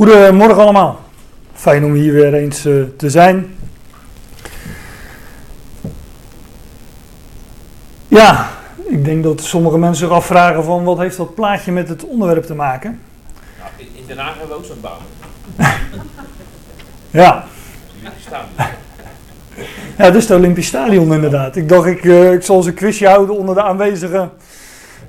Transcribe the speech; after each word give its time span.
Goedemorgen 0.00 0.62
allemaal. 0.62 1.00
Fijn 1.52 1.84
om 1.84 1.92
hier 1.92 2.12
weer 2.12 2.34
eens 2.34 2.66
uh, 2.66 2.84
te 2.96 3.10
zijn. 3.10 3.54
Ja, 8.08 8.48
ik 8.86 9.04
denk 9.04 9.22
dat 9.22 9.40
sommige 9.40 9.78
mensen 9.78 10.06
zich 10.06 10.16
afvragen 10.16 10.64
van 10.64 10.84
wat 10.84 10.98
heeft 10.98 11.16
dat 11.16 11.34
plaatje 11.34 11.72
met 11.72 11.88
het 11.88 12.04
onderwerp 12.04 12.44
te 12.44 12.54
maken? 12.54 13.00
Nou, 13.58 13.70
in, 13.94 14.06
Den 14.06 14.18
Haag 14.18 14.38
hebben 14.38 14.48
we 14.48 14.54
ook 14.54 14.64
zo'n 14.64 14.80
baan. 14.80 15.00
ja. 17.22 17.44
Ja, 19.98 20.06
dit 20.06 20.14
is 20.14 20.28
het 20.28 20.38
Olympisch 20.38 20.66
Stadion 20.66 21.14
inderdaad. 21.14 21.56
Ik 21.56 21.68
dacht 21.68 21.86
ik, 21.86 22.04
uh, 22.04 22.32
ik 22.32 22.42
zal 22.42 22.56
eens 22.56 22.66
een 22.66 22.74
quizje 22.74 23.08
houden 23.08 23.36
onder 23.36 23.54
de 23.54 23.62
aanwezigen. 23.62 24.30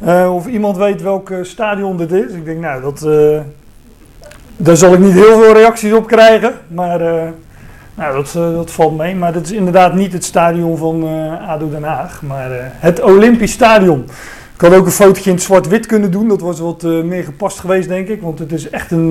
Uh, 0.04 0.34
of 0.36 0.48
iemand 0.48 0.78
weet 0.78 1.02
welk 1.02 1.34
stadion 1.42 1.98
dit 1.98 2.12
is. 2.12 2.32
Ik 2.32 2.46
denk 2.46 2.60
nou, 2.60 2.82
dat, 2.82 3.02
daar 4.64 4.78
zal 4.78 4.94
ik 4.94 5.00
niet 5.00 5.14
heel 5.14 5.42
veel 5.42 5.54
reacties 5.54 5.94
op 5.94 6.08
krijgen. 6.08 6.54
Maar 6.68 7.02
uh, 7.02 7.24
nou, 7.96 8.16
dat, 8.16 8.34
uh, 8.38 8.56
dat 8.56 8.72
valt 8.72 8.98
mee. 8.98 9.16
Maar 9.16 9.34
dat 9.34 9.46
is 9.46 9.52
inderdaad 9.52 9.94
niet 9.94 10.14
het 10.14 10.24
stadion 10.24 10.78
van 10.78 11.04
uh, 11.04 11.50
ADO 11.50 11.70
Den 11.70 11.84
Haag. 11.84 12.22
Maar 12.22 12.50
het 12.80 13.02
Olympisch 13.02 13.52
Stadion. 13.52 14.06
Ik 14.56 14.62
had 14.62 14.74
ook 14.74 14.86
een 14.86 14.92
fotootje 14.92 15.32
in 15.32 15.40
zwart-wit 15.40 15.86
kunnen 15.86 16.12
doen. 16.12 16.28
Dat 16.28 16.42
was 16.42 16.60
wat 16.60 16.84
meer 16.84 17.24
gepast 17.24 17.60
geweest, 17.60 17.88
denk 17.88 18.08
ik. 18.08 18.22
Want 18.22 18.40
het 18.40 18.52
is 18.52 18.70
echt 18.70 18.92
een, 18.92 19.10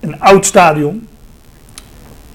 een 0.00 0.20
oud 0.20 0.46
stadion. 0.46 1.08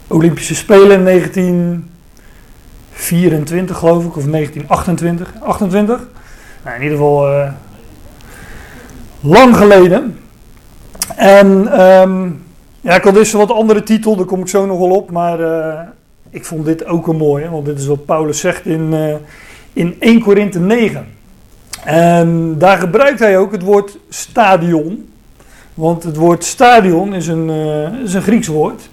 Olympische 0.07 0.55
Spelen 0.55 0.97
in 0.97 1.05
1924, 1.05 3.77
geloof 3.77 4.05
ik. 4.05 4.17
Of 4.17 4.25
1928. 4.25 5.33
28. 5.39 6.07
Nou, 6.63 6.75
in 6.75 6.81
ieder 6.83 6.97
geval 6.97 7.49
lang 9.19 9.57
geleden. 9.57 10.17
En 11.15 11.81
um, 11.81 12.43
ja, 12.81 12.95
ik 12.95 13.03
had 13.03 13.13
dus 13.13 13.31
wat 13.31 13.51
andere 13.51 13.83
titel, 13.83 14.15
daar 14.15 14.25
kom 14.25 14.39
ik 14.39 14.47
zo 14.47 14.65
nog 14.65 14.77
wel 14.77 14.91
op. 14.91 15.11
Maar 15.11 15.39
uh, 15.39 15.79
ik 16.29 16.45
vond 16.45 16.65
dit 16.65 16.85
ook 16.85 17.07
een 17.07 17.17
mooie, 17.17 17.49
want 17.49 17.65
dit 17.65 17.79
is 17.79 17.85
wat 17.85 18.05
Paulus 18.05 18.39
zegt 18.39 18.65
in, 18.65 18.93
uh, 18.93 19.15
in 19.73 19.95
1 19.99 20.21
Korinthe 20.21 20.59
9. 20.59 21.07
En 21.83 22.55
daar 22.57 22.77
gebruikt 22.77 23.19
hij 23.19 23.37
ook 23.37 23.51
het 23.51 23.63
woord 23.63 23.97
stadion. 24.09 25.09
Want 25.73 26.03
het 26.03 26.15
woord 26.15 26.43
stadion 26.43 27.13
is 27.13 27.27
een, 27.27 27.49
uh, 27.49 28.01
is 28.03 28.13
een 28.13 28.21
Grieks 28.21 28.47
woord. 28.47 28.89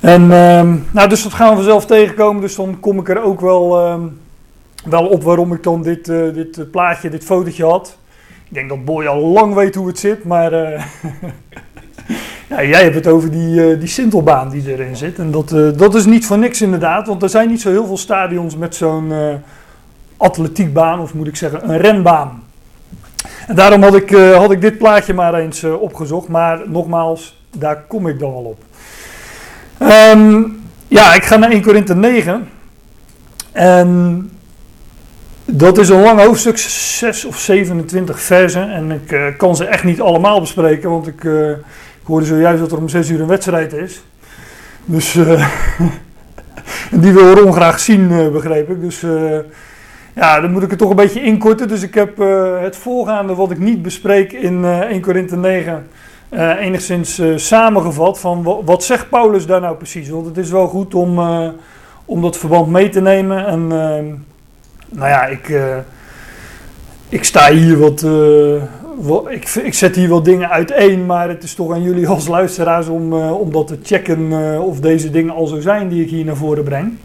En 0.00 0.22
um, 0.22 0.86
nou, 0.90 1.08
dus 1.08 1.22
dat 1.22 1.32
gaan 1.32 1.48
we 1.48 1.54
vanzelf 1.54 1.86
tegenkomen. 1.86 2.40
Dus 2.40 2.54
dan 2.54 2.80
kom 2.80 2.98
ik 2.98 3.08
er 3.08 3.22
ook 3.22 3.40
wel, 3.40 3.90
um, 3.90 4.20
wel 4.84 5.06
op 5.06 5.22
waarom 5.22 5.52
ik 5.52 5.62
dan 5.62 5.82
dit, 5.82 6.04
dit 6.34 6.70
plaatje, 6.70 7.10
dit 7.10 7.24
fotootje 7.24 7.64
had. 7.64 7.97
Ik 8.48 8.54
denk 8.54 8.68
dat 8.68 8.84
Boy 8.84 9.06
al 9.06 9.20
lang 9.20 9.54
weet 9.54 9.74
hoe 9.74 9.86
het 9.86 9.98
zit, 9.98 10.24
maar 10.24 10.52
uh, 10.52 10.82
ja, 12.50 12.62
jij 12.62 12.82
hebt 12.82 12.94
het 12.94 13.06
over 13.06 13.30
die, 13.30 13.54
uh, 13.54 13.78
die 13.78 13.88
Sintelbaan 13.88 14.48
die 14.48 14.72
erin 14.72 14.96
zit. 14.96 15.18
En 15.18 15.30
dat, 15.30 15.52
uh, 15.52 15.68
dat 15.76 15.94
is 15.94 16.04
niet 16.04 16.26
voor 16.26 16.38
niks 16.38 16.62
inderdaad, 16.62 17.06
want 17.06 17.22
er 17.22 17.28
zijn 17.28 17.48
niet 17.48 17.60
zo 17.60 17.70
heel 17.70 17.86
veel 17.86 17.96
stadions 17.96 18.56
met 18.56 18.74
zo'n 18.74 19.12
atletiekbaan, 20.16 21.00
of 21.00 21.14
moet 21.14 21.26
ik 21.26 21.36
zeggen, 21.36 21.70
een 21.70 21.78
renbaan. 21.78 22.42
En 23.46 23.54
daarom 23.54 23.82
had 23.82 23.94
ik, 23.94 24.10
had 24.10 24.50
ik 24.50 24.60
dit 24.60 24.78
plaatje 24.78 25.14
maar 25.14 25.34
eens 25.34 25.64
opgezocht, 25.64 26.28
maar 26.28 26.60
nogmaals, 26.66 27.42
daar 27.56 27.84
kom 27.88 28.08
ik 28.08 28.18
dan 28.18 28.32
wel 28.32 28.42
op. 28.42 28.62
Um, 30.12 30.60
ja, 30.88 31.14
ik 31.14 31.24
ga 31.24 31.36
naar 31.36 31.50
1 31.50 31.62
Korinthe 31.62 31.94
9. 31.94 32.48
En 33.52 34.30
dat 35.52 35.78
is 35.78 35.88
een 35.88 36.02
lang 36.02 36.20
hoofdstuk, 36.20 36.58
6 36.58 37.24
of 37.24 37.38
27 37.38 38.20
versen. 38.20 38.70
En 38.70 38.90
ik 38.90 39.12
uh, 39.12 39.26
kan 39.36 39.56
ze 39.56 39.64
echt 39.64 39.84
niet 39.84 40.00
allemaal 40.00 40.40
bespreken, 40.40 40.90
want 40.90 41.06
ik, 41.06 41.24
uh, 41.24 41.50
ik 41.50 42.04
hoorde 42.04 42.26
zojuist 42.26 42.60
dat 42.60 42.72
er 42.72 42.78
om 42.78 42.88
6 42.88 43.08
uur 43.08 43.20
een 43.20 43.26
wedstrijd 43.26 43.72
is. 43.72 44.02
Dus 44.84 45.14
uh, 45.16 45.48
die 46.90 47.12
wil 47.12 47.34
Ron 47.34 47.52
graag 47.52 47.80
zien, 47.80 48.32
begreep 48.32 48.70
ik. 48.70 48.80
Dus 48.80 49.04
ja, 50.14 50.40
dan 50.40 50.52
moet 50.52 50.62
ik 50.62 50.70
het 50.70 50.78
toch 50.78 50.90
een 50.90 50.96
beetje 50.96 51.22
inkorten. 51.22 51.68
Dus 51.68 51.82
ik 51.82 51.94
heb 51.94 52.18
het 52.60 52.76
voorgaande 52.76 53.34
wat 53.34 53.50
ik 53.50 53.58
niet 53.58 53.82
bespreek 53.82 54.32
in 54.32 54.64
1 54.64 55.00
Korinthe 55.00 55.36
9 55.36 55.86
enigszins 56.58 57.20
samengevat. 57.36 58.18
Van 58.18 58.62
wat 58.64 58.84
zegt 58.84 59.08
Paulus 59.08 59.46
daar 59.46 59.60
nou 59.60 59.76
precies? 59.76 60.08
Want 60.08 60.26
het 60.26 60.36
is 60.36 60.50
wel 60.50 60.66
goed 60.66 60.94
om, 60.94 61.18
om 62.04 62.22
dat 62.22 62.36
verband 62.36 62.68
mee 62.70 62.88
te 62.88 63.00
nemen. 63.00 63.46
En 63.46 63.72
nou 64.88 65.08
ja, 65.08 65.26
ik, 65.26 65.48
uh, 65.48 65.76
ik 67.08 67.24
sta 67.24 67.50
hier 67.50 67.78
wat, 67.78 68.02
uh, 68.02 68.62
wat 68.96 69.30
ik, 69.30 69.48
ik, 69.48 69.74
zet 69.74 69.96
hier 69.96 70.08
wat 70.08 70.24
dingen 70.24 70.50
uiteen, 70.50 71.06
maar 71.06 71.28
het 71.28 71.42
is 71.42 71.54
toch 71.54 71.72
aan 71.72 71.82
jullie 71.82 72.08
als 72.08 72.26
luisteraars 72.26 72.86
om, 72.86 73.12
uh, 73.12 73.40
om 73.40 73.52
dat 73.52 73.66
te 73.66 73.78
checken 73.82 74.32
of 74.60 74.80
deze 74.80 75.10
dingen 75.10 75.34
al 75.34 75.46
zo 75.46 75.60
zijn 75.60 75.88
die 75.88 76.02
ik 76.02 76.10
hier 76.10 76.24
naar 76.24 76.36
voren 76.36 76.64
breng. 76.64 76.96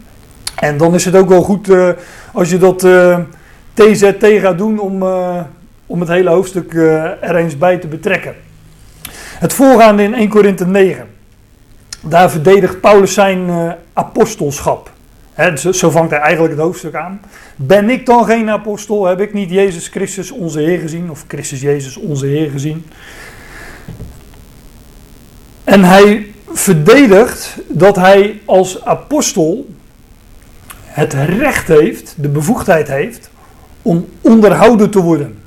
En 0.54 0.76
dan 0.76 0.94
is 0.94 1.04
het 1.04 1.16
ook 1.16 1.28
wel 1.28 1.42
goed 1.42 1.68
als 2.32 2.50
je 2.50 2.58
dat 2.58 2.78
TZT 3.74 4.26
gaat 4.40 4.58
doen 4.58 4.78
om, 4.78 5.02
om 5.86 6.00
het 6.00 6.08
hele 6.08 6.30
hoofdstuk 6.30 6.74
er 7.20 7.36
eens 7.36 7.58
bij 7.58 7.78
te 7.78 7.86
betrekken. 7.86 8.34
Het 9.38 9.52
voorgaande 9.52 10.02
in 10.02 10.14
1 10.14 10.28
Korinthe 10.28 10.66
9. 10.66 11.06
Daar 12.00 12.30
verdedigt 12.30 12.80
Paulus 12.80 13.14
zijn 13.14 13.50
apostelschap. 13.92 14.93
Zo, 15.54 15.72
zo, 15.72 15.90
vangt 15.90 16.10
hij 16.10 16.20
eigenlijk 16.20 16.54
het 16.54 16.62
hoofdstuk 16.62 16.94
aan. 16.94 17.20
Ben 17.56 17.90
ik 17.90 18.06
dan 18.06 18.24
geen 18.24 18.50
apostel? 18.50 19.04
Heb 19.04 19.20
ik 19.20 19.32
niet 19.32 19.50
Jezus 19.50 19.88
Christus 19.88 20.30
onze 20.30 20.60
Heer 20.60 20.78
gezien? 20.78 21.10
Of 21.10 21.24
Christus 21.28 21.60
Jezus 21.60 21.96
onze 21.96 22.26
Heer 22.26 22.50
gezien? 22.50 22.84
En 25.64 25.84
hij 25.84 26.26
verdedigt 26.52 27.56
dat 27.68 27.96
hij 27.96 28.40
als 28.44 28.84
apostel 28.84 29.66
het 30.84 31.12
recht 31.12 31.68
heeft, 31.68 32.14
de 32.16 32.28
bevoegdheid 32.28 32.88
heeft, 32.88 33.30
om 33.82 34.08
onderhouden 34.20 34.90
te 34.90 35.00
worden. 35.00 35.38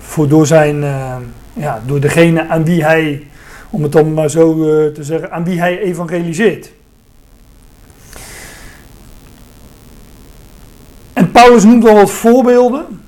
Voor 0.00 0.28
door, 0.28 0.46
zijn, 0.46 0.76
uh, 0.76 1.16
ja, 1.52 1.82
door 1.86 2.00
degene 2.00 2.48
aan 2.48 2.64
wie 2.64 2.84
hij, 2.84 3.26
om 3.70 3.82
het 3.82 3.92
dan 3.92 4.14
maar 4.14 4.30
zo 4.30 4.52
uh, 4.54 4.92
te 4.92 5.04
zeggen, 5.04 5.32
aan 5.32 5.44
wie 5.44 5.60
hij 5.60 5.78
evangeliseert. 5.78 6.72
Paulus 11.40 11.64
noemt 11.64 11.88
al 11.88 11.94
wat 11.94 12.10
voorbeelden. 12.10 13.00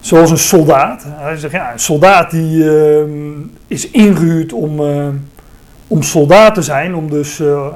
Zoals 0.00 0.30
een 0.30 0.38
soldaat. 0.38 1.04
Hij 1.06 1.36
zegt, 1.36 1.52
ja, 1.52 1.72
een 1.72 1.78
soldaat 1.78 2.30
die 2.30 2.56
uh, 2.56 3.02
is 3.66 3.90
ingehuurd 3.90 4.52
om, 4.52 4.80
uh, 4.80 5.08
om 5.86 6.02
soldaat 6.02 6.54
te 6.54 6.62
zijn. 6.62 6.94
Om 6.94 7.10
dus, 7.10 7.38
uh, 7.40 7.66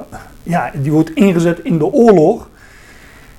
ja, 0.43 0.71
die 0.75 0.93
wordt 0.93 1.15
ingezet 1.15 1.61
in 1.63 1.79
de 1.79 1.93
oorlog. 1.93 2.49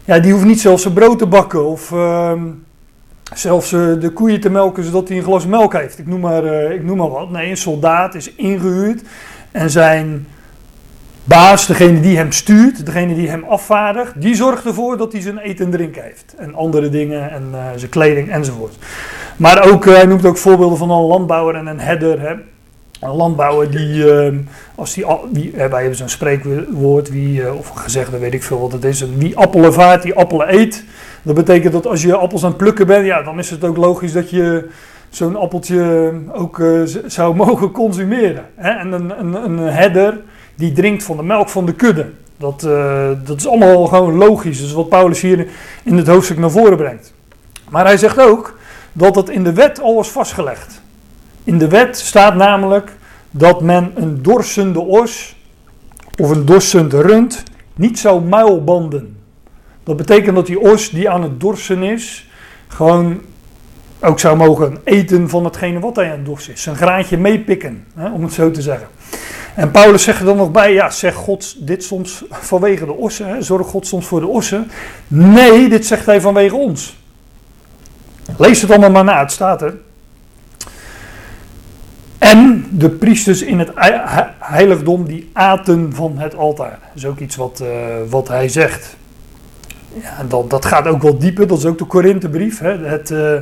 Ja, 0.05 0.19
die 0.19 0.31
hoeft 0.31 0.45
niet 0.45 0.61
zelfs 0.61 0.81
zijn 0.81 0.93
brood 0.93 1.19
te 1.19 1.25
bakken. 1.25 1.65
Of 1.65 1.91
ehm, 1.91 2.41
zelfs 3.33 3.69
de 3.69 4.11
koeien 4.13 4.39
te 4.39 4.49
melken 4.49 4.83
zodat 4.83 5.07
hij 5.07 5.17
een 5.17 5.23
glas 5.23 5.45
melk 5.45 5.73
heeft. 5.73 5.99
Ik 5.99 6.07
noem, 6.07 6.19
maar, 6.19 6.43
ik 6.71 6.83
noem 6.83 6.97
maar 6.97 7.09
wat. 7.09 7.29
Nee, 7.29 7.49
een 7.49 7.57
soldaat 7.57 8.15
is 8.15 8.35
ingehuurd. 8.35 9.01
En 9.51 9.69
zijn 9.69 10.27
baas, 11.23 11.65
degene 11.67 11.99
die 11.99 12.17
hem 12.17 12.31
stuurt, 12.31 12.85
degene 12.85 13.15
die 13.15 13.29
hem 13.29 13.43
afvaardigt, 13.43 14.21
die 14.21 14.35
zorgt 14.35 14.65
ervoor 14.65 14.97
dat 14.97 15.11
hij 15.11 15.21
zijn 15.21 15.37
eten 15.37 15.65
en 15.65 15.71
drinken 15.71 16.03
heeft. 16.03 16.35
En 16.37 16.55
andere 16.55 16.89
dingen 16.89 17.31
en 17.31 17.49
uh, 17.51 17.65
zijn 17.75 17.89
kleding 17.89 18.31
enzovoort. 18.31 18.75
Maar 19.37 19.71
ook, 19.71 19.85
uh, 19.85 19.93
hij 19.93 20.05
noemt 20.05 20.25
ook 20.25 20.37
voorbeelden 20.37 20.77
van 20.77 20.91
een 20.91 21.01
landbouwer 21.01 21.55
en 21.55 21.67
een 21.67 21.79
herder. 21.79 22.19
Hè. 22.19 22.33
Een 22.99 23.15
landbouwer 23.15 23.71
die, 23.71 24.05
uh, 24.05 24.37
als 24.75 24.93
die, 24.93 25.05
die 25.29 25.51
wij 25.55 25.79
hebben 25.79 25.95
zo'n 25.95 26.09
spreekwoord, 26.09 27.09
wie, 27.09 27.53
of 27.53 27.69
gezegde, 27.69 28.17
weet 28.17 28.33
ik 28.33 28.43
veel 28.43 28.59
wat 28.59 28.71
het 28.71 28.83
is, 28.83 29.05
wie 29.17 29.37
appelen 29.37 29.73
vaart, 29.73 30.01
die 30.01 30.13
appelen 30.13 30.53
eet. 30.53 30.83
Dat 31.21 31.35
betekent 31.35 31.73
dat 31.73 31.87
als 31.87 32.01
je 32.01 32.15
appels 32.15 32.43
aan 32.43 32.49
het 32.49 32.57
plukken 32.57 32.87
bent, 32.87 33.05
ja, 33.05 33.21
dan 33.21 33.39
is 33.39 33.49
het 33.49 33.63
ook 33.63 33.77
logisch 33.77 34.11
dat 34.11 34.29
je 34.29 34.69
zo'n 35.09 35.35
appeltje 35.35 36.11
ook 36.31 36.61
zou 37.05 37.35
mogen 37.45 37.71
consumeren. 37.71 38.45
Hè. 38.55 38.69
En 38.69 38.91
een, 38.91 39.19
een, 39.19 39.33
een 39.33 39.57
herder 39.57 40.21
die 40.55 40.71
drinkt 40.71 41.03
van 41.03 41.17
de 41.17 41.23
melk 41.23 41.49
van 41.49 41.65
de 41.65 41.73
kudde. 41.73 42.11
Dat, 42.37 42.63
uh, 42.63 43.09
dat 43.25 43.37
is 43.37 43.47
allemaal 43.47 43.85
gewoon 43.85 44.15
logisch. 44.15 44.61
Is 44.61 44.73
wat 44.73 44.89
Paulus 44.89 45.21
hier 45.21 45.47
in 45.83 45.97
het 45.97 46.07
hoofdstuk 46.07 46.37
naar 46.37 46.51
voren 46.51 46.77
brengt. 46.77 47.13
Maar 47.69 47.85
hij 47.85 47.97
zegt 47.97 48.19
ook 48.19 48.57
dat 48.93 49.13
dat 49.13 49.29
in 49.29 49.43
de 49.43 49.53
wet 49.53 49.81
al 49.81 49.95
was 49.95 50.11
vastgelegd. 50.11 50.81
In 51.43 51.57
de 51.57 51.67
wet 51.67 51.97
staat 51.97 52.35
namelijk 52.35 52.91
dat 53.31 53.61
men 53.61 53.91
een 53.95 54.21
dorsende 54.21 54.79
os 54.79 55.35
of 56.19 56.29
een 56.29 56.45
dorsend 56.45 56.93
rund 56.93 57.43
niet 57.75 57.99
zou 57.99 58.21
muilbanden. 58.21 59.17
Dat 59.83 59.97
betekent 59.97 60.35
dat 60.35 60.45
die 60.45 60.59
os 60.59 60.89
die 60.89 61.09
aan 61.09 61.23
het 61.23 61.39
dorsen 61.39 61.83
is, 61.83 62.29
gewoon 62.67 63.21
ook 63.99 64.19
zou 64.19 64.37
mogen 64.37 64.77
eten 64.83 65.29
van 65.29 65.43
hetgene 65.43 65.79
wat 65.79 65.95
hij 65.95 66.11
aan 66.11 66.17
het 66.17 66.25
dorsen 66.25 66.53
is. 66.53 66.61
Zijn 66.61 66.75
graantje 66.75 67.17
meepikken, 67.17 67.85
hè, 67.95 68.11
om 68.11 68.23
het 68.23 68.33
zo 68.33 68.51
te 68.51 68.61
zeggen. 68.61 68.87
En 69.55 69.71
Paulus 69.71 70.03
zegt 70.03 70.19
er 70.19 70.25
dan 70.25 70.37
nog 70.37 70.51
bij, 70.51 70.73
ja, 70.73 70.89
zegt 70.89 71.15
God 71.15 71.55
dit 71.67 71.83
soms 71.83 72.23
vanwege 72.29 72.85
de 72.85 72.93
ossen, 72.93 73.27
hè? 73.27 73.41
zorg 73.41 73.67
God 73.67 73.87
soms 73.87 74.05
voor 74.05 74.19
de 74.19 74.27
ossen? 74.27 74.71
Nee, 75.07 75.69
dit 75.69 75.85
zegt 75.85 76.05
hij 76.05 76.21
vanwege 76.21 76.55
ons. 76.55 76.97
Lees 78.37 78.61
het 78.61 78.71
allemaal 78.71 78.91
maar 78.91 79.03
na, 79.03 79.19
het 79.19 79.31
staat 79.31 79.61
er. 79.61 79.77
En 82.17 82.65
de 82.71 82.89
priesters 82.89 83.41
in 83.41 83.59
het 83.59 83.71
heiligdom 84.39 85.05
die 85.05 85.29
aten 85.33 85.93
van 85.93 86.17
het 86.17 86.35
altaar. 86.35 86.79
Dat 86.81 86.95
is 86.95 87.05
ook 87.05 87.19
iets 87.19 87.35
wat, 87.35 87.59
uh, 87.63 87.69
wat 88.09 88.27
hij 88.27 88.49
zegt. 88.49 88.95
Ja, 90.01 90.23
dat, 90.27 90.49
dat 90.49 90.65
gaat 90.65 90.87
ook 90.87 91.01
wel 91.01 91.17
dieper, 91.17 91.47
dat 91.47 91.57
is 91.57 91.65
ook 91.65 91.77
de 91.77 91.85
Korinthebrief. 91.85 92.59
Het, 92.59 93.09
uh, 93.09 93.35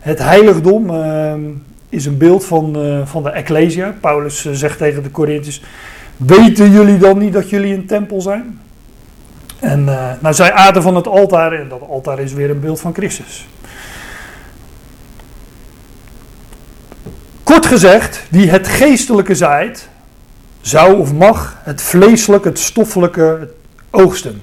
het 0.00 0.18
heiligdom 0.18 0.90
uh, 0.90 1.34
is 1.94 2.06
een 2.06 2.18
beeld 2.18 2.44
van, 2.44 2.76
van 3.04 3.22
de 3.22 3.30
Ecclesia. 3.30 3.94
Paulus 4.00 4.48
zegt 4.52 4.78
tegen 4.78 5.02
de 5.02 5.10
Corinthiërs, 5.10 5.62
weten 6.16 6.70
jullie 6.70 6.98
dan 6.98 7.18
niet 7.18 7.32
dat 7.32 7.50
jullie 7.50 7.74
een 7.74 7.86
tempel 7.86 8.20
zijn? 8.20 8.60
En 9.60 9.84
nou, 10.20 10.34
zij 10.34 10.52
aten 10.52 10.82
van 10.82 10.96
het 10.96 11.06
altaar 11.06 11.52
en 11.52 11.68
dat 11.68 11.80
altaar 11.88 12.18
is 12.18 12.32
weer 12.32 12.50
een 12.50 12.60
beeld 12.60 12.80
van 12.80 12.94
Christus. 12.94 13.46
Kort 17.42 17.66
gezegd, 17.66 18.22
die 18.30 18.50
het 18.50 18.68
geestelijke 18.68 19.34
zaait, 19.34 19.88
zou 20.60 20.98
of 20.98 21.12
mag 21.12 21.58
het 21.62 21.82
vleeselijke, 21.82 22.48
het 22.48 22.58
stoffelijke 22.58 23.50
oogsten. 23.90 24.42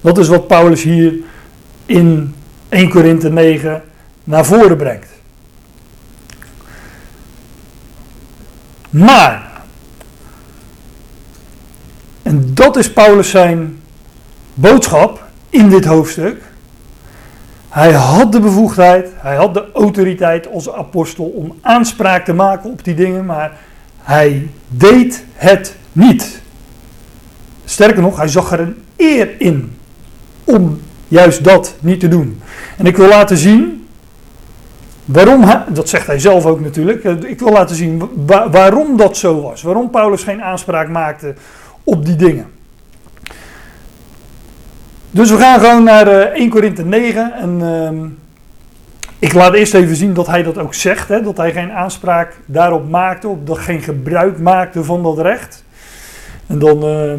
Dat 0.00 0.18
is 0.18 0.28
wat 0.28 0.46
Paulus 0.46 0.82
hier 0.82 1.14
in 1.86 2.34
1 2.68 2.88
Korinthe 2.88 3.30
9 3.30 3.82
naar 4.24 4.44
voren 4.44 4.76
brengt. 4.76 5.08
Maar, 8.90 9.62
en 12.22 12.54
dat 12.54 12.76
is 12.76 12.92
Paulus 12.92 13.30
zijn 13.30 13.80
boodschap 14.54 15.24
in 15.50 15.68
dit 15.68 15.84
hoofdstuk. 15.84 16.42
Hij 17.68 17.92
had 17.92 18.32
de 18.32 18.40
bevoegdheid, 18.40 19.08
hij 19.16 19.36
had 19.36 19.54
de 19.54 19.64
autoriteit 19.74 20.50
als 20.50 20.72
apostel 20.72 21.24
om 21.24 21.54
aanspraak 21.60 22.24
te 22.24 22.32
maken 22.32 22.70
op 22.70 22.84
die 22.84 22.94
dingen, 22.94 23.24
maar 23.24 23.58
hij 23.98 24.48
deed 24.68 25.24
het 25.32 25.76
niet. 25.92 26.40
Sterker 27.64 28.02
nog, 28.02 28.16
hij 28.16 28.28
zag 28.28 28.52
er 28.52 28.60
een 28.60 28.82
eer 28.96 29.40
in 29.40 29.76
om 30.44 30.80
juist 31.08 31.44
dat 31.44 31.74
niet 31.80 32.00
te 32.00 32.08
doen. 32.08 32.40
En 32.76 32.86
ik 32.86 32.96
wil 32.96 33.08
laten 33.08 33.36
zien 33.36 33.77
waarom, 35.08 35.44
dat 35.68 35.88
zegt 35.88 36.06
hij 36.06 36.18
zelf 36.18 36.46
ook 36.46 36.60
natuurlijk, 36.60 37.04
ik 37.04 37.38
wil 37.38 37.52
laten 37.52 37.76
zien 37.76 38.02
waarom 38.50 38.96
dat 38.96 39.16
zo 39.16 39.42
was. 39.42 39.62
Waarom 39.62 39.90
Paulus 39.90 40.22
geen 40.22 40.42
aanspraak 40.42 40.88
maakte 40.88 41.34
op 41.84 42.04
die 42.06 42.16
dingen. 42.16 42.46
Dus 45.10 45.30
we 45.30 45.36
gaan 45.36 45.60
gewoon 45.60 45.84
naar 45.84 46.06
1 46.06 46.44
eh, 46.44 46.50
Korinthe 46.50 46.84
9. 46.84 47.32
En 47.32 47.60
uh, 47.60 48.10
ik 49.18 49.32
laat 49.32 49.54
eerst 49.54 49.74
even 49.74 49.96
zien 49.96 50.14
dat 50.14 50.26
hij 50.26 50.42
dat 50.42 50.58
ook 50.58 50.74
zegt. 50.74 51.08
Hè, 51.08 51.22
dat 51.22 51.36
hij 51.36 51.52
geen 51.52 51.72
aanspraak 51.72 52.36
daarop 52.46 52.88
maakte. 52.88 53.28
Of 53.28 53.38
dat 53.44 53.58
geen 53.58 53.80
gebruik 53.80 54.38
maakte 54.38 54.84
van 54.84 55.02
dat 55.02 55.18
recht. 55.18 55.64
En 56.46 56.58
dan 56.58 56.84
uh, 56.84 57.10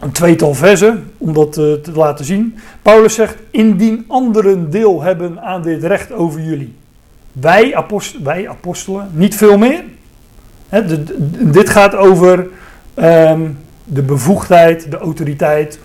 een 0.00 0.12
tweetal 0.12 0.54
versen 0.54 1.10
om 1.18 1.32
dat 1.32 1.58
uh, 1.58 1.72
te 1.72 1.92
laten 1.94 2.24
zien. 2.24 2.58
Paulus 2.82 3.14
zegt: 3.14 3.36
Indien 3.50 4.04
anderen 4.08 4.70
deel 4.70 5.02
hebben 5.02 5.40
aan 5.42 5.62
dit 5.62 5.84
recht 5.84 6.12
over 6.12 6.40
jullie. 6.40 6.74
Wij, 7.40 7.84
wij 8.22 8.48
apostelen, 8.48 9.10
niet 9.12 9.34
veel 9.34 9.58
meer. 9.58 9.84
Dit 11.40 11.68
gaat 11.68 11.94
over 11.94 12.46
um, 12.96 13.58
de 13.84 14.02
bevoegdheid, 14.02 14.90
de 14.90 14.98
autoriteit 14.98 15.78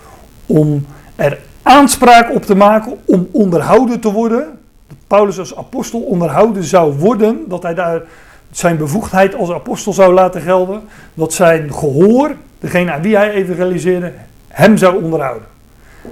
om 0.46 0.86
er 1.16 1.38
aanspraak 1.62 2.34
op 2.34 2.44
te 2.44 2.54
maken 2.54 2.96
om 3.04 3.28
onderhouden 3.32 4.00
te 4.00 4.12
worden. 4.12 4.58
Dat 4.88 4.96
Paulus 5.06 5.38
als 5.38 5.56
apostel 5.56 6.00
onderhouden 6.00 6.64
zou 6.64 6.98
worden, 6.98 7.44
dat 7.48 7.62
hij 7.62 7.74
daar 7.74 8.02
zijn 8.50 8.76
bevoegdheid 8.76 9.34
als 9.34 9.50
apostel 9.50 9.92
zou 9.92 10.14
laten 10.14 10.40
gelden, 10.40 10.82
dat 11.14 11.32
zijn 11.32 11.74
gehoor, 11.74 12.34
degene 12.58 12.92
aan 12.92 13.02
wie 13.02 13.16
hij 13.16 13.30
evangeliseerde, 13.30 14.12
hem 14.48 14.76
zou 14.76 15.02
onderhouden. 15.02 15.46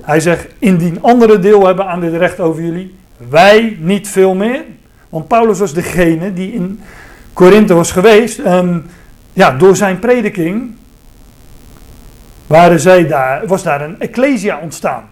Hij 0.00 0.20
zegt, 0.20 0.46
indien 0.58 1.02
anderen 1.02 1.40
deel 1.40 1.66
hebben 1.66 1.86
aan 1.86 2.00
dit 2.00 2.14
recht 2.14 2.40
over 2.40 2.62
jullie, 2.62 2.94
wij 3.16 3.76
niet 3.80 4.08
veel 4.08 4.34
meer. 4.34 4.64
Want 5.10 5.28
Paulus 5.28 5.58
was 5.58 5.74
degene 5.74 6.32
die 6.32 6.52
in 6.52 6.80
Korinthe 7.32 7.74
was 7.74 7.92
geweest 7.92 8.38
en 8.38 8.90
ja, 9.32 9.50
door 9.50 9.76
zijn 9.76 9.98
prediking 9.98 10.74
waren 12.46 12.80
zij 12.80 13.06
daar, 13.06 13.46
was 13.46 13.62
daar 13.62 13.80
een 13.80 14.00
ecclesia 14.00 14.58
ontstaan. 14.62 15.04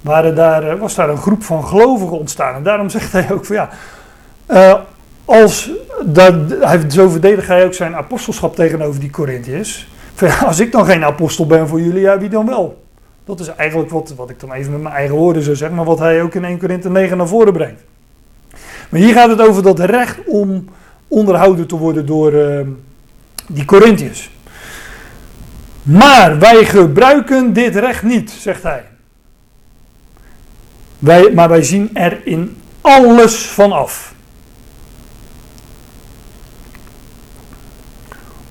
Waren 0.00 0.34
daar, 0.34 0.68
eh, 0.68 0.78
was 0.78 0.94
daar 0.94 1.08
een 1.08 1.16
groep 1.16 1.42
van 1.42 1.64
gelovigen 1.66 2.18
ontstaan. 2.18 2.54
En 2.54 2.62
daarom 2.62 2.88
zegt 2.88 3.12
hij 3.12 3.32
ook 3.32 3.44
van 3.44 3.56
ja, 3.56 3.68
uh, 4.48 4.74
als, 5.24 5.70
dat, 6.04 6.34
hij, 6.60 6.90
zo 6.90 7.08
verdedigt 7.08 7.46
hij 7.46 7.64
ook 7.64 7.74
zijn 7.74 7.96
apostelschap 7.96 8.54
tegenover 8.54 9.00
die 9.00 9.10
Corinthiërs. 9.10 9.90
Ja, 10.18 10.38
als 10.38 10.60
ik 10.60 10.72
dan 10.72 10.84
geen 10.84 11.04
apostel 11.04 11.46
ben 11.46 11.68
voor 11.68 11.80
jullie, 11.80 12.00
ja, 12.00 12.18
wie 12.18 12.28
dan 12.28 12.46
wel? 12.46 12.82
Dat 13.24 13.40
is 13.40 13.48
eigenlijk 13.48 13.90
wat, 13.90 14.14
wat 14.16 14.30
ik 14.30 14.40
dan 14.40 14.52
even 14.52 14.72
met 14.72 14.82
mijn 14.82 14.94
eigen 14.94 15.16
woorden 15.16 15.42
zou 15.42 15.56
zeggen, 15.56 15.76
maar 15.76 15.86
wat 15.86 15.98
hij 15.98 16.22
ook 16.22 16.34
in 16.34 16.44
1 16.44 16.58
Korinthe 16.58 16.90
9 16.90 17.16
naar 17.16 17.28
voren 17.28 17.52
brengt. 17.52 17.82
Maar 18.92 19.00
hier 19.00 19.12
gaat 19.12 19.28
het 19.28 19.40
over 19.40 19.62
dat 19.62 19.80
recht 19.80 20.18
om 20.26 20.64
onderhouden 21.08 21.66
te 21.66 21.76
worden 21.76 22.06
door 22.06 22.32
uh, 22.32 22.60
die 23.48 23.64
Corinthiërs. 23.64 24.30
Maar 25.82 26.38
wij 26.38 26.64
gebruiken 26.64 27.52
dit 27.52 27.76
recht 27.76 28.02
niet, 28.02 28.30
zegt 28.30 28.62
hij. 28.62 28.84
Wij, 30.98 31.32
maar 31.34 31.48
wij 31.48 31.62
zien 31.62 31.90
er 31.92 32.26
in 32.26 32.56
alles 32.80 33.46
van 33.46 33.72
af. 33.72 34.14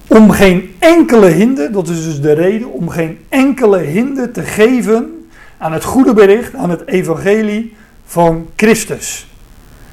Om 0.07 0.31
geen 0.31 0.75
enkele 0.79 1.27
hinder, 1.27 1.71
dat 1.71 1.87
is 1.87 2.03
dus 2.03 2.21
de 2.21 2.33
reden, 2.33 2.71
om 2.71 2.89
geen 2.89 3.19
enkele 3.29 3.79
hinder 3.79 4.31
te 4.31 4.41
geven 4.41 5.27
aan 5.57 5.73
het 5.73 5.83
goede 5.83 6.13
bericht, 6.13 6.55
aan 6.55 6.69
het 6.69 6.87
evangelie 6.87 7.75
van 8.05 8.49
Christus. 8.55 9.29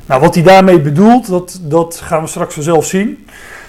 Nou, 0.09 0.21
wat 0.21 0.35
hij 0.35 0.45
daarmee 0.45 0.81
bedoelt, 0.81 1.27
dat, 1.27 1.59
dat 1.63 1.97
gaan 1.97 2.23
we 2.23 2.29
straks 2.29 2.55
vanzelf 2.55 2.87
zien. 2.87 3.27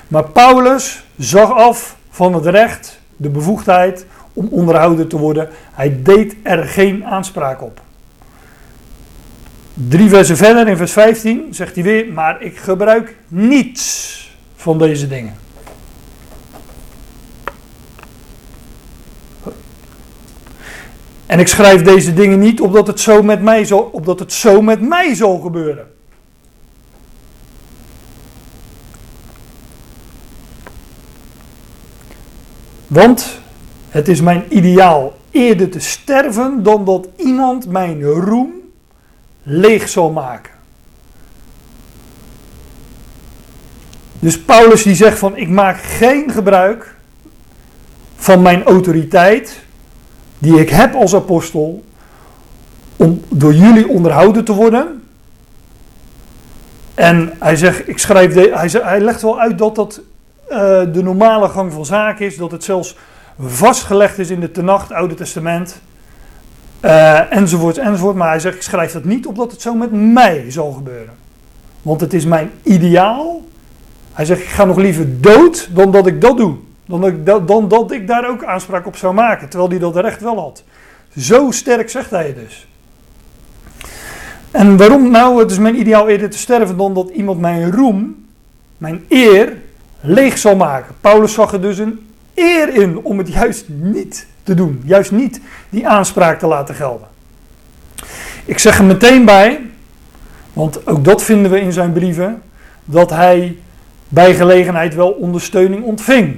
Maar 0.08 0.30
Paulus 0.30 1.04
zag 1.18 1.52
af 1.52 1.96
van 2.10 2.34
het 2.34 2.46
recht 2.46 3.00
de 3.16 3.30
bevoegdheid 3.30 4.06
om 4.34 4.48
onderhouden 4.52 5.08
te 5.08 5.18
worden. 5.18 5.50
Hij 5.72 6.00
deed 6.04 6.36
er 6.44 6.64
geen 6.64 7.06
aanspraak 7.06 7.62
op. 7.62 7.82
Drie 9.74 10.10
versen 10.10 10.38
verder, 10.38 10.68
in 10.68 10.78
vers 10.78 10.92
15, 10.92 11.48
zegt 11.52 11.76
hij 11.76 11.84
weer: 11.84 12.14
Maar 12.14 12.42
ik 12.42 12.58
gebruik 12.58 13.16
niets 13.28 14.38
van 14.56 14.78
deze 14.78 15.08
dingen. 15.08 15.34
En 21.26 21.40
ik 21.40 21.48
schrijf 21.48 21.82
deze 21.82 22.14
dingen 22.14 22.40
niet 22.40 22.62
opdat 22.62 22.88
het 22.88 23.00
zo 23.00 23.24
met 23.24 23.42
mij 23.42 23.66
zal, 23.66 23.90
opdat 23.92 24.20
het 24.20 24.34
zo 24.34 24.62
met 24.62 24.82
mij 24.82 25.16
zal 25.16 25.40
gebeuren. 25.40 25.98
Want 32.90 33.40
het 33.90 34.08
is 34.08 34.22
mijn 34.22 34.44
ideaal 34.50 35.18
eerder 35.32 35.70
te 35.70 35.80
sterven 35.80 36.64
dan 36.64 36.86
dat 36.86 37.08
iemand 37.16 37.68
mijn 37.68 38.04
roem 38.04 38.52
leeg 39.44 39.90
zal 39.90 40.12
maken. 40.12 40.52
Dus 44.20 44.42
Paulus 44.42 44.84
die 44.84 44.96
zegt 44.96 45.20
van 45.20 45.38
ik 45.38 45.50
maak 45.50 45.78
geen 45.82 46.32
gebruik 46.32 46.96
van 48.16 48.42
mijn 48.42 48.64
autoriteit 48.64 49.60
die 50.38 50.60
ik 50.60 50.70
heb 50.70 50.94
als 50.96 51.16
apostel 51.16 51.84
om 52.96 53.24
door 53.30 53.54
jullie 53.54 53.88
onderhouden 53.88 54.46
te 54.46 54.54
worden. 54.54 55.04
En 56.94 57.34
hij 57.40 57.56
zegt, 57.56 57.88
ik 57.88 57.98
schrijf, 57.98 58.34
de, 58.34 58.52
hij, 58.54 58.70
hij 58.84 59.00
legt 59.00 59.22
wel 59.22 59.40
uit 59.40 59.58
dat 59.58 59.76
dat 59.76 60.02
de 60.92 61.02
normale 61.04 61.50
gang 61.50 61.74
van 61.74 61.86
zaken 61.86 62.26
is, 62.26 62.38
dat 62.38 62.52
het 62.52 62.64
zelfs 62.64 62.96
vastgelegd 63.40 64.18
is 64.18 64.30
in 64.30 64.40
de 64.40 64.52
Tenacht, 64.52 64.92
Oude 64.92 65.14
Testament, 65.14 65.82
uh, 66.82 67.34
enzovoort, 67.34 67.78
enzovoort. 67.78 68.16
Maar 68.16 68.30
hij 68.30 68.40
zegt, 68.40 68.56
ik 68.56 68.62
schrijf 68.62 68.92
dat 68.92 69.04
niet 69.04 69.26
op 69.26 69.36
dat 69.36 69.52
het 69.52 69.62
zo 69.62 69.74
met 69.74 69.92
mij 69.92 70.46
zal 70.52 70.72
gebeuren. 70.72 71.14
Want 71.82 72.02
het 72.02 72.14
is 72.14 72.26
mijn 72.26 72.52
ideaal. 72.64 73.42
Hij 74.14 74.26
zegt, 74.26 74.42
ik 74.42 74.48
ga 74.48 74.66
nog 74.66 74.78
liever 74.78 75.22
dood 75.22 75.70
dan 75.72 75.92
dat 75.92 76.08
ik 76.08 76.22
dat 76.22 76.38
doe. 76.38 76.56
Dan 76.86 77.02
dat 77.02 77.10
ik, 77.10 77.48
dan 77.48 77.68
dat 77.68 77.92
ik 77.92 78.08
daar 78.08 78.30
ook 78.30 78.44
aanspraak 78.44 78.86
op 78.86 78.96
zou 78.96 79.14
maken, 79.14 79.50
terwijl 79.50 79.70
hij 79.70 79.80
dat 79.80 79.96
recht 79.96 80.22
wel 80.22 80.40
had. 80.40 80.64
Zo 81.18 81.52
sterk 81.52 81.90
zegt 81.90 82.10
hij 82.10 82.34
dus. 82.34 82.68
En 84.52 84.78
waarom 84.78 85.12
nou? 85.12 85.40
Het 85.40 85.52
is 85.52 85.58
mijn 85.58 85.80
ideaal 85.80 86.08
eerder 86.08 86.30
te 86.30 86.38
sterven 86.38 86.78
dan 86.78 86.94
dat 86.94 87.10
iemand 87.10 87.40
mijn 87.40 87.72
roem, 87.72 88.26
mijn 88.78 89.06
eer, 89.08 89.58
leeg 90.02 90.38
zal 90.38 90.56
maken. 90.56 90.96
Paulus 91.02 91.34
zag 91.34 91.54
er 91.54 91.62
dus 91.62 91.78
een 91.78 92.08
eer 92.36 92.74
in 92.74 92.98
om 92.98 93.18
het 93.18 93.34
juist 93.34 93.66
niet 93.68 94.28
te 94.44 94.54
doen. 94.54 94.82
Juist 94.86 95.12
niet 95.12 95.42
die 95.70 95.88
aanspraak 95.88 96.40
te 96.40 96.48
laten 96.48 96.76
gelden. 96.76 97.08
Ik 98.46 98.60
zeg 98.60 98.78
er 98.78 98.86
meteen 98.86 99.26
bij, 99.26 99.62
want 100.54 100.88
ook 100.88 101.04
dat 101.04 101.24
vinden 101.24 101.52
we 101.52 101.62
in 101.62 101.74
zijn 101.74 101.94
brieven, 101.94 102.42
dat 102.86 103.10
hij 103.10 103.58
bij 104.08 104.36
gelegenheid 104.36 104.96
wel 104.96 105.10
ondersteuning 105.10 105.84
ontving. 105.84 106.38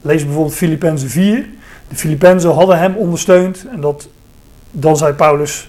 Lees 0.00 0.24
bijvoorbeeld 0.24 0.54
Filippenzen 0.54 1.08
4. 1.10 1.48
De 1.88 1.96
Filippenzen 1.96 2.50
hadden 2.50 2.78
hem 2.78 2.96
ondersteund 2.96 3.66
en 3.70 3.80
dat, 3.80 4.08
dan 4.70 4.96
zei 4.96 5.12
Paulus, 5.12 5.68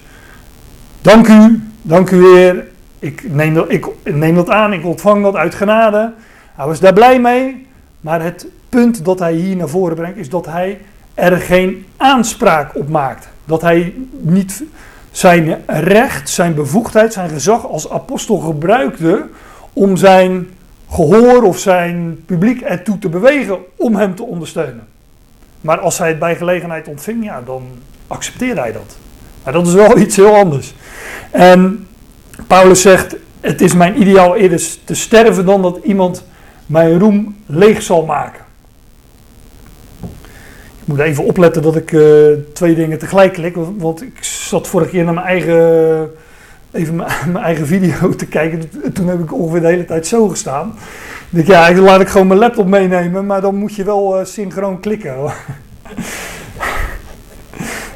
dank 1.00 1.28
u, 1.28 1.62
dank 1.82 2.10
u 2.10 2.16
weer, 2.16 2.66
ik 2.98 3.32
neem, 3.32 3.54
dat, 3.54 3.70
ik 3.70 3.86
neem 4.04 4.34
dat 4.34 4.50
aan, 4.50 4.72
ik 4.72 4.84
ontvang 4.84 5.22
dat 5.22 5.34
uit 5.34 5.54
genade. 5.54 6.12
Hij 6.54 6.66
was 6.66 6.80
daar 6.80 6.92
blij 6.92 7.20
mee, 7.20 7.66
maar 8.00 8.22
het 8.22 8.46
punt 8.68 9.04
dat 9.04 9.18
hij 9.18 9.32
hier 9.32 9.56
naar 9.56 9.68
voren 9.68 9.96
brengt 9.96 10.18
is 10.18 10.28
dat 10.28 10.46
hij 10.46 10.80
er 11.14 11.36
geen 11.36 11.86
aanspraak 11.96 12.76
op 12.76 12.88
maakt. 12.88 13.28
Dat 13.44 13.62
hij 13.62 13.94
niet 14.10 14.64
zijn 15.10 15.62
recht, 15.66 16.28
zijn 16.28 16.54
bevoegdheid, 16.54 17.12
zijn 17.12 17.28
gezag 17.28 17.66
als 17.66 17.90
apostel 17.90 18.36
gebruikte 18.36 19.26
om 19.72 19.96
zijn 19.96 20.48
gehoor 20.90 21.42
of 21.42 21.58
zijn 21.58 22.22
publiek 22.26 22.60
ertoe 22.60 22.98
te 22.98 23.08
bewegen 23.08 23.58
om 23.76 23.96
hem 23.96 24.14
te 24.14 24.24
ondersteunen. 24.24 24.86
Maar 25.60 25.78
als 25.78 25.98
hij 25.98 26.08
het 26.08 26.18
bij 26.18 26.36
gelegenheid 26.36 26.88
ontving, 26.88 27.24
ja, 27.24 27.42
dan 27.44 27.62
accepteerde 28.06 28.60
hij 28.60 28.72
dat. 28.72 28.96
Maar 29.44 29.52
dat 29.52 29.66
is 29.66 29.74
wel 29.74 29.98
iets 30.04 30.16
heel 30.16 30.34
anders. 30.34 30.74
En 31.30 31.86
Paulus 32.46 32.80
zegt: 32.80 33.16
Het 33.40 33.60
is 33.60 33.74
mijn 33.74 34.00
ideaal 34.00 34.36
eerder 34.36 34.62
te 34.84 34.94
sterven 34.94 35.46
dan 35.46 35.62
dat 35.62 35.78
iemand 35.82 36.24
mijn 36.66 36.98
roem 36.98 37.36
leeg 37.46 37.82
zal 37.82 38.04
maken. 38.04 38.44
Ik 40.80 40.90
moet 40.90 40.98
even 40.98 41.24
opletten 41.24 41.62
dat 41.62 41.76
ik 41.76 41.92
uh, 41.92 42.38
twee 42.52 42.74
dingen 42.74 42.98
tegelijk 42.98 43.32
klik. 43.32 43.56
Want 43.78 44.02
ik 44.02 44.24
zat 44.24 44.68
vorige 44.68 44.90
keer 44.90 45.04
naar 45.04 45.14
mijn 45.14 45.26
eigen, 45.26 46.10
even 46.70 46.96
mijn, 46.96 47.36
eigen 47.44 47.66
video 47.66 48.14
te 48.14 48.26
kijken. 48.26 48.70
Toen 48.92 49.08
heb 49.08 49.20
ik 49.20 49.34
ongeveer 49.34 49.60
de 49.60 49.66
hele 49.66 49.84
tijd 49.84 50.06
zo 50.06 50.28
gestaan. 50.28 50.74
Ik 51.30 51.46
ja, 51.46 51.74
laat 51.74 52.00
ik 52.00 52.08
gewoon 52.08 52.26
mijn 52.26 52.38
laptop 52.38 52.66
meenemen. 52.66 53.26
Maar 53.26 53.40
dan 53.40 53.54
moet 53.54 53.74
je 53.74 53.84
wel 53.84 54.20
uh, 54.20 54.24
synchroon 54.24 54.80
klikken. 54.80 55.16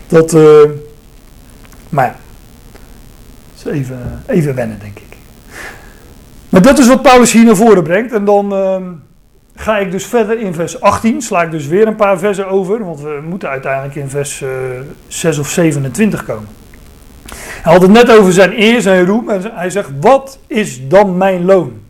dat, 0.09 0.35
uh, 0.35 0.71
maar 1.89 2.05
ja. 2.05 2.17
Dus 3.55 3.73
even, 3.73 4.23
even 4.27 4.55
wennen, 4.55 4.79
denk 4.79 4.99
ik. 4.99 5.08
Maar 6.49 6.63
dat 6.63 6.79
is 6.79 6.87
wat 6.87 7.03
Paulus 7.03 7.33
hier 7.33 7.45
naar 7.45 7.57
voren 7.57 7.83
brengt. 7.83 8.13
En 8.13 8.25
dan 8.25 8.53
uh, 8.53 8.77
ga 9.55 9.79
ik 9.79 9.91
dus 9.91 10.07
verder 10.07 10.39
in 10.39 10.55
vers 10.55 10.81
18. 10.81 11.23
Sla 11.23 11.43
ik 11.43 11.51
dus 11.51 11.67
weer 11.67 11.87
een 11.87 11.97
paar 11.97 12.19
versen 12.19 12.49
over. 12.49 12.85
Want 12.85 13.01
we 13.01 13.21
moeten 13.29 13.49
uiteindelijk 13.49 13.95
in 13.95 14.09
vers 14.09 14.41
uh, 14.41 14.51
6 15.07 15.39
of 15.39 15.49
27 15.49 16.25
komen. 16.25 16.49
Hij 17.37 17.73
had 17.73 17.83
het 17.83 17.91
net 17.91 18.11
over 18.11 18.33
zijn 18.33 18.61
eer, 18.61 18.81
zijn 18.81 19.07
roem. 19.07 19.31
En 19.31 19.43
hij 19.55 19.71
zegt: 19.71 19.91
Wat 20.01 20.39
is 20.47 20.89
dan 20.89 21.17
mijn 21.17 21.45
loon? 21.45 21.81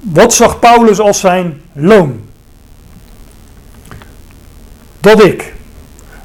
Wat 0.00 0.34
zag 0.34 0.58
Paulus 0.58 1.00
als 1.00 1.20
zijn 1.20 1.60
loon? 1.72 2.20
Dat 5.00 5.24
ik, 5.24 5.54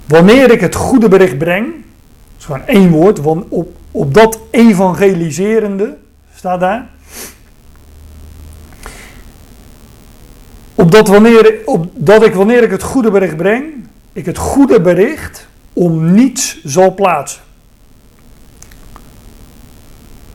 wanneer 0.05 0.51
ik 0.51 0.61
het 0.61 0.75
goede 0.75 1.07
bericht 1.07 1.37
breng, 1.37 1.65
dat 1.65 2.39
is 2.39 2.45
gewoon 2.45 2.65
één 2.65 2.89
woord, 2.89 3.19
want 3.19 3.45
op, 3.49 3.75
op 3.93 4.13
dat 4.13 4.39
evangeliserende 4.51 5.97
staat 6.35 6.59
daar. 6.59 6.89
Op 10.75 10.91
dat, 10.91 11.07
wanneer, 11.07 11.61
op 11.65 11.87
dat 11.93 12.25
ik 12.25 12.33
wanneer 12.33 12.63
ik 12.63 12.71
het 12.71 12.83
goede 12.83 13.11
bericht 13.11 13.37
breng, 13.37 13.65
ik 14.13 14.25
het 14.25 14.37
goede 14.37 14.81
bericht 14.81 15.47
om 15.73 16.13
niets 16.13 16.63
zal 16.63 16.93
plaatsen. 16.93 17.41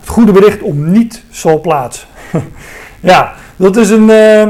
Het 0.01 0.09
goede 0.09 0.33
bericht 0.33 0.63
om 0.63 0.91
niet 0.91 1.25
zal 1.31 1.61
plaatsen. 1.61 2.09
Ja, 3.01 3.35
dat 3.57 3.77
is 3.77 3.91
een, 3.91 4.09
uh, 4.09 4.41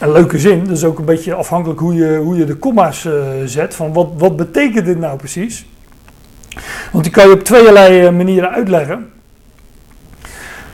een 0.00 0.12
leuke 0.12 0.38
zin. 0.38 0.64
Dat 0.64 0.76
is 0.76 0.84
ook 0.84 0.98
een 0.98 1.04
beetje 1.04 1.34
afhankelijk 1.34 1.80
hoe 1.80 1.94
je, 1.94 2.16
hoe 2.16 2.36
je 2.36 2.44
de 2.44 2.56
komma's 2.56 3.04
uh, 3.04 3.22
zet. 3.44 3.74
Van 3.74 3.92
wat, 3.92 4.08
wat 4.16 4.36
betekent 4.36 4.86
dit 4.86 4.98
nou 4.98 5.16
precies? 5.16 5.66
Want 6.92 7.04
die 7.04 7.12
kan 7.12 7.26
je 7.26 7.32
op 7.32 7.44
tweeërlei 7.44 8.06
eh, 8.06 8.12
manieren 8.12 8.50
uitleggen. 8.50 9.12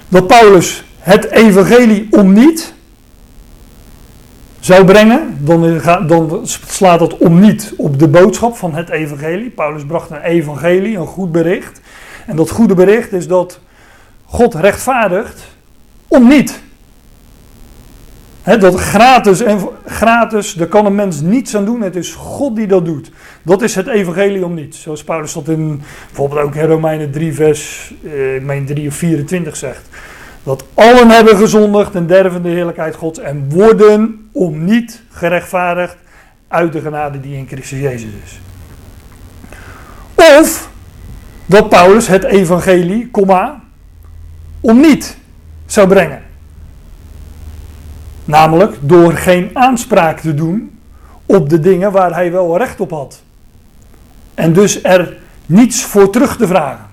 Dat 0.08 0.26
Paulus 0.26 0.84
het 0.98 1.30
evangelie 1.30 2.08
om 2.10 2.32
niet 2.32 2.74
zou 4.60 4.84
brengen, 4.84 5.38
dan, 5.40 5.80
dan 6.06 6.40
slaat 6.44 7.00
het 7.00 7.16
om 7.16 7.40
niet 7.40 7.74
op 7.76 7.98
de 7.98 8.08
boodschap 8.08 8.56
van 8.56 8.74
het 8.74 8.88
evangelie. 8.88 9.50
Paulus 9.50 9.84
bracht 9.86 10.10
een 10.10 10.22
evangelie, 10.22 10.96
een 10.96 11.06
goed 11.06 11.32
bericht. 11.32 11.80
En 12.26 12.36
dat 12.36 12.50
goede 12.50 12.74
bericht 12.74 13.12
is 13.12 13.28
dat 13.28 13.60
God 14.24 14.54
rechtvaardigt 14.54 15.44
om 16.08 16.28
niet. 16.28 16.60
Dat 18.56 18.74
gratis, 18.74 19.40
en 19.40 19.68
gratis, 19.86 20.52
daar 20.52 20.66
kan 20.66 20.86
een 20.86 20.94
mens 20.94 21.20
niets 21.20 21.56
aan 21.56 21.64
doen. 21.64 21.80
Het 21.80 21.96
is 21.96 22.12
God 22.12 22.56
die 22.56 22.66
dat 22.66 22.84
doet. 22.84 23.10
Dat 23.42 23.62
is 23.62 23.74
het 23.74 23.86
evangelie 23.86 24.44
om 24.44 24.54
niets. 24.54 24.82
Zoals 24.82 25.04
Paulus 25.04 25.32
dat 25.32 25.48
in 25.48 25.82
bijvoorbeeld 26.06 26.40
ook 26.40 26.54
in 26.54 26.66
Romeinen 26.66 27.10
3 27.10 27.34
vers, 27.34 27.94
eh, 28.04 28.34
ik 28.34 28.42
meen 28.42 28.66
3 28.66 28.88
of 28.88 28.94
24 28.94 29.56
zegt. 29.56 29.88
Dat 30.42 30.64
allen 30.74 31.10
hebben 31.10 31.36
gezondigd 31.36 31.94
en 31.94 32.06
derven 32.06 32.42
de 32.42 32.48
heerlijkheid 32.48 32.94
Gods 32.94 33.18
en 33.18 33.50
worden 33.50 34.28
om 34.32 34.64
niet 34.64 35.02
gerechtvaardigd 35.10 35.96
uit 36.48 36.72
de 36.72 36.80
genade 36.80 37.20
die 37.20 37.36
in 37.36 37.46
Christus 37.46 37.78
Jezus 37.78 38.10
is. 38.24 38.40
Of 40.40 40.70
dat 41.46 41.68
Paulus 41.68 42.06
het 42.06 42.24
evangelie, 42.24 43.08
komma, 43.10 43.60
om 44.60 44.80
niet 44.80 45.16
zou 45.66 45.88
brengen. 45.88 46.22
Namelijk 48.28 48.76
door 48.80 49.12
geen 49.12 49.50
aanspraak 49.52 50.20
te 50.20 50.34
doen 50.34 50.78
op 51.26 51.48
de 51.48 51.60
dingen 51.60 51.92
waar 51.92 52.14
hij 52.14 52.32
wel 52.32 52.58
recht 52.58 52.80
op 52.80 52.90
had. 52.90 53.22
En 54.34 54.52
dus 54.52 54.82
er 54.82 55.16
niets 55.46 55.84
voor 55.84 56.10
terug 56.10 56.36
te 56.36 56.46
vragen. 56.46 56.86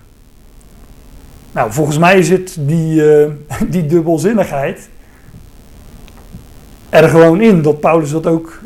Nou, 1.51 1.71
volgens 1.71 1.97
mij 1.97 2.23
zit 2.23 2.55
die, 2.59 2.95
uh, 2.95 3.27
die 3.73 3.85
dubbelzinnigheid 3.85 4.89
er 6.89 7.09
gewoon 7.09 7.41
in 7.41 7.61
dat 7.61 7.79
Paulus 7.79 8.09
dat 8.09 8.27
ook 8.27 8.59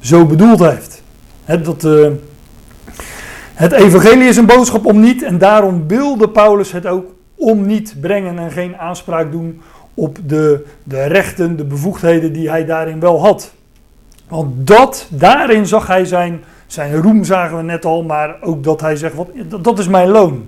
zo 0.00 0.26
bedoeld 0.26 0.60
heeft. 0.60 1.02
dat, 1.44 1.84
uh, 1.84 2.08
het 3.54 3.72
evangelie 3.72 4.28
is 4.28 4.36
een 4.36 4.46
boodschap 4.46 4.86
om 4.86 5.00
niet 5.00 5.22
en 5.22 5.38
daarom 5.38 5.88
wilde 5.88 6.28
Paulus 6.28 6.72
het 6.72 6.86
ook 6.86 7.06
om 7.34 7.66
niet 7.66 7.94
brengen 8.00 8.38
en 8.38 8.50
geen 8.50 8.76
aanspraak 8.76 9.32
doen 9.32 9.60
op 9.98 10.18
de, 10.26 10.64
de 10.82 11.04
rechten, 11.04 11.56
de 11.56 11.64
bevoegdheden 11.64 12.32
die 12.32 12.50
hij 12.50 12.64
daarin 12.64 13.00
wel 13.00 13.20
had. 13.20 13.52
Want 14.28 14.66
dat, 14.66 15.06
daarin 15.10 15.66
zag 15.66 15.86
hij 15.86 16.04
zijn, 16.04 16.44
zijn 16.66 16.94
roem, 17.02 17.24
zagen 17.24 17.56
we 17.56 17.62
net 17.62 17.84
al, 17.84 18.02
maar 18.02 18.36
ook 18.40 18.64
dat 18.64 18.80
hij 18.80 18.96
zegt, 18.96 19.14
wat, 19.14 19.28
dat, 19.62 19.78
is 19.78 19.88
mijn 19.88 20.08
loon. 20.08 20.46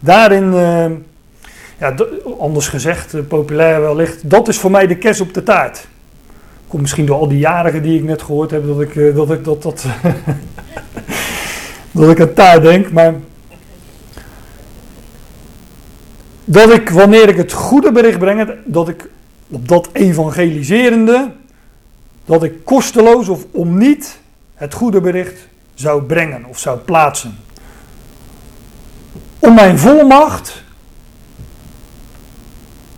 Daarin, 0.00 0.52
uh, 0.52 0.84
ja, 1.78 1.94
anders 2.38 2.68
gezegd, 2.68 3.14
uh, 3.14 3.22
populair 3.28 3.80
wellicht, 3.80 4.30
dat 4.30 4.48
is 4.48 4.58
voor 4.58 4.70
mij 4.70 4.86
de 4.86 4.96
kers 4.96 5.20
op 5.20 5.34
de 5.34 5.42
taart. 5.42 5.86
Komt 6.68 6.82
misschien 6.82 7.06
door 7.06 7.16
al 7.16 7.28
die 7.28 7.38
jarigen 7.38 7.82
die 7.82 7.98
ik 7.98 8.04
net 8.04 8.22
gehoord 8.22 8.50
heb, 8.50 8.66
dat 8.66 8.80
ik, 8.80 8.94
uh, 8.94 9.16
dat, 9.16 9.30
ik 9.30 9.44
dat, 9.44 9.62
dat, 9.62 9.84
dat 11.92 12.10
ik 12.10 12.20
aan 12.20 12.32
taart 12.32 12.62
denk, 12.62 12.90
maar 12.90 13.14
dat 16.50 16.72
ik, 16.72 16.90
wanneer 16.90 17.28
ik 17.28 17.36
het 17.36 17.52
goede 17.52 17.92
bericht 17.92 18.18
breng, 18.18 18.54
dat 18.64 18.88
ik 18.88 19.08
op 19.48 19.68
dat 19.68 19.88
evangeliserende, 19.92 21.32
dat 22.24 22.42
ik 22.42 22.64
kosteloos 22.64 23.28
of 23.28 23.44
om 23.50 23.78
niet 23.78 24.18
het 24.54 24.74
goede 24.74 25.00
bericht 25.00 25.48
zou 25.74 26.02
brengen 26.02 26.44
of 26.44 26.58
zou 26.58 26.78
plaatsen. 26.78 27.38
Om 29.38 29.54
mijn 29.54 29.78
volmacht 29.78 30.62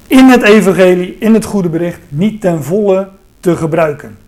in 0.06 0.28
het 0.28 0.42
evangelie, 0.42 1.16
in 1.18 1.34
het 1.34 1.44
goede 1.44 1.68
bericht, 1.68 2.00
niet 2.08 2.40
ten 2.40 2.64
volle 2.64 3.08
te 3.40 3.56
gebruiken. 3.56 4.18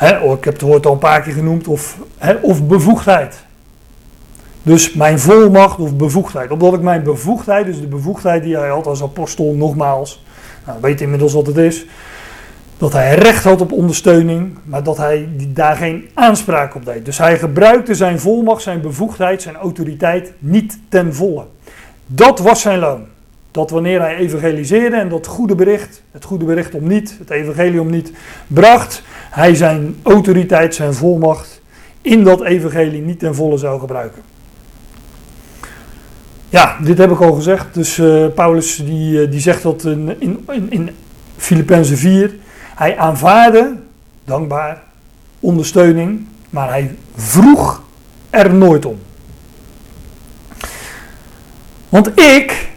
oh, 0.00 0.38
ik 0.38 0.44
heb 0.44 0.52
het 0.52 0.62
woord 0.62 0.86
al 0.86 0.92
een 0.92 0.98
paar 0.98 1.22
keer 1.22 1.32
genoemd, 1.32 1.68
of, 1.68 1.98
of 2.40 2.66
bevoegdheid. 2.66 3.44
Dus 4.62 4.92
mijn 4.92 5.18
volmacht 5.18 5.78
of 5.78 5.96
bevoegdheid. 5.96 6.50
Omdat 6.50 6.74
ik 6.74 6.80
mijn 6.80 7.02
bevoegdheid, 7.02 7.66
dus 7.66 7.80
de 7.80 7.86
bevoegdheid 7.86 8.42
die 8.42 8.56
hij 8.56 8.68
had 8.68 8.86
als 8.86 9.02
apostel, 9.02 9.54
nogmaals, 9.54 10.24
nou, 10.66 10.78
weet 10.80 11.00
inmiddels 11.00 11.32
wat 11.32 11.46
het 11.46 11.56
is. 11.56 11.86
Dat 12.78 12.92
hij 12.92 13.14
recht 13.14 13.44
had 13.44 13.60
op 13.60 13.72
ondersteuning, 13.72 14.58
maar 14.64 14.82
dat 14.82 14.96
hij 14.96 15.28
daar 15.48 15.76
geen 15.76 16.08
aanspraak 16.14 16.74
op 16.74 16.84
deed. 16.84 17.04
Dus 17.04 17.18
hij 17.18 17.38
gebruikte 17.38 17.94
zijn 17.94 18.20
volmacht, 18.20 18.62
zijn 18.62 18.80
bevoegdheid, 18.80 19.42
zijn 19.42 19.56
autoriteit 19.56 20.32
niet 20.38 20.78
ten 20.88 21.14
volle. 21.14 21.44
Dat 22.06 22.38
was 22.38 22.60
zijn 22.60 22.78
loon. 22.78 23.04
Dat 23.50 23.70
wanneer 23.70 24.00
hij 24.00 24.16
evangeliseerde 24.16 24.96
en 24.96 25.08
dat 25.08 25.26
goede 25.26 25.54
bericht, 25.54 26.02
het 26.10 26.24
goede 26.24 26.44
bericht 26.44 26.74
om 26.74 26.88
niet, 26.88 27.16
het 27.18 27.30
evangelie 27.30 27.80
om 27.80 27.90
niet, 27.90 28.12
bracht, 28.46 29.02
hij 29.30 29.54
zijn 29.54 29.96
autoriteit, 30.02 30.74
zijn 30.74 30.94
volmacht 30.94 31.60
in 32.02 32.24
dat 32.24 32.42
evangelie 32.42 33.02
niet 33.02 33.18
ten 33.18 33.34
volle 33.34 33.56
zou 33.56 33.80
gebruiken. 33.80 34.22
Ja, 36.50 36.76
dit 36.80 36.98
heb 36.98 37.10
ik 37.10 37.20
al 37.20 37.32
gezegd. 37.32 37.74
Dus 37.74 37.98
uh, 37.98 38.26
Paulus 38.34 38.76
die, 38.76 39.28
die 39.28 39.40
zegt 39.40 39.62
dat 39.62 39.84
in, 39.84 40.16
in, 40.18 40.70
in 40.70 40.90
Filippenzen 41.36 41.96
4. 41.96 42.34
Hij 42.74 42.98
aanvaarde, 42.98 43.76
dankbaar, 44.24 44.82
ondersteuning, 45.40 46.26
maar 46.50 46.68
hij 46.68 46.96
vroeg 47.14 47.82
er 48.30 48.54
nooit 48.54 48.84
om. 48.84 48.98
Want 51.88 52.20
ik, 52.20 52.70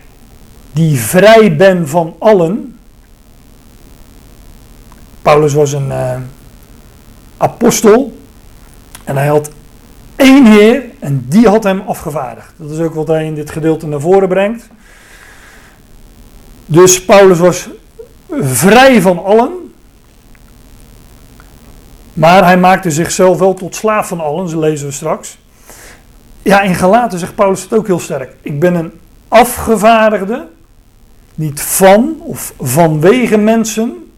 die 0.72 1.00
vrij 1.00 1.56
ben 1.56 1.88
van 1.88 2.15
allen. 2.20 2.80
Paulus 5.22 5.53
was 5.53 5.74
een 5.74 5.88
uh, 5.88 6.15
apostel. 7.38 8.18
En 9.03 9.18
hij 9.18 9.27
had 9.27 9.51
één 10.15 10.46
Heer 10.46 10.84
en 11.00 11.25
die 11.29 11.48
had 11.48 11.63
hem 11.63 11.82
afgevaardigd. 11.88 12.53
Dat 12.55 12.72
is 12.72 12.79
ook 12.79 12.93
wat 12.93 13.08
hij 13.08 13.25
in 13.25 13.36
dit 13.36 13.51
gedeelte 13.51 13.88
naar 13.88 14.00
voren 14.00 14.27
brengt. 14.27 14.70
Dus 16.65 17.05
Paulus 17.05 17.39
was 17.39 17.70
vrij 18.41 19.01
van 19.01 19.24
allen. 19.24 19.74
Maar 22.13 22.43
hij 22.43 22.58
maakte 22.58 22.91
zichzelf 22.91 23.39
wel 23.39 23.53
tot 23.53 23.75
slaaf 23.75 24.08
van 24.08 24.20
allen, 24.20 24.50
zo 24.50 24.60
lezen 24.60 24.88
we 24.88 24.93
straks. 24.93 25.38
Ja, 26.41 26.62
in 26.62 26.75
Galaten 26.75 27.20
zegt 27.20 27.36
Paulus 27.36 27.63
het 27.63 27.74
ook 27.74 27.88
heel 27.88 28.00
sterk. 28.00 28.36
Ik 28.41 28.60
ben 28.60 28.75
een 28.75 28.91
afgevaardigde, 29.27 30.48
niet 31.36 31.62
van 31.62 32.15
of 32.20 32.53
vanwege 32.60 33.38
mensen, 33.38 34.12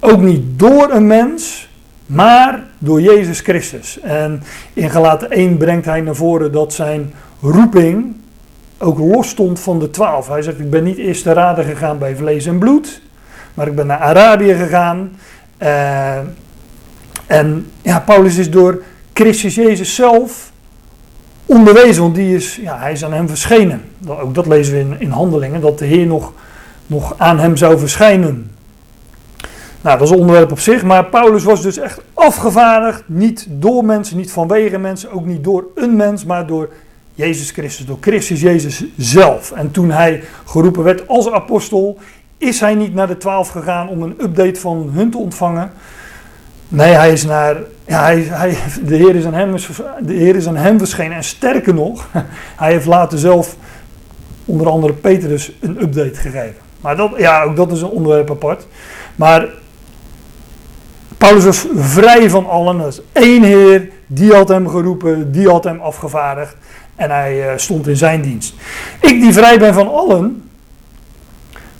ook 0.00 0.20
niet 0.20 0.58
door 0.58 0.90
een 0.90 1.06
mens, 1.06 1.68
maar 2.06 2.64
door 2.78 3.00
Jezus 3.00 3.40
Christus. 3.40 4.00
En 4.00 4.42
in 4.72 4.90
Galaten 4.90 5.30
1 5.30 5.56
brengt 5.56 5.84
hij 5.84 6.00
naar 6.00 6.14
voren 6.14 6.52
dat 6.52 6.72
zijn 6.72 7.12
roeping 7.40 8.14
ook 8.78 8.98
los 8.98 9.28
stond 9.28 9.60
van 9.60 9.78
de 9.78 9.90
twaalf. 9.90 10.28
Hij 10.28 10.42
zegt, 10.42 10.58
ik 10.58 10.70
ben 10.70 10.84
niet 10.84 10.98
eerst 10.98 11.22
te 11.22 11.32
raden 11.32 11.64
gegaan 11.64 11.98
bij 11.98 12.16
vlees 12.16 12.46
en 12.46 12.58
bloed, 12.58 13.00
maar 13.54 13.66
ik 13.66 13.74
ben 13.74 13.86
naar 13.86 13.98
Arabië 13.98 14.54
gegaan. 14.54 15.16
Uh, 15.62 16.16
en 17.26 17.70
ja, 17.82 18.00
Paulus 18.00 18.36
is 18.36 18.50
door 18.50 18.82
Christus 19.12 19.54
Jezus 19.54 19.94
zelf 19.94 20.52
onderwezen, 21.46 22.02
want 22.02 22.14
die 22.14 22.34
is, 22.34 22.56
ja, 22.56 22.78
hij 22.78 22.92
is 22.92 23.04
aan 23.04 23.12
hem 23.12 23.28
verschenen. 23.28 23.82
Ook 24.06 24.34
dat 24.34 24.46
lezen 24.46 24.74
we 24.74 24.80
in, 24.80 24.96
in 24.98 25.10
handelingen, 25.10 25.60
dat 25.60 25.78
de 25.78 25.84
Heer 25.84 26.06
nog, 26.06 26.32
nog 26.86 27.14
aan 27.16 27.38
hem 27.38 27.56
zou 27.56 27.78
verschijnen. 27.78 28.50
Nou, 29.82 29.98
dat 29.98 30.08
is 30.08 30.14
een 30.14 30.20
onderwerp 30.20 30.50
op 30.50 30.58
zich, 30.58 30.82
maar 30.82 31.04
Paulus 31.04 31.44
was 31.44 31.62
dus 31.62 31.78
echt 31.78 32.00
afgevaardigd, 32.14 33.02
niet 33.06 33.46
door 33.50 33.84
mensen, 33.84 34.16
niet 34.16 34.32
vanwege 34.32 34.78
mensen, 34.78 35.10
ook 35.10 35.26
niet 35.26 35.44
door 35.44 35.64
een 35.74 35.96
mens, 35.96 36.24
maar 36.24 36.46
door 36.46 36.68
Jezus 37.14 37.50
Christus, 37.50 37.86
door 37.86 37.98
Christus 38.00 38.40
Jezus 38.40 38.84
zelf. 38.96 39.52
En 39.52 39.70
toen 39.70 39.90
hij 39.90 40.22
geroepen 40.44 40.82
werd 40.82 41.08
als 41.08 41.30
apostel, 41.30 41.98
is 42.38 42.60
hij 42.60 42.74
niet 42.74 42.94
naar 42.94 43.06
de 43.06 43.16
twaalf 43.16 43.48
gegaan 43.48 43.88
om 43.88 44.02
een 44.02 44.14
update 44.20 44.60
van 44.60 44.90
hun 44.92 45.10
te 45.10 45.18
ontvangen. 45.18 45.72
Nee, 46.68 46.92
hij 46.92 47.12
is 47.12 47.24
naar, 47.24 47.56
ja, 47.86 48.02
hij, 48.02 48.20
hij, 48.20 48.56
de, 48.84 48.96
Heer 48.96 49.14
is 49.14 49.24
aan 49.24 49.34
hem, 49.34 49.54
de 50.00 50.12
Heer 50.14 50.36
is 50.36 50.46
aan 50.46 50.56
hem 50.56 50.78
verschenen. 50.78 51.16
En 51.16 51.24
sterker 51.24 51.74
nog, 51.74 52.08
hij 52.62 52.72
heeft 52.72 52.86
later 52.86 53.18
zelf 53.18 53.56
onder 54.44 54.68
andere 54.68 54.92
Petrus 54.92 55.52
een 55.60 55.82
update 55.82 56.14
gegeven. 56.14 56.60
Maar 56.80 56.96
dat, 56.96 57.10
ja, 57.16 57.42
ook 57.42 57.56
dat 57.56 57.72
is 57.72 57.82
een 57.82 57.88
onderwerp 57.88 58.30
apart. 58.30 58.66
Maar 59.16 59.48
Paulus 61.22 61.44
was 61.44 61.66
vrij 61.74 62.30
van 62.30 62.48
allen. 62.48 62.80
Er 62.80 62.86
is 62.86 63.00
één 63.12 63.42
Heer, 63.42 63.88
die 64.06 64.32
had 64.32 64.48
hem 64.48 64.68
geroepen, 64.68 65.32
die 65.32 65.48
had 65.48 65.64
hem 65.64 65.80
afgevaardigd. 65.80 66.56
En 66.94 67.10
hij 67.10 67.52
uh, 67.52 67.58
stond 67.58 67.86
in 67.86 67.96
zijn 67.96 68.22
dienst. 68.22 68.54
Ik 69.00 69.20
die 69.20 69.32
vrij 69.32 69.58
ben 69.58 69.74
van 69.74 69.92
allen, 69.92 70.50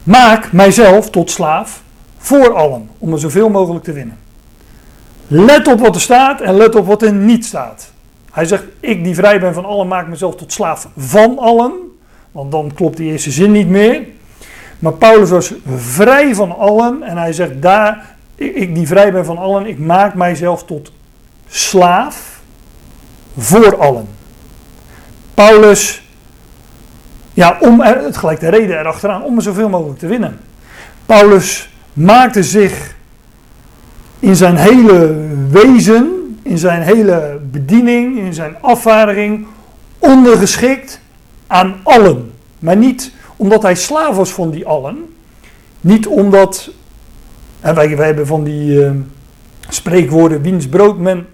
maak 0.02 0.52
mijzelf 0.52 1.10
tot 1.10 1.30
slaaf 1.30 1.82
voor 2.18 2.54
allen. 2.54 2.90
Om 2.98 3.12
er 3.12 3.18
zoveel 3.18 3.48
mogelijk 3.48 3.84
te 3.84 3.92
winnen. 3.92 4.18
Let 5.26 5.68
op 5.68 5.80
wat 5.80 5.94
er 5.94 6.00
staat 6.00 6.40
en 6.40 6.56
let 6.56 6.74
op 6.74 6.86
wat 6.86 7.02
er 7.02 7.12
niet 7.12 7.44
staat. 7.44 7.92
Hij 8.32 8.44
zegt, 8.44 8.64
ik 8.80 9.04
die 9.04 9.14
vrij 9.14 9.40
ben 9.40 9.54
van 9.54 9.64
allen, 9.64 9.88
maak 9.88 10.08
mezelf 10.08 10.36
tot 10.36 10.52
slaaf 10.52 10.88
van 10.96 11.38
allen. 11.38 11.72
Want 12.32 12.52
dan 12.52 12.72
klopt 12.74 12.96
die 12.96 13.10
eerste 13.10 13.30
zin 13.30 13.52
niet 13.52 13.68
meer. 13.68 14.02
Maar 14.78 14.92
Paulus 14.92 15.30
was 15.30 15.54
vrij 15.76 16.34
van 16.34 16.58
allen 16.58 17.02
en 17.02 17.16
hij 17.16 17.32
zegt 17.32 17.62
daar, 17.62 18.11
ik 18.34 18.74
die 18.74 18.86
vrij 18.86 19.12
ben 19.12 19.24
van 19.24 19.38
allen, 19.38 19.66
ik 19.66 19.78
maak 19.78 20.14
mijzelf 20.14 20.64
tot 20.64 20.92
slaaf 21.48 22.40
voor 23.36 23.76
allen. 23.76 24.06
Paulus, 25.34 26.02
ja, 27.34 27.56
om 27.60 27.80
het 27.80 28.16
gelijk 28.16 28.40
de 28.40 28.48
reden 28.48 28.78
erachteraan, 28.78 29.22
om 29.22 29.40
zoveel 29.40 29.68
mogelijk 29.68 29.98
te 29.98 30.06
winnen. 30.06 30.40
Paulus 31.06 31.70
maakte 31.92 32.42
zich 32.42 32.94
in 34.18 34.36
zijn 34.36 34.56
hele 34.56 35.26
wezen, 35.50 36.36
in 36.42 36.58
zijn 36.58 36.82
hele 36.82 37.40
bediening, 37.50 38.18
in 38.18 38.34
zijn 38.34 38.56
afvaardiging 38.60 39.46
ondergeschikt 39.98 41.00
aan 41.46 41.80
allen. 41.82 42.32
Maar 42.58 42.76
niet 42.76 43.12
omdat 43.36 43.62
hij 43.62 43.74
slaaf 43.74 44.16
was 44.16 44.30
van 44.30 44.50
die 44.50 44.66
allen. 44.66 45.14
Niet 45.80 46.06
omdat, 46.06 46.70
en 47.62 47.74
wij, 47.74 47.88
hebben 47.88 48.26
van 48.26 48.44
die 48.44 48.84
uh, 48.84 48.90
spreekwoorden, 49.68 50.42
wiens 50.42 50.68
brood 50.68 50.98
men 50.98 51.26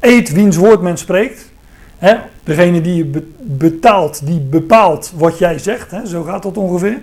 eet, 0.00 0.32
wiens 0.32 0.56
woord 0.56 0.80
men 0.82 0.98
spreekt. 0.98 1.50
Hè, 1.98 2.16
degene 2.44 2.80
die 2.80 2.96
je 2.96 3.24
betaalt, 3.40 4.26
die 4.26 4.40
bepaalt 4.40 5.12
wat 5.16 5.38
jij 5.38 5.58
zegt. 5.58 5.90
Hè, 5.90 6.06
zo 6.06 6.22
gaat 6.22 6.42
dat 6.42 6.56
ongeveer. 6.56 6.98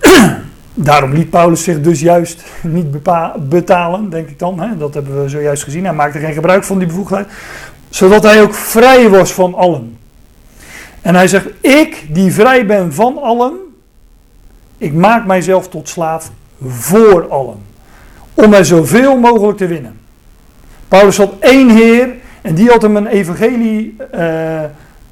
Daarom 0.74 1.12
liet 1.12 1.30
Paulus 1.30 1.62
zich 1.62 1.80
dus 1.80 2.00
juist 2.00 2.42
niet 2.62 2.90
betalen, 3.48 4.10
denk 4.10 4.28
ik 4.28 4.38
dan. 4.38 4.60
Hè? 4.60 4.76
Dat 4.76 4.94
hebben 4.94 5.22
we 5.22 5.28
zojuist 5.28 5.62
gezien. 5.62 5.84
Hij 5.84 5.94
maakte 5.94 6.18
geen 6.18 6.32
gebruik 6.32 6.64
van 6.64 6.78
die 6.78 6.86
bevoegdheid. 6.86 7.28
Zodat 7.88 8.22
hij 8.22 8.42
ook 8.42 8.54
vrij 8.54 9.08
was 9.08 9.32
van 9.32 9.54
allen. 9.54 9.96
En 11.00 11.14
hij 11.14 11.28
zegt, 11.28 11.46
ik 11.60 12.06
die 12.10 12.32
vrij 12.32 12.66
ben 12.66 12.92
van 12.92 13.22
allen, 13.22 13.52
ik 14.78 14.92
maak 14.92 15.26
mijzelf 15.26 15.68
tot 15.68 15.88
slaaf 15.88 16.30
voor 16.66 17.28
allen. 17.28 17.56
Om 18.34 18.52
er 18.52 18.64
zoveel 18.64 19.18
mogelijk 19.18 19.58
te 19.58 19.66
winnen. 19.66 20.00
Paulus 20.88 21.16
had 21.16 21.34
één 21.38 21.70
Heer 21.70 22.14
en 22.42 22.54
die 22.54 22.70
had 22.70 22.82
hem 22.82 22.96
een 22.96 23.06
evangelie 23.06 23.96
uh, 24.14 24.62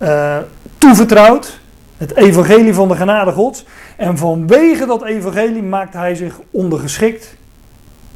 uh, 0.02 0.36
toevertrouwd. 0.78 1.58
Het 1.96 2.16
evangelie 2.16 2.74
van 2.74 2.88
de 2.88 2.96
genade 2.96 3.32
gods. 3.32 3.64
En 3.96 4.18
vanwege 4.18 4.86
dat 4.86 5.04
evangelie 5.04 5.62
maakte 5.62 5.98
hij 5.98 6.14
zich 6.14 6.40
ondergeschikt 6.50 7.34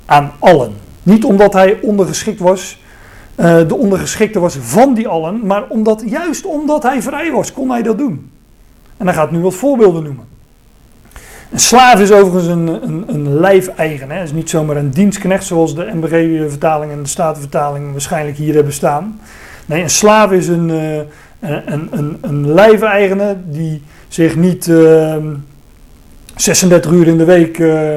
aan 0.04 0.32
allen. 0.38 0.74
Niet 1.02 1.24
omdat 1.24 1.52
hij 1.52 1.78
ondergeschikt 1.82 2.40
was, 2.40 2.82
uh, 3.36 3.68
de 3.68 3.76
ondergeschikte 3.76 4.40
was 4.40 4.56
van 4.60 4.94
die 4.94 5.08
allen, 5.08 5.46
maar 5.46 5.68
omdat, 5.68 6.02
juist 6.06 6.44
omdat 6.44 6.82
hij 6.82 7.02
vrij 7.02 7.32
was, 7.32 7.52
kon 7.52 7.70
hij 7.70 7.82
dat 7.82 7.98
doen. 7.98 8.30
En 8.96 9.06
hij 9.06 9.14
gaat 9.14 9.30
nu 9.30 9.38
wat 9.38 9.54
voorbeelden 9.54 10.02
noemen. 10.02 10.33
Een 11.54 11.60
slaaf 11.60 12.00
is 12.00 12.12
overigens 12.12 12.46
een, 12.46 12.66
een, 12.66 13.04
een. 13.06 14.10
Hè. 14.10 14.22
is 14.22 14.32
niet 14.32 14.50
zomaar 14.50 14.76
een 14.76 14.90
dienstknecht 14.90 15.44
zoals 15.44 15.74
de 15.74 15.90
MBG-vertaling 15.92 16.92
en 16.92 17.02
de 17.02 17.08
Statenvertaling 17.08 17.92
waarschijnlijk 17.92 18.36
hier 18.36 18.54
hebben 18.54 18.72
staan. 18.72 19.20
Nee, 19.66 19.82
een 19.82 19.90
slaaf 19.90 20.30
is 20.32 20.48
een, 20.48 20.68
uh, 20.68 20.96
een, 21.40 21.88
een, 21.90 22.18
een 22.20 22.52
lijfeigene 22.52 23.36
die 23.44 23.82
zich 24.08 24.36
niet 24.36 24.66
uh, 24.66 25.16
36 26.36 26.92
uur 26.92 27.06
in 27.06 27.18
de 27.18 27.24
week 27.24 27.58
uh, 27.58 27.96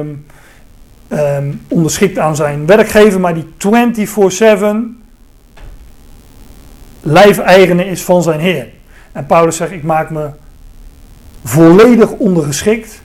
onderschikt 1.68 2.18
aan 2.18 2.36
zijn 2.36 2.66
werkgever, 2.66 3.20
maar 3.20 3.34
die 3.34 3.46
24-7 4.44 4.66
lijfeigene 7.00 7.84
is 7.86 8.02
van 8.02 8.22
zijn 8.22 8.40
Heer. 8.40 8.68
En 9.12 9.26
Paulus 9.26 9.56
zegt: 9.56 9.72
Ik 9.72 9.82
maak 9.82 10.10
me 10.10 10.28
volledig 11.44 12.10
ondergeschikt 12.10 13.00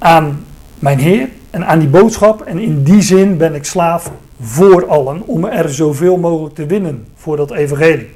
aan 0.00 0.44
mijn 0.78 0.98
Heer 0.98 1.28
en 1.50 1.66
aan 1.66 1.78
die 1.78 1.88
boodschap. 1.88 2.42
En 2.42 2.58
in 2.58 2.82
die 2.82 3.02
zin 3.02 3.36
ben 3.36 3.54
ik 3.54 3.64
slaaf 3.64 4.10
voor 4.40 4.88
allen 4.88 5.22
om 5.26 5.44
er 5.44 5.74
zoveel 5.74 6.16
mogelijk 6.16 6.54
te 6.54 6.66
winnen 6.66 7.06
voor 7.14 7.36
dat 7.36 7.50
evangelie. 7.50 8.08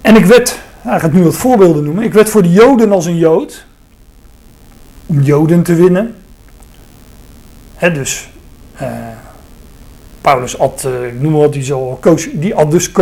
En 0.00 0.16
ik 0.16 0.24
werd, 0.24 0.58
hij 0.80 1.00
gaat 1.00 1.12
nu 1.12 1.22
wat 1.22 1.36
voorbeelden 1.36 1.84
noemen, 1.84 2.04
ik 2.04 2.12
werd 2.12 2.30
voor 2.30 2.42
de 2.42 2.50
Joden 2.50 2.92
als 2.92 3.06
een 3.06 3.16
Jood, 3.16 3.66
om 5.06 5.20
Joden 5.20 5.62
te 5.62 5.74
winnen. 5.74 6.14
Dus 7.78 8.30
uh, 8.82 8.88
Paulus 10.20 10.58
at, 10.58 10.84
uh, 10.86 11.06
ik 11.06 11.20
noem 11.20 11.32
maar 11.32 11.40
wat, 11.40 11.52
die, 11.52 11.62
zo, 11.62 11.98
die 12.32 12.54
at 12.54 12.70
dus. 12.70 12.92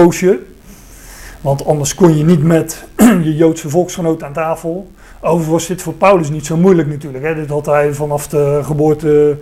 Want 1.41 1.67
anders 1.67 1.95
kon 1.95 2.17
je 2.17 2.25
niet 2.25 2.43
met 2.43 2.85
je 2.97 3.37
Joodse 3.37 3.69
volksgenoot 3.69 4.23
aan 4.23 4.33
tafel. 4.33 4.91
Overigens 5.25 5.53
was 5.53 5.67
dit 5.67 5.83
voor 5.83 5.95
Paulus 5.95 6.31
niet 6.31 6.47
zo 6.47 6.57
moeilijk 6.57 6.89
natuurlijk. 6.89 7.25
Hè. 7.25 7.35
Dit 7.35 7.49
had 7.49 7.67
hij 7.67 7.95
vanaf 7.95 8.29
de 8.29 8.61
geboorte 8.63 9.37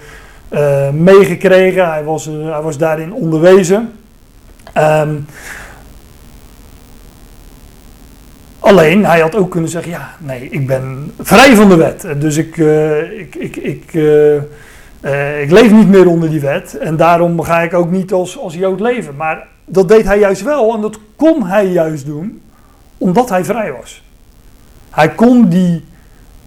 uh, 0.51 0.91
meegekregen. 0.91 1.91
Hij 1.91 2.05
was, 2.05 2.25
hij 2.25 2.63
was 2.63 2.79
daarin 2.79 3.13
onderwezen. 3.13 3.93
Um, 4.79 5.27
Alleen, 8.61 9.05
hij 9.05 9.21
had 9.21 9.35
ook 9.35 9.51
kunnen 9.51 9.71
zeggen, 9.71 9.91
ja, 9.91 10.11
nee, 10.19 10.49
ik 10.49 10.67
ben 10.67 11.13
vrij 11.19 11.55
van 11.55 11.69
de 11.69 11.77
wet. 11.77 12.07
Dus 12.19 12.37
ik, 12.37 12.57
uh, 12.57 13.19
ik, 13.19 13.35
ik, 13.35 13.57
ik, 13.57 13.95
uh, 13.95 14.35
uh, 15.01 15.43
ik 15.43 15.51
leef 15.51 15.71
niet 15.71 15.89
meer 15.89 16.09
onder 16.09 16.31
die 16.31 16.41
wet. 16.41 16.79
En 16.79 16.97
daarom 16.97 17.41
ga 17.41 17.61
ik 17.61 17.75
ook 17.75 17.91
niet 17.91 18.13
als, 18.13 18.39
als 18.39 18.55
Jood 18.55 18.81
leven. 18.81 19.17
Maar 19.17 19.47
dat 19.65 19.89
deed 19.89 20.05
hij 20.05 20.19
juist 20.19 20.43
wel. 20.43 20.75
En 20.75 20.81
dat 20.81 20.99
kon 21.17 21.47
hij 21.47 21.67
juist 21.67 22.07
doen, 22.07 22.43
omdat 22.99 23.29
hij 23.29 23.45
vrij 23.45 23.73
was. 23.73 24.03
Hij 24.91 25.15
kon 25.15 25.49
die, 25.49 25.85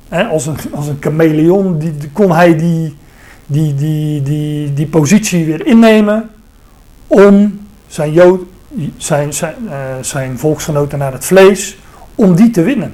hè, 0.10 0.24
als, 0.24 0.46
een, 0.46 0.58
als 0.72 0.88
een 0.88 0.98
chameleon, 1.00 1.80
die, 1.80 2.10
kon 2.14 2.32
hij 2.32 2.58
die, 2.58 2.96
die, 3.46 3.76
die, 3.76 4.22
die, 4.22 4.74
die 4.74 4.88
positie 4.88 5.46
weer 5.46 5.66
innemen 5.66 6.30
om 7.08 7.60
zijn, 7.88 8.12
Jood, 8.12 8.42
zijn, 8.98 9.34
zijn, 9.34 9.56
uh, 9.66 9.74
zijn 10.02 10.40
volksgenoten 10.40 11.00
naar 11.00 11.14
het 11.14 11.26
vlees, 11.26 11.78
om 12.16 12.36
die 12.36 12.50
te 12.50 12.62
winnen. 12.62 12.94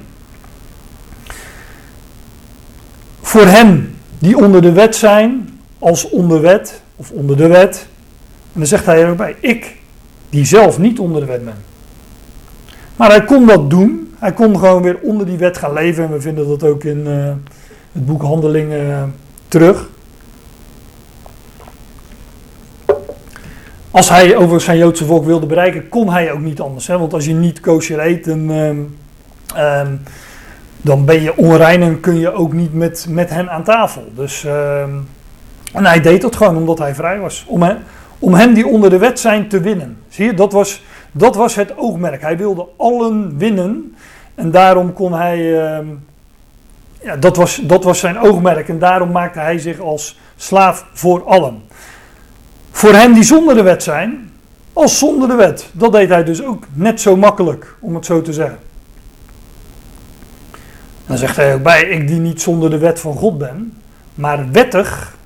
Voor 3.20 3.46
hen 3.46 3.94
die 4.18 4.36
onder 4.36 4.62
de 4.62 4.72
wet 4.72 4.96
zijn, 4.96 5.58
als 5.78 6.08
onder 6.08 6.40
wet 6.40 6.82
of 6.96 7.10
onder 7.10 7.36
de 7.36 7.46
wet, 7.46 7.86
en 8.52 8.60
dan 8.60 8.66
zegt 8.66 8.86
hij 8.86 9.02
er 9.02 9.10
ook 9.10 9.16
bij, 9.16 9.36
ik 9.40 9.76
die 10.30 10.44
zelf 10.44 10.78
niet 10.78 10.98
onder 10.98 11.20
de 11.20 11.26
wet 11.26 11.44
ben. 11.44 11.54
Maar 12.96 13.10
hij 13.10 13.24
kon 13.24 13.46
dat 13.46 13.70
doen. 13.70 14.09
Hij 14.20 14.32
kon 14.32 14.58
gewoon 14.58 14.82
weer 14.82 14.98
onder 15.02 15.26
die 15.26 15.38
wet 15.38 15.58
gaan 15.58 15.72
leven. 15.72 16.04
En 16.04 16.12
we 16.12 16.20
vinden 16.20 16.48
dat 16.48 16.64
ook 16.64 16.84
in 16.84 17.06
uh, 17.06 17.32
het 17.92 18.06
boek 18.06 18.22
Handelingen 18.22 18.86
uh, 18.86 19.02
terug. 19.48 19.88
Als 23.90 24.08
hij 24.08 24.36
over 24.36 24.60
zijn 24.60 24.78
Joodse 24.78 25.04
volk 25.04 25.24
wilde 25.24 25.46
bereiken, 25.46 25.88
kon 25.88 26.10
hij 26.10 26.32
ook 26.32 26.40
niet 26.40 26.60
anders. 26.60 26.86
Hè? 26.86 26.98
Want 26.98 27.12
als 27.12 27.24
je 27.24 27.32
niet 27.32 27.60
kosher 27.60 28.06
eet, 28.06 28.24
dan, 28.24 28.50
um, 28.50 28.96
um, 29.56 30.02
dan 30.76 31.04
ben 31.04 31.22
je 31.22 31.36
onrein 31.36 31.82
en 31.82 32.00
kun 32.00 32.18
je 32.18 32.32
ook 32.32 32.52
niet 32.52 32.74
met, 32.74 33.06
met 33.08 33.30
hen 33.30 33.50
aan 33.50 33.64
tafel. 33.64 34.04
Dus, 34.14 34.44
um, 34.44 35.08
en 35.72 35.84
hij 35.84 36.00
deed 36.00 36.22
dat 36.22 36.36
gewoon 36.36 36.56
omdat 36.56 36.78
hij 36.78 36.94
vrij 36.94 37.18
was. 37.18 37.44
Om, 37.48 37.62
he, 37.62 37.74
om 38.18 38.34
hen 38.34 38.54
die 38.54 38.66
onder 38.66 38.90
de 38.90 38.98
wet 38.98 39.20
zijn 39.20 39.48
te 39.48 39.60
winnen. 39.60 39.96
Zie 40.08 40.24
je, 40.24 40.34
dat 40.34 40.52
was, 40.52 40.82
dat 41.12 41.34
was 41.34 41.54
het 41.54 41.76
oogmerk. 41.76 42.20
Hij 42.20 42.36
wilde 42.36 42.66
allen 42.76 43.38
winnen. 43.38 43.96
En 44.34 44.50
daarom 44.50 44.92
kon 44.92 45.12
hij. 45.12 45.38
Uh, 45.38 45.86
ja, 47.02 47.16
dat 47.16 47.36
was, 47.36 47.60
dat 47.62 47.84
was 47.84 47.98
zijn 47.98 48.18
oogmerk. 48.18 48.68
En 48.68 48.78
daarom 48.78 49.10
maakte 49.10 49.38
hij 49.38 49.58
zich 49.58 49.80
als 49.80 50.18
slaaf 50.36 50.86
voor 50.92 51.24
allen. 51.24 51.62
Voor 52.70 52.92
hen 52.92 53.12
die 53.12 53.22
zonder 53.22 53.54
de 53.54 53.62
wet 53.62 53.82
zijn, 53.82 54.30
als 54.72 54.98
zonder 54.98 55.28
de 55.28 55.34
wet. 55.34 55.70
Dat 55.72 55.92
deed 55.92 56.08
hij 56.08 56.24
dus 56.24 56.44
ook 56.44 56.64
net 56.72 57.00
zo 57.00 57.16
makkelijk, 57.16 57.76
om 57.80 57.94
het 57.94 58.06
zo 58.06 58.22
te 58.22 58.32
zeggen. 58.32 58.58
Dan 61.06 61.18
zegt 61.18 61.36
hij 61.36 61.54
ook 61.54 61.62
bij: 61.62 61.82
Ik 61.82 62.08
die 62.08 62.18
niet 62.18 62.42
zonder 62.42 62.70
de 62.70 62.78
wet 62.78 63.00
van 63.00 63.14
God 63.14 63.38
ben, 63.38 63.76
maar 64.14 64.50
wettig 64.50 65.16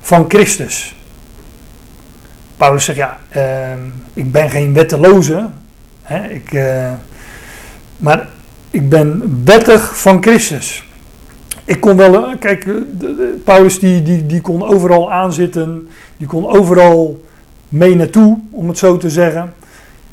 van 0.00 0.24
Christus. 0.28 0.95
Paulus 2.56 2.84
zegt, 2.84 2.98
ja, 2.98 3.18
uh, 3.36 3.72
ik 4.12 4.32
ben 4.32 4.50
geen 4.50 4.72
wetteloze. 4.72 5.48
Hè, 6.02 6.28
ik, 6.28 6.52
uh, 6.52 6.92
maar 7.96 8.28
ik 8.70 8.88
ben 8.88 9.40
wettig 9.44 9.98
van 9.98 10.22
Christus. 10.22 10.88
Ik 11.64 11.80
kon 11.80 11.96
wel, 11.96 12.38
kijk, 12.38 12.64
de, 12.64 12.86
de, 12.98 13.40
Paulus 13.44 13.78
die, 13.78 14.02
die, 14.02 14.26
die 14.26 14.40
kon 14.40 14.62
overal 14.68 15.12
aanzitten. 15.12 15.88
Die 16.16 16.26
kon 16.26 16.46
overal 16.46 17.24
mee 17.68 17.96
naartoe, 17.96 18.38
om 18.50 18.68
het 18.68 18.78
zo 18.78 18.96
te 18.96 19.10
zeggen. 19.10 19.54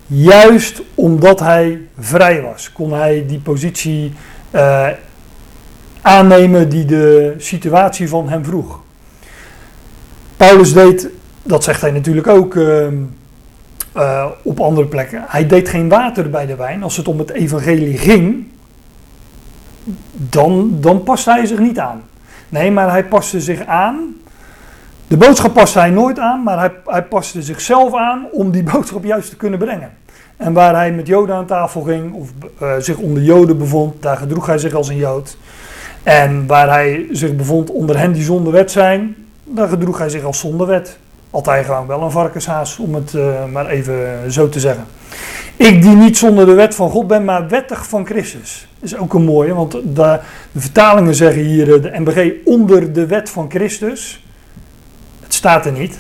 Juist 0.08 0.82
omdat 0.96 1.40
hij 1.40 1.80
vrij 2.00 2.42
was, 2.42 2.72
kon 2.72 2.94
hij 2.94 3.26
die 3.28 3.40
positie 3.40 4.14
aannemen 6.02 6.70
die 6.70 6.86
de 6.86 7.36
situatie 7.38 8.10
van 8.10 8.30
hem 8.30 8.46
vroeg. 8.46 8.80
Paulus 10.38 10.74
deed 10.74 11.10
dat 11.44 11.64
zegt 11.64 11.82
hij 11.82 11.92
natuurlijk 11.92 12.28
ook 12.28 12.56
uh, 12.56 12.88
uh, 13.98 14.26
op 14.42 14.60
andere 14.60 14.88
plekken. 14.88 15.24
Hij 15.28 15.48
deed 15.48 15.70
geen 15.70 15.90
water 15.90 16.30
bij 16.30 16.46
de 16.46 16.56
wijn. 16.56 16.84
Als 16.84 16.98
het 16.98 17.08
om 17.08 17.20
het 17.20 17.32
evangelie 17.32 17.98
ging, 17.98 18.48
dan, 20.14 20.78
dan 20.80 21.04
paste 21.04 21.32
hij 21.32 21.46
zich 21.46 21.60
niet 21.60 21.80
aan. 21.80 22.02
Nee, 22.50 22.72
maar 22.72 22.90
hij 22.90 23.06
paste 23.06 23.42
zich 23.42 23.66
aan. 23.66 24.16
De 25.08 25.18
boodschap 25.18 25.54
paste 25.54 25.80
hij 25.80 25.90
nooit 25.90 26.20
aan, 26.20 26.44
maar 26.44 26.60
hij, 26.60 26.72
hij 26.86 27.04
paste 27.04 27.42
zichzelf 27.42 27.96
aan 27.96 28.26
om 28.32 28.52
die 28.52 28.64
boodschap 28.74 29.04
juist 29.04 29.30
te 29.30 29.36
kunnen 29.36 29.60
brengen. 29.60 29.92
En 30.38 30.54
waar 30.54 30.76
hij 30.76 30.92
met 30.92 31.08
Joden 31.08 31.36
aan 31.36 31.46
tafel 31.46 31.82
ging, 31.82 32.14
of 32.14 32.30
uh, 32.62 32.74
zich 32.80 32.98
onder 32.98 33.24
Joden 33.24 33.58
bevond, 33.58 34.02
daar 34.02 34.18
gedroeg 34.18 34.46
hij 34.46 34.58
zich 34.58 34.74
als 34.74 34.88
een 34.88 34.98
Jood. 34.98 35.38
En 36.04 36.48
waar 36.48 36.70
hij 36.70 37.08
zich 37.12 37.36
bevond 37.36 37.70
onder 37.70 38.00
hen 38.00 38.12
die 38.12 38.24
zonder 38.24 38.54
wet 38.54 38.72
zijn, 38.72 39.16
daar 39.44 39.68
gedroeg 39.68 39.98
hij 39.98 40.10
zich 40.10 40.24
als 40.24 40.40
zonder 40.40 40.68
wet 40.68 40.98
altijd 41.34 41.65
gewoon 41.65 41.88
wel 41.88 42.02
een 42.02 42.12
varkenshaas, 42.12 42.78
om 42.78 42.96
het 42.96 43.13
uh, 43.13 43.46
maar 43.46 43.67
even 43.67 44.32
zo 44.32 44.50
te 44.50 44.60
zeggen. 44.60 44.86
Ik 45.56 45.82
die 45.82 45.96
niet 45.96 46.17
zonder 46.17 46.46
de 46.46 46.54
wet 46.54 46.76
van 46.76 46.89
God 46.89 47.08
ben, 47.08 47.24
maar 47.24 47.48
wettig 47.48 47.88
van 47.88 48.06
Christus. 48.06 48.67
Is 48.80 48.98
ook 48.98 49.13
een 49.13 49.24
mooie, 49.24 49.54
want 49.54 49.72
de, 49.72 50.19
de 50.52 50.60
vertalingen 50.60 51.15
zeggen 51.15 51.41
hier, 51.41 51.82
de 51.82 51.91
MBG, 52.00 52.32
onder 52.46 52.93
de 52.93 53.06
wet 53.06 53.30
van 53.30 53.50
Christus. 53.50 54.26
Het 55.24 55.34
staat 55.34 55.65
er 55.65 55.72
niet. 55.72 56.00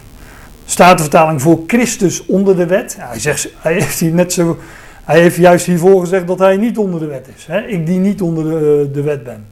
Staat 0.65 0.97
de 0.97 1.03
vertaling 1.03 1.41
voor 1.41 1.63
Christus 1.67 2.25
onder 2.25 2.55
de 2.55 2.65
wet. 2.65 2.95
Hij, 2.99 3.19
zegt, 3.19 3.49
hij, 3.57 3.73
heeft 3.73 3.99
hier 3.99 4.13
net 4.13 4.33
zo, 4.33 4.57
hij 5.03 5.21
heeft 5.21 5.35
juist 5.35 5.65
hiervoor 5.65 5.99
gezegd 5.99 6.27
dat 6.27 6.39
hij 6.39 6.57
niet 6.57 6.77
onder 6.77 6.99
de 6.99 7.07
wet 7.07 7.27
is. 7.35 7.45
Hè? 7.45 7.61
Ik 7.65 7.85
die 7.85 7.99
niet 7.99 8.21
onder 8.21 8.43
de, 8.43 8.89
de 8.93 9.01
wet 9.01 9.23
ben. 9.23 9.45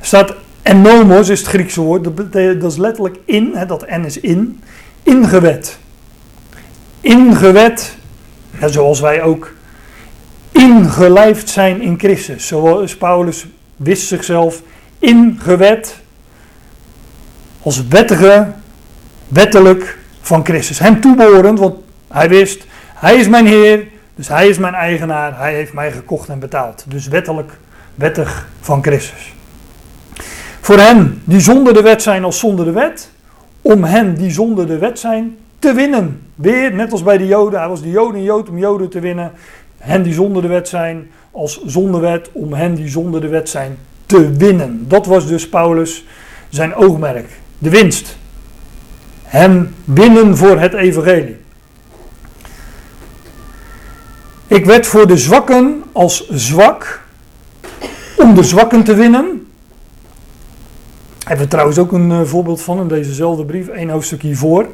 Er 0.00 0.06
staat 0.06 0.34
en 0.64 0.80
nomos 0.80 1.28
is 1.28 1.38
het 1.38 1.48
Griekse 1.48 1.80
woord, 1.80 2.04
dat, 2.04 2.32
dat 2.32 2.72
is 2.72 2.76
letterlijk 2.76 3.16
in, 3.24 3.50
hè, 3.54 3.66
dat 3.66 3.86
N 3.88 4.04
is 4.04 4.20
in, 4.20 4.60
ingewet. 5.02 5.78
Ingewet, 7.00 7.96
ja, 8.60 8.68
zoals 8.68 9.00
wij 9.00 9.22
ook 9.22 9.52
ingelijfd 10.52 11.48
zijn 11.48 11.80
in 11.80 11.98
Christus. 11.98 12.46
Zoals 12.46 12.96
Paulus 12.96 13.46
wist 13.76 14.06
zichzelf 14.06 14.62
ingewet 14.98 16.00
als 17.62 17.86
wettige, 17.88 18.52
wettelijk 19.28 19.98
van 20.20 20.44
Christus. 20.44 20.78
Hem 20.78 21.00
toebehorend, 21.00 21.58
want 21.58 21.74
hij 22.08 22.28
wist, 22.28 22.64
hij 22.94 23.16
is 23.16 23.28
mijn 23.28 23.46
Heer, 23.46 23.86
dus 24.14 24.28
hij 24.28 24.48
is 24.48 24.58
mijn 24.58 24.74
eigenaar, 24.74 25.38
hij 25.38 25.54
heeft 25.54 25.72
mij 25.72 25.92
gekocht 25.92 26.28
en 26.28 26.38
betaald. 26.38 26.84
Dus 26.88 27.06
wettelijk, 27.06 27.52
wettig 27.94 28.48
van 28.60 28.82
Christus. 28.82 29.34
Voor 30.64 30.78
hen 30.78 31.22
die 31.24 31.40
zonder 31.40 31.74
de 31.74 31.82
wet 31.82 32.02
zijn 32.02 32.24
als 32.24 32.38
zonder 32.38 32.64
de 32.64 32.72
wet, 32.72 33.10
om 33.62 33.84
hen 33.84 34.14
die 34.14 34.30
zonder 34.30 34.66
de 34.66 34.78
wet 34.78 34.98
zijn 34.98 35.36
te 35.58 35.72
winnen. 35.72 36.20
Weer, 36.34 36.74
net 36.74 36.92
als 36.92 37.02
bij 37.02 37.18
de 37.18 37.26
Joden, 37.26 37.58
hij 37.58 37.68
was 37.68 37.82
de 37.82 37.90
Joden 37.90 38.22
Jood 38.22 38.48
om 38.48 38.58
Joden 38.58 38.88
te 38.88 39.00
winnen. 39.00 39.32
Hen 39.78 40.02
die 40.02 40.12
zonder 40.12 40.42
de 40.42 40.48
wet 40.48 40.68
zijn 40.68 41.10
als 41.30 41.64
zonder 41.64 42.00
wet, 42.00 42.30
om 42.32 42.52
hen 42.52 42.74
die 42.74 42.88
zonder 42.88 43.20
de 43.20 43.28
wet 43.28 43.48
zijn 43.48 43.78
te 44.06 44.36
winnen. 44.36 44.84
Dat 44.88 45.06
was 45.06 45.26
dus 45.26 45.48
Paulus 45.48 46.04
zijn 46.48 46.74
oogmerk. 46.74 47.28
De 47.58 47.70
winst. 47.70 48.16
Hem 49.22 49.74
winnen 49.84 50.36
voor 50.36 50.58
het 50.58 50.74
evangelie. 50.74 51.36
Ik 54.46 54.64
werd 54.64 54.86
voor 54.86 55.06
de 55.06 55.16
zwakken 55.16 55.82
als 55.92 56.28
zwak, 56.28 57.02
om 58.16 58.34
de 58.34 58.42
zwakken 58.42 58.84
te 58.84 58.94
winnen 58.94 59.43
hebben 61.24 61.44
we 61.44 61.50
trouwens 61.50 61.78
ook 61.78 61.92
een 61.92 62.10
uh, 62.10 62.20
voorbeeld 62.22 62.62
van 62.62 62.80
in 62.80 62.88
dezezelfde 62.88 63.44
brief, 63.44 63.68
één 63.68 63.88
hoofdstuk 63.88 64.22
hiervoor, 64.22 64.66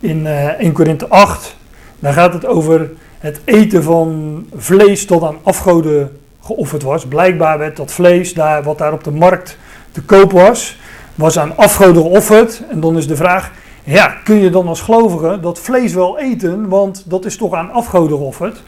in 0.00 0.20
uh, 0.20 0.46
1 0.46 0.72
Korinthe 0.72 1.08
8. 1.08 1.56
Daar 1.98 2.12
gaat 2.12 2.32
het 2.32 2.46
over 2.46 2.90
het 3.18 3.40
eten 3.44 3.82
van 3.82 4.44
vlees 4.56 5.06
dat 5.06 5.22
aan 5.22 5.36
afgoden 5.42 6.18
geofferd 6.40 6.82
was. 6.82 7.06
Blijkbaar 7.06 7.58
werd 7.58 7.76
dat 7.76 7.92
vlees, 7.92 8.34
daar, 8.34 8.62
wat 8.62 8.78
daar 8.78 8.92
op 8.92 9.04
de 9.04 9.10
markt 9.10 9.56
te 9.90 10.02
koop 10.02 10.32
was, 10.32 10.78
was 11.14 11.38
aan 11.38 11.56
afgoden 11.56 12.02
geofferd. 12.02 12.62
En 12.70 12.80
dan 12.80 12.96
is 12.96 13.06
de 13.06 13.16
vraag, 13.16 13.50
ja, 13.84 14.06
kun 14.24 14.36
je 14.36 14.50
dan 14.50 14.68
als 14.68 14.80
gelovige 14.80 15.40
dat 15.40 15.58
vlees 15.58 15.94
wel 15.94 16.18
eten, 16.18 16.68
want 16.68 17.04
dat 17.06 17.24
is 17.24 17.36
toch 17.36 17.52
aan 17.54 17.70
afgoden 17.70 18.16
geofferd? 18.16 18.62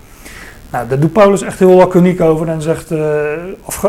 Nou, 0.75 0.89
daar 0.89 0.99
doet 0.99 1.13
Paulus 1.13 1.43
echt 1.43 1.59
heel 1.59 1.75
laconiek 1.75 2.21
over 2.21 2.49
en 2.49 2.63
zegt: 2.63 2.91
uh, 2.93 3.01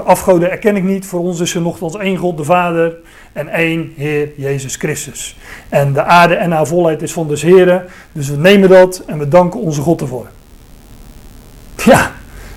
afgoden 0.05 0.51
erken 0.51 0.75
ik 0.75 0.83
niet. 0.83 1.05
Voor 1.05 1.19
ons 1.19 1.39
is 1.39 1.55
er 1.55 1.61
nogthans 1.61 1.97
één 1.97 2.17
God, 2.17 2.37
de 2.37 2.43
Vader, 2.43 2.95
en 3.33 3.47
één 3.47 3.93
Heer 3.95 4.29
Jezus 4.35 4.75
Christus. 4.75 5.37
En 5.69 5.93
de 5.93 6.03
aarde 6.03 6.35
en 6.35 6.51
haar 6.51 6.67
volheid 6.67 7.01
is 7.01 7.13
van 7.13 7.27
des 7.27 7.41
Heren. 7.41 7.85
Dus 8.11 8.29
we 8.29 8.37
nemen 8.37 8.69
dat 8.69 9.03
en 9.05 9.19
we 9.19 9.27
danken 9.27 9.59
onze 9.59 9.81
God 9.81 10.01
ervoor. 10.01 10.27
Ja, 11.75 12.11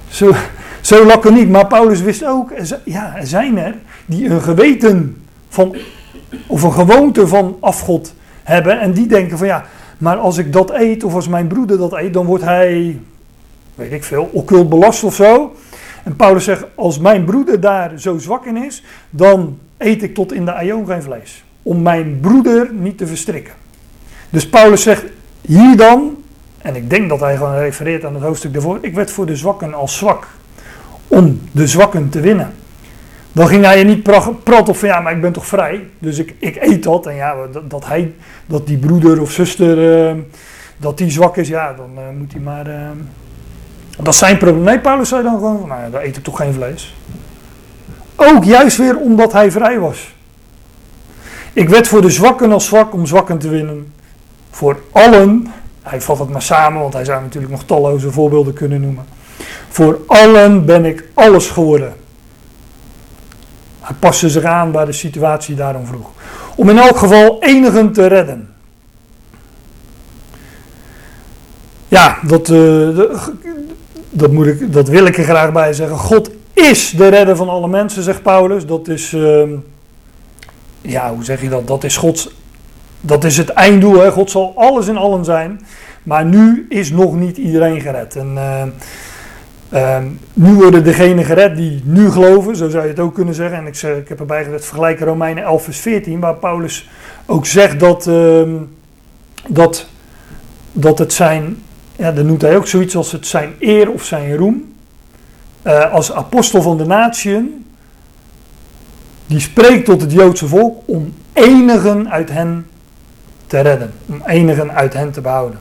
zo, 0.09 0.33
zo 0.81 1.07
laconiek. 1.07 1.49
Maar 1.49 1.67
Paulus 1.67 2.01
wist 2.01 2.25
ook: 2.25 2.53
ja, 2.85 3.17
er 3.17 3.27
zijn 3.27 3.59
er 3.59 3.75
die 4.07 4.29
een 4.29 4.43
geweten 4.43 5.25
van, 5.49 5.77
of 6.47 6.62
een 6.62 6.73
gewoonte 6.73 7.27
van 7.27 7.57
afgod 7.61 8.14
hebben. 8.43 8.81
En 8.81 8.93
die 8.93 9.07
denken: 9.07 9.38
van 9.38 9.47
ja, 9.47 9.64
maar 9.99 10.17
als 10.17 10.38
ik 10.38 10.53
dat 10.53 10.71
eet, 10.71 11.05
of 11.05 11.14
als 11.14 11.29
mijn 11.29 11.47
broeder 11.47 11.79
dat 11.79 11.93
eet, 11.93 12.12
dan 12.12 12.27
wordt 12.27 12.45
hij 12.45 12.99
weet 13.79 13.93
ik 13.93 14.05
veel, 14.05 14.31
occult 14.33 14.69
belast 14.69 15.05
of 15.05 15.14
zo. 15.14 15.55
En 16.05 16.17
Paulus 16.17 16.45
zegt, 16.45 16.64
als 16.75 16.99
mijn 16.99 17.25
broeder 17.25 17.61
daar 17.61 17.93
zo 17.97 18.19
zwak 18.19 18.47
in 18.47 18.57
is, 18.57 18.85
dan 19.11 19.59
eet 19.77 20.03
ik 20.03 20.14
tot 20.14 20.33
in 20.33 20.45
de 20.45 20.53
aion 20.53 20.87
geen 20.87 21.03
vlees. 21.03 21.45
Om 21.62 21.83
mijn 21.83 22.19
broeder 22.21 22.71
niet 22.73 22.99
te 22.99 23.07
verstrikken. 23.07 23.55
Dus 24.31 24.49
Paulus 24.49 24.83
zegt 24.83 25.05
hier 25.41 25.77
dan, 25.77 26.17
en 26.59 26.77
ik 26.77 26.91
denk 26.91 27.09
dat 27.09 27.21
hij 27.21 27.37
gewoon 27.37 27.59
refereert 27.59 28.05
aan 28.05 28.14
het 28.14 28.23
hoofdstuk 28.23 28.53
daarvoor, 28.53 28.79
ik 28.81 28.95
werd 28.95 29.11
voor 29.11 29.27
de 29.27 29.37
zwakken 29.37 29.75
als 29.75 29.97
zwak. 29.97 30.27
Om 31.09 31.41
de 31.53 31.67
zwakken 31.67 32.09
te 32.09 32.21
winnen. 32.21 32.53
Dan 33.33 33.49
ging 33.49 33.64
hij 33.64 33.85
niet 33.85 34.03
praten 34.43 34.67
of 34.67 34.79
van 34.79 34.88
ja, 34.88 35.01
maar 35.01 35.12
ik 35.12 35.21
ben 35.21 35.33
toch 35.33 35.47
vrij. 35.47 35.87
Dus 35.99 36.19
ik, 36.19 36.35
ik 36.38 36.57
eet 36.61 36.83
dat. 36.83 37.07
En 37.07 37.14
ja, 37.14 37.47
dat, 37.53 37.71
dat 37.71 37.87
hij, 37.87 38.12
dat 38.47 38.67
die 38.67 38.79
broeder 38.79 39.21
of 39.21 39.31
zuster, 39.31 40.09
uh, 40.09 40.23
dat 40.77 40.99
die 40.99 41.11
zwak 41.11 41.37
is, 41.37 41.49
ja, 41.49 41.73
dan 41.73 41.91
uh, 41.95 42.19
moet 42.19 42.33
hij 42.33 42.41
maar... 42.41 42.69
Uh, 42.69 42.75
dat 44.03 44.13
is 44.13 44.19
zijn 44.19 44.39
probleem. 44.39 44.65
Nee, 44.65 44.79
Paulus 44.79 45.09
zei 45.09 45.23
dan 45.23 45.35
gewoon 45.35 45.69
nou 45.69 45.81
ja, 45.81 45.89
dan 45.89 46.01
eet 46.01 46.17
ik 46.17 46.23
toch 46.23 46.37
geen 46.37 46.53
vlees. 46.53 46.95
Ook 48.17 48.45
juist 48.45 48.77
weer 48.77 48.97
omdat 48.97 49.33
hij 49.33 49.51
vrij 49.51 49.79
was. 49.79 50.15
Ik 51.53 51.69
werd 51.69 51.89
voor 51.89 52.01
de 52.01 52.11
zwakken 52.11 52.53
als 52.53 52.67
zwak 52.67 52.93
om 52.93 53.07
zwakken 53.07 53.39
te 53.39 53.49
winnen. 53.49 53.93
Voor 54.51 54.81
allen, 54.93 55.53
hij 55.83 56.01
vat 56.01 56.19
het 56.19 56.29
maar 56.29 56.43
samen, 56.43 56.81
want 56.81 56.93
hij 56.93 57.05
zou 57.05 57.23
natuurlijk 57.23 57.53
nog 57.53 57.65
talloze 57.65 58.11
voorbeelden 58.11 58.53
kunnen 58.53 58.81
noemen. 58.81 59.05
Voor 59.69 60.01
allen 60.07 60.65
ben 60.65 60.85
ik 60.85 61.09
alles 61.15 61.47
geworden 61.47 61.93
hij 63.89 63.97
paste 63.99 64.29
zich 64.29 64.45
aan 64.45 64.73
waar 64.73 64.87
de 64.87 64.93
situatie 64.93 65.55
daarom 65.55 65.87
vroeg. 65.87 66.11
Om 66.55 66.69
in 66.69 66.79
elk 66.79 66.97
geval 66.97 67.43
enigen 67.43 67.93
te 67.93 68.07
redden. 68.07 68.55
Ja, 71.89 72.19
dat, 72.23 72.49
uh, 72.49 72.99
dat, 74.11 74.33
moet 74.33 74.47
ik, 74.47 74.73
dat 74.73 74.88
wil 74.88 75.07
ik 75.07 75.18
er 75.18 75.25
graag 75.25 75.53
bij 75.53 75.73
zeggen. 75.73 75.99
God 75.99 76.31
is 76.53 76.90
de 76.90 77.09
redder 77.09 77.37
van 77.37 77.49
alle 77.49 77.68
mensen, 77.68 78.03
zegt 78.03 78.23
Paulus. 78.23 78.66
Dat 78.66 78.88
is, 78.88 79.12
uh, 79.12 79.42
ja, 80.81 81.12
hoe 81.14 81.25
zeg 81.25 81.42
je 81.42 81.49
dat? 81.49 81.66
Dat 81.66 81.85
is 81.85 81.97
Gods, 81.97 82.35
dat 83.01 83.25
is 83.25 83.37
het 83.37 83.49
einddoel. 83.49 84.01
Hè? 84.01 84.11
God 84.11 84.31
zal 84.31 84.53
alles 84.57 84.87
in 84.87 84.97
allen 84.97 85.25
zijn. 85.25 85.61
Maar 86.03 86.25
nu 86.25 86.66
is 86.68 86.90
nog 86.90 87.14
niet 87.14 87.37
iedereen 87.37 87.81
gered. 87.81 88.16
En 88.16 88.33
uh, 88.35 88.62
Ehm, 89.68 90.07
nu 90.33 90.55
worden 90.55 90.85
degenen 90.85 91.25
gered 91.25 91.57
die 91.57 91.83
nu 91.85 92.11
geloven, 92.11 92.57
zo 92.57 92.68
zou 92.68 92.83
je 92.83 92.88
het 92.88 92.99
ook 92.99 93.14
kunnen 93.14 93.35
zeggen. 93.35 93.59
En 93.59 93.66
ik, 93.66 93.75
zeg, 93.75 93.97
ik 93.97 94.09
heb 94.09 94.21
erbij 94.21 94.44
gezet 94.44 94.64
vergelijken 94.64 95.07
Romeinen 95.07 95.44
11 95.44 95.64
vers 95.64 95.79
14, 95.79 96.21
waar 96.21 96.35
Paulus 96.35 96.88
ook 97.27 97.47
zegt 97.47 97.81
dat, 97.81 98.07
ehm, 98.07 98.55
dat, 99.49 99.87
dat 100.73 100.99
het 100.99 101.12
zijn, 101.12 101.62
ja, 101.99 102.13
dan 102.13 102.27
noemt 102.27 102.43
hij 102.43 102.57
ook 102.57 102.67
zoiets 102.67 102.97
als 102.97 103.13
het 103.13 103.27
zijn 103.27 103.55
eer 103.59 103.91
of 103.91 104.05
zijn 104.05 104.37
roem. 104.37 104.75
Uh, 105.67 105.93
als 105.93 106.13
apostel 106.13 106.63
van 106.63 106.77
de 106.77 106.85
natieën, 106.85 107.65
die 109.27 109.41
spreekt 109.41 109.85
tot 109.85 110.01
het 110.01 110.13
Joodse 110.13 110.47
volk 110.47 110.83
om 110.85 111.15
enigen 111.33 112.11
uit 112.11 112.31
hen 112.31 112.67
te 113.47 113.61
redden, 113.61 113.93
om 114.07 114.23
enigen 114.27 114.73
uit 114.73 114.95
hen 114.95 115.11
te 115.11 115.21
behouden. 115.21 115.59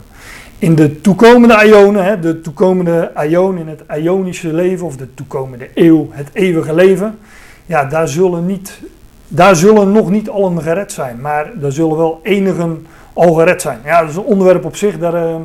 In 0.60 0.76
de 0.76 1.02
toekomende 1.02 1.66
Ionen, 1.66 2.22
de 2.22 2.42
toekomende 2.42 3.12
Ion 3.28 3.58
in 3.58 3.68
het 3.68 3.84
Ionische 4.00 4.54
leven, 4.54 4.86
of 4.86 4.98
de 4.98 5.14
toekomende 5.14 5.70
eeuw, 5.74 6.08
het 6.12 6.30
eeuwige 6.34 6.74
leven, 6.74 7.18
ja, 7.66 7.86
daar 7.86 8.08
zullen, 8.08 8.46
niet, 8.46 8.80
daar 9.28 9.56
zullen 9.56 9.92
nog 9.92 10.10
niet 10.10 10.30
allen 10.30 10.62
gered 10.62 10.92
zijn, 10.92 11.22
maar 11.22 11.52
er 11.62 11.72
zullen 11.72 11.98
wel 11.98 12.20
enigen 12.24 12.86
al 13.14 13.34
gered 13.34 13.62
zijn. 13.62 13.80
Ja, 13.84 14.02
dat 14.02 14.10
is 14.10 14.16
een 14.16 14.24
onderwerp 14.24 14.66
op 14.66 14.76
zich, 14.76 15.00
daar 15.00 15.14
uh, 15.14 15.36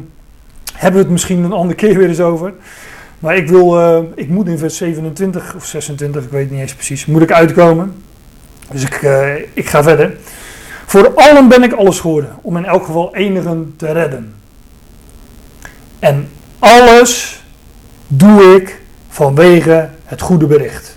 hebben 0.73 1.01
we 1.01 1.07
het 1.07 1.13
misschien 1.13 1.45
een 1.45 1.53
andere 1.53 1.75
keer 1.75 1.99
weer 1.99 2.09
eens 2.09 2.21
over. 2.21 2.53
Maar 3.19 3.37
ik, 3.37 3.49
wil, 3.49 3.81
uh, 3.81 3.99
ik 4.15 4.29
moet 4.29 4.49
in 4.49 4.59
vers 4.59 4.77
27 4.77 5.55
of 5.55 5.67
26, 5.67 6.25
ik 6.25 6.31
weet 6.31 6.51
niet 6.51 6.61
eens 6.61 6.75
precies, 6.75 7.07
moet 7.07 7.23
ik 7.23 7.33
uitkomen. 7.33 7.95
Dus 8.71 8.83
ik, 8.83 9.03
uh, 9.03 9.35
ik 9.35 9.69
ga 9.69 9.83
verder. 9.83 10.17
Voor 10.87 11.13
allen 11.15 11.49
ben 11.49 11.63
ik 11.63 11.73
alles 11.73 12.01
geworden, 12.01 12.31
om 12.43 12.57
in 12.57 12.65
elk 12.65 12.85
geval 12.85 13.15
enigen 13.15 13.75
te 13.77 13.93
redden. 13.93 14.35
En 15.99 16.29
alles 16.59 17.43
doe 18.07 18.43
ik 18.43 18.81
vanwege 19.09 19.89
het 20.05 20.21
goede 20.21 20.47
bericht. 20.47 20.97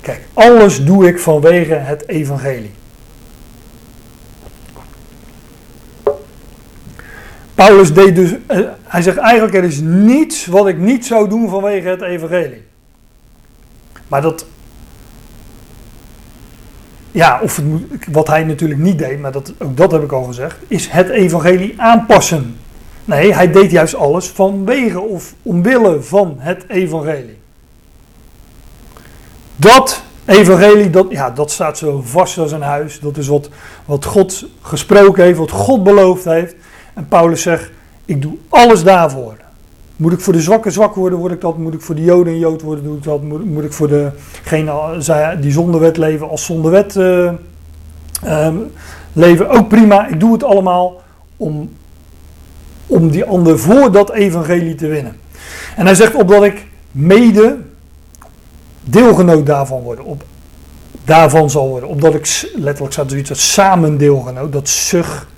Kijk, 0.00 0.20
alles 0.32 0.84
doe 0.84 1.08
ik 1.08 1.18
vanwege 1.18 1.74
het 1.74 2.08
evangelie. 2.08 2.70
Paulus 7.66 7.92
deed 7.92 8.14
dus, 8.14 8.34
eh, 8.46 8.58
hij 8.82 9.02
zegt 9.02 9.16
eigenlijk 9.16 9.54
er 9.54 9.64
is 9.64 9.80
niets 9.80 10.46
wat 10.46 10.66
ik 10.66 10.78
niet 10.78 11.06
zou 11.06 11.28
doen 11.28 11.48
vanwege 11.48 11.88
het 11.88 12.02
evangelie. 12.02 12.62
Maar 14.08 14.22
dat, 14.22 14.46
ja, 17.10 17.40
of 17.42 17.60
wat 18.10 18.26
hij 18.26 18.44
natuurlijk 18.44 18.80
niet 18.80 18.98
deed, 18.98 19.20
maar 19.20 19.32
dat, 19.32 19.52
ook 19.58 19.76
dat 19.76 19.92
heb 19.92 20.02
ik 20.02 20.12
al 20.12 20.22
gezegd, 20.22 20.56
is 20.68 20.88
het 20.88 21.08
evangelie 21.08 21.74
aanpassen 21.76 22.56
Nee, 23.04 23.34
hij 23.34 23.50
deed 23.50 23.70
juist 23.70 23.94
alles 23.94 24.28
vanwege 24.28 25.00
of 25.00 25.34
omwille 25.42 26.02
van 26.02 26.36
het 26.38 26.64
evangelie. 26.68 27.38
Dat 29.56 30.02
evangelie, 30.24 30.90
dat, 30.90 31.06
ja, 31.10 31.30
dat 31.30 31.50
staat 31.50 31.78
zo 31.78 32.02
vast 32.04 32.38
als 32.38 32.52
een 32.52 32.62
huis. 32.62 33.00
Dat 33.00 33.16
is 33.16 33.26
wat, 33.26 33.48
wat 33.84 34.04
God 34.04 34.46
gesproken 34.60 35.24
heeft, 35.24 35.38
wat 35.38 35.50
God 35.50 35.84
beloofd 35.84 36.24
heeft. 36.24 36.54
En 37.00 37.08
Paulus 37.08 37.42
zegt, 37.42 37.70
ik 38.04 38.22
doe 38.22 38.34
alles 38.48 38.82
daarvoor. 38.82 39.34
Moet 39.96 40.12
ik 40.12 40.20
voor 40.20 40.32
de 40.32 40.40
zwakken 40.40 40.72
zwak 40.72 40.94
worden, 40.94 41.18
word 41.18 41.32
ik 41.32 41.40
dat. 41.40 41.58
Moet 41.58 41.74
ik 41.74 41.80
voor 41.80 41.94
de 41.94 42.04
joden 42.04 42.32
een 42.32 42.38
jood 42.38 42.62
worden, 42.62 42.84
doe 42.84 42.96
ik 42.96 43.02
dat. 43.02 43.22
Moet, 43.22 43.64
ik 43.64 43.72
voor 43.72 43.88
degene 43.88 45.36
die 45.40 45.52
zonder 45.52 45.80
wet 45.80 45.96
leven 45.96 46.28
als 46.28 46.44
zonder 46.44 46.70
wet 46.70 46.94
uh, 46.96 47.32
uh, 48.24 48.48
leven, 49.12 49.48
ook 49.48 49.68
prima. 49.68 50.06
Ik 50.06 50.20
doe 50.20 50.32
het 50.32 50.44
allemaal 50.44 51.02
om 51.36 51.70
om 52.86 53.10
die 53.10 53.24
ander 53.24 53.58
voor 53.58 53.92
dat 53.92 54.10
evangelie 54.12 54.74
te 54.74 54.86
winnen. 54.86 55.16
En 55.76 55.86
hij 55.86 55.94
zegt 55.94 56.14
opdat 56.14 56.44
ik 56.44 56.66
mede 56.90 57.56
deelgenoot 58.82 59.46
daarvan 59.46 59.80
word, 59.80 60.00
op, 60.00 60.22
daarvan 61.04 61.50
zal 61.50 61.68
worden. 61.68 61.88
Opdat 61.88 62.14
ik, 62.14 62.50
letterlijk 62.54 62.92
staat 62.92 63.10
zoiets 63.10 63.30
als 63.30 63.52
samen 63.52 63.98
deelgenoot, 63.98 64.52
dat 64.52 64.68
sug, 64.68 65.28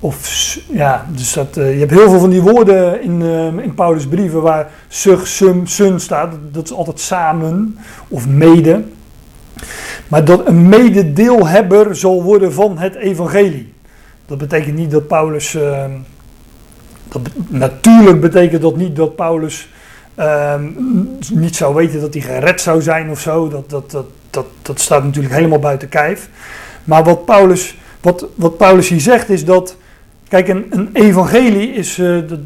of 0.00 0.58
ja, 0.72 1.06
dus 1.14 1.32
dat, 1.32 1.56
uh, 1.56 1.72
je 1.72 1.78
hebt 1.78 1.90
heel 1.90 2.10
veel 2.10 2.20
van 2.20 2.30
die 2.30 2.42
woorden 2.42 3.02
in, 3.02 3.20
uh, 3.20 3.46
in 3.46 3.74
Paulus' 3.74 4.06
brieven 4.06 4.42
waar 4.42 4.70
sug, 4.88 5.26
sum, 5.26 5.66
sun 5.66 6.00
staat. 6.00 6.34
Dat 6.52 6.64
is 6.64 6.72
altijd 6.72 7.00
samen 7.00 7.78
of 8.08 8.28
mede. 8.28 8.84
Maar 10.08 10.24
dat 10.24 10.46
een 10.46 10.68
mededeelhebber 10.68 11.96
zal 11.96 12.22
worden 12.22 12.52
van 12.52 12.78
het 12.78 12.94
evangelie. 12.94 13.72
Dat 14.26 14.38
betekent 14.38 14.76
niet 14.76 14.90
dat 14.90 15.06
Paulus... 15.06 15.54
Uh, 15.54 15.84
natuurlijk 17.48 18.20
betekent 18.20 18.62
dat 18.62 18.76
niet 18.76 18.96
dat 18.96 19.16
Paulus 19.16 19.68
ehm, 20.14 20.64
niet 21.32 21.56
zou 21.56 21.74
weten 21.74 22.00
dat 22.00 22.14
hij 22.14 22.22
gered 22.22 22.60
zou 22.60 22.82
zijn 22.82 23.10
of 23.10 23.20
zo. 23.20 23.48
Dat, 23.48 23.70
dat, 23.70 23.90
dat, 23.90 24.06
dat, 24.30 24.46
dat 24.62 24.80
staat 24.80 25.04
natuurlijk 25.04 25.34
helemaal 25.34 25.58
buiten 25.58 25.88
kijf. 25.88 26.28
Maar 26.84 27.04
wat 27.04 27.24
Paulus, 27.24 27.76
wat, 28.00 28.26
wat 28.34 28.56
Paulus 28.56 28.88
hier 28.88 29.00
zegt 29.00 29.28
is 29.28 29.44
dat. 29.44 29.76
Kijk, 30.28 30.48
een, 30.48 30.90
evangelie 30.92 31.72
is. 31.72 31.98
Uh, 31.98 32.28
dat, 32.28 32.38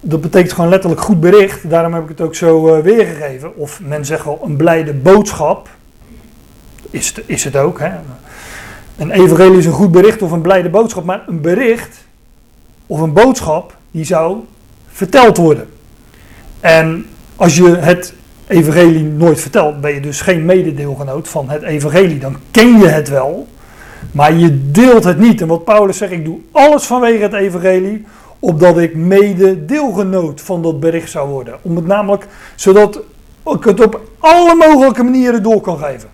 dat, 0.00 0.20
betekent 0.20 0.52
gewoon 0.52 0.70
letterlijk 0.70 1.00
goed 1.00 1.20
bericht. 1.20 1.70
Daarom 1.70 1.94
heb 1.94 2.02
ik 2.02 2.08
het 2.08 2.20
ook 2.20 2.34
zo 2.34 2.76
uh, 2.76 2.82
weergegeven. 2.82 3.56
Of 3.56 3.80
men 3.80 4.04
zegt 4.04 4.24
wel 4.24 4.40
een 4.44 4.56
blijde 4.56 4.92
boodschap. 4.92 5.68
Is, 6.90 7.14
is 7.26 7.44
het 7.44 7.56
ook. 7.56 7.78
Hè? 7.78 7.90
Een 8.96 9.10
evangelie 9.10 9.58
is 9.58 9.66
een 9.66 9.72
goed 9.72 9.92
bericht 9.92 10.22
of 10.22 10.30
een 10.30 10.40
blijde 10.40 10.70
boodschap. 10.70 11.04
Maar 11.04 11.24
een 11.26 11.40
bericht 11.40 12.04
of 12.86 13.00
een 13.00 13.12
boodschap 13.12 13.76
die 13.90 14.04
zou 14.04 14.38
verteld 14.86 15.36
worden. 15.36 15.68
En 16.60 17.06
als 17.36 17.56
je 17.56 17.76
het 17.76 18.14
evangelie 18.46 19.02
nooit 19.02 19.40
vertelt, 19.40 19.80
ben 19.80 19.94
je 19.94 20.00
dus 20.00 20.20
geen 20.20 20.44
mededeelgenoot 20.44 21.28
van 21.28 21.50
het 21.50 21.62
evangelie. 21.62 22.18
Dan 22.18 22.36
ken 22.50 22.78
je 22.78 22.88
het 22.88 23.08
wel, 23.08 23.48
maar 24.14 24.34
je 24.34 24.70
deelt 24.70 25.04
het 25.04 25.18
niet. 25.18 25.40
En 25.40 25.46
wat 25.46 25.64
Paulus 25.64 25.96
zegt, 25.96 26.12
ik 26.12 26.24
doe 26.24 26.38
alles 26.52 26.84
vanwege 26.84 27.22
het 27.22 27.32
evangelie, 27.32 28.04
opdat 28.38 28.78
ik 28.78 28.96
mededeelgenoot 28.96 30.40
van 30.40 30.62
dat 30.62 30.80
bericht 30.80 31.10
zou 31.10 31.28
worden. 31.28 31.58
Om 31.62 31.76
het 31.76 31.86
namelijk, 31.86 32.26
zodat 32.54 33.00
ik 33.44 33.64
het 33.64 33.80
op 33.80 34.00
alle 34.18 34.54
mogelijke 34.54 35.02
manieren 35.02 35.42
door 35.42 35.60
kan 35.60 35.78
geven. 35.78 36.08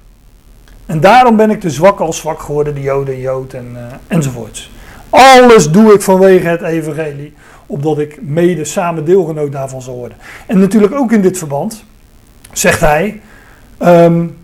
En 0.86 1.00
daarom 1.00 1.36
ben 1.36 1.50
ik 1.50 1.60
te 1.60 1.70
zwak 1.70 2.00
als 2.00 2.16
zwak 2.16 2.40
geworden, 2.40 2.74
de 2.74 2.80
Joden, 2.80 3.20
Jood 3.20 3.52
en, 3.52 3.68
uh, 3.74 3.80
enzovoorts. 4.06 4.70
Alles 5.10 5.70
doe 5.70 5.92
ik 5.92 6.02
vanwege 6.02 6.48
het 6.48 6.62
evangelie, 6.62 7.34
opdat 7.66 7.98
ik 7.98 8.18
mede 8.22 8.64
samen 8.64 9.04
deelgenoot 9.04 9.52
daarvan 9.52 9.82
zal 9.82 9.94
worden. 9.94 10.18
En 10.46 10.58
natuurlijk 10.58 10.94
ook 10.94 11.12
in 11.12 11.22
dit 11.22 11.38
verband 11.38 11.84
zegt 12.52 12.80
hij: 12.80 13.20
um, 13.82 14.36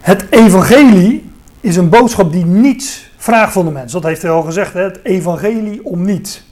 Het 0.00 0.26
evangelie 0.30 1.25
is 1.66 1.76
een 1.76 1.88
boodschap 1.88 2.32
die 2.32 2.44
niets 2.44 3.10
vraagt 3.16 3.52
van 3.52 3.64
de 3.64 3.70
mens. 3.70 3.92
Dat 3.92 4.02
heeft 4.02 4.22
hij 4.22 4.30
al 4.30 4.42
gezegd: 4.42 4.72
hè? 4.72 4.82
het 4.82 5.00
evangelie 5.02 5.84
om 5.84 6.04
niets. 6.04 6.44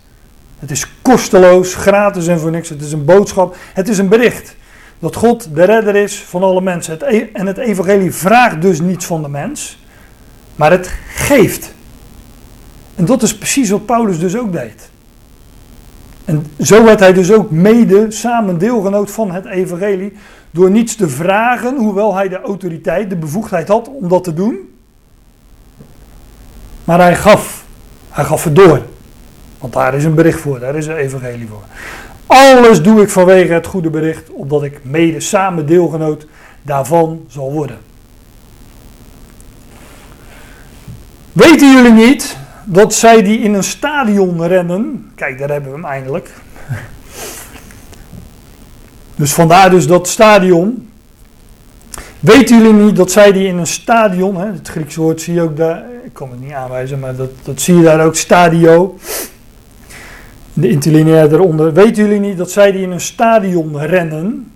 Het 0.59 0.71
is 0.71 0.87
kosteloos, 1.03 1.75
gratis 1.75 2.27
en 2.27 2.41
voor 2.41 2.51
niks. 2.51 2.69
Het 2.69 2.83
is 2.83 2.93
een 2.93 3.05
boodschap, 3.05 3.57
het 3.75 3.89
is 3.89 3.99
een 3.99 4.09
bericht. 4.09 4.57
dat 4.99 5.17
God 5.17 5.55
de 5.55 5.65
redder 5.65 5.97
is 5.97 6.23
van 6.23 6.43
alle 6.43 6.61
mensen. 6.61 6.93
Het 6.93 7.03
e- 7.03 7.29
en 7.33 7.47
het 7.47 7.59
evangelie 7.59 8.13
vraagt 8.13 8.63
dus 8.63 8.81
niets 8.81 9.07
van 9.07 9.23
de 9.23 9.29
mens, 9.29 9.85
maar 10.57 10.71
het 10.71 10.95
geeft. 11.09 11.75
En 12.95 13.05
dat 13.05 13.23
is 13.23 13.39
precies 13.39 13.71
wat 13.71 13.87
Paulus 13.87 14.19
dus 14.19 14.37
ook 14.37 14.53
deed. 14.53 14.91
En 16.25 16.47
zo 16.61 16.85
werd 16.85 17.01
hij 17.01 17.13
dus 17.13 17.33
ook 17.33 17.51
mede 17.51 18.11
samen 18.11 18.59
deelgenoot 18.59 19.11
van 19.11 19.33
het 19.33 19.45
evangelie, 19.45 20.13
door 20.51 20.71
niets 20.71 20.97
te 20.97 21.09
vragen, 21.09 21.77
hoewel 21.77 22.15
hij 22.15 22.29
de 22.29 22.41
autoriteit, 22.41 23.11
de 23.11 23.17
bevoegdheid 23.17 23.69
had 23.69 23.89
om 23.89 24.09
dat 24.09 24.25
te 24.25 24.35
doen. 24.35 24.73
Maar 26.85 26.99
hij 26.99 27.17
gaf, 27.17 27.65
hij 28.11 28.25
gaf 28.25 28.45
het 28.45 28.57
door. 28.57 28.83
Want 29.59 29.73
daar 29.73 29.95
is 29.95 30.05
een 30.05 30.15
bericht 30.15 30.41
voor, 30.41 30.61
daar 30.61 30.75
is 30.75 30.87
een 30.87 30.97
evangelie 30.97 31.49
voor. 31.49 31.63
Alles 32.27 32.83
doe 32.83 33.03
ik 33.03 33.11
vanwege 33.11 33.53
het 33.53 33.67
goede 33.67 33.91
bericht, 33.91 34.31
opdat 34.31 34.63
ik 34.63 34.81
mede 34.83 35.21
samen 35.21 35.67
deelgenoot 35.67 36.27
daarvan 36.63 37.25
zal 37.29 37.53
worden. 37.53 37.79
Weten 41.33 41.73
jullie 41.73 41.93
niet 41.93 42.37
dat 42.65 42.95
zij 42.95 43.23
die 43.23 43.39
in 43.39 43.55
een 43.55 43.65
stadion 43.65 44.47
rennen, 44.47 45.13
kijk 45.15 45.39
daar 45.39 45.49
hebben 45.49 45.71
we 45.71 45.77
hem 45.77 45.87
eindelijk. 45.87 46.31
Dus 49.17 49.33
vandaar 49.33 49.71
dus 49.71 49.87
dat 49.87 50.09
stadion. 50.09 50.89
Weten 52.25 52.59
jullie 52.59 52.73
niet 52.73 52.97
dat 52.97 53.11
zij 53.11 53.33
die 53.33 53.47
in 53.47 53.59
een 53.59 53.67
stadion, 53.67 54.37
hè, 54.37 54.47
het 54.47 54.69
Griekse 54.69 55.01
woord 55.01 55.21
zie 55.21 55.35
je 55.35 55.41
ook 55.41 55.57
daar, 55.57 55.85
ik 56.05 56.13
kan 56.13 56.31
het 56.31 56.41
niet 56.41 56.53
aanwijzen, 56.53 56.99
maar 56.99 57.17
dat, 57.17 57.31
dat 57.43 57.61
zie 57.61 57.77
je 57.77 57.83
daar 57.83 58.05
ook, 58.05 58.15
stadio. 58.15 58.99
De 60.53 60.69
interlineair 60.69 61.33
eronder. 61.33 61.73
Weten 61.73 62.05
jullie 62.05 62.21
niet 62.21 62.37
dat 62.37 62.51
zij 62.51 62.73
die 62.73 62.83
in 62.83 62.91
een 62.91 63.01
stadion 63.01 63.79
rennen? 63.79 64.53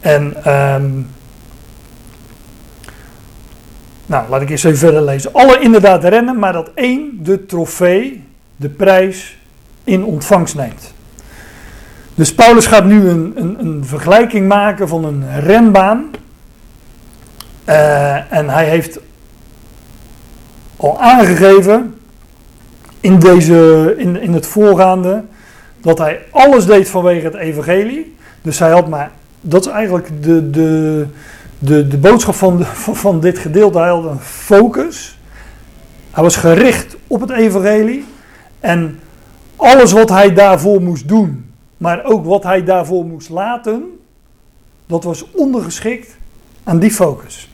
En, 0.00 0.44
ehm, 0.44 0.90
nou, 4.06 4.28
laat 4.28 4.42
ik 4.42 4.50
eens 4.50 4.64
even 4.64 4.78
verder 4.78 5.02
lezen. 5.02 5.32
Alle 5.32 5.58
inderdaad 5.58 6.04
rennen, 6.04 6.38
maar 6.38 6.52
dat 6.52 6.70
één 6.74 7.18
de 7.22 7.46
trofee, 7.46 8.24
de 8.56 8.68
prijs, 8.68 9.38
in 9.84 10.04
ontvangst 10.04 10.54
neemt. 10.54 10.94
Dus 12.16 12.34
Paulus 12.34 12.66
gaat 12.66 12.84
nu 12.84 13.08
een, 13.08 13.32
een, 13.34 13.56
een 13.58 13.84
vergelijking 13.84 14.48
maken 14.48 14.88
van 14.88 15.04
een 15.04 15.40
renbaan. 15.40 16.10
Uh, 17.68 18.32
en 18.32 18.48
hij 18.48 18.68
heeft 18.68 18.98
al 20.76 21.00
aangegeven 21.00 21.98
in, 23.00 23.18
deze, 23.18 23.94
in, 23.96 24.20
in 24.20 24.32
het 24.32 24.46
voorgaande 24.46 25.24
dat 25.80 25.98
hij 25.98 26.20
alles 26.30 26.66
deed 26.66 26.88
vanwege 26.88 27.24
het 27.24 27.34
evangelie. 27.34 28.16
Dus 28.42 28.58
hij 28.58 28.70
had 28.70 28.88
maar, 28.88 29.10
dat 29.40 29.66
is 29.66 29.72
eigenlijk 29.72 30.22
de, 30.22 30.50
de, 30.50 31.06
de, 31.58 31.88
de 31.88 31.98
boodschap 31.98 32.34
van, 32.34 32.64
van 33.04 33.20
dit 33.20 33.38
gedeelte. 33.38 33.78
Hij 33.78 33.88
had 33.88 34.04
een 34.04 34.20
focus. 34.20 35.18
Hij 36.10 36.22
was 36.22 36.36
gericht 36.36 36.96
op 37.06 37.20
het 37.20 37.30
evangelie. 37.30 38.04
En 38.60 39.00
alles 39.56 39.92
wat 39.92 40.08
hij 40.08 40.34
daarvoor 40.34 40.82
moest 40.82 41.08
doen, 41.08 41.45
maar 41.76 42.04
ook 42.04 42.24
wat 42.24 42.42
hij 42.42 42.64
daarvoor 42.64 43.04
moest 43.04 43.28
laten, 43.28 43.98
dat 44.86 45.04
was 45.04 45.30
ondergeschikt 45.30 46.16
aan 46.64 46.78
die 46.78 46.90
focus. 46.90 47.50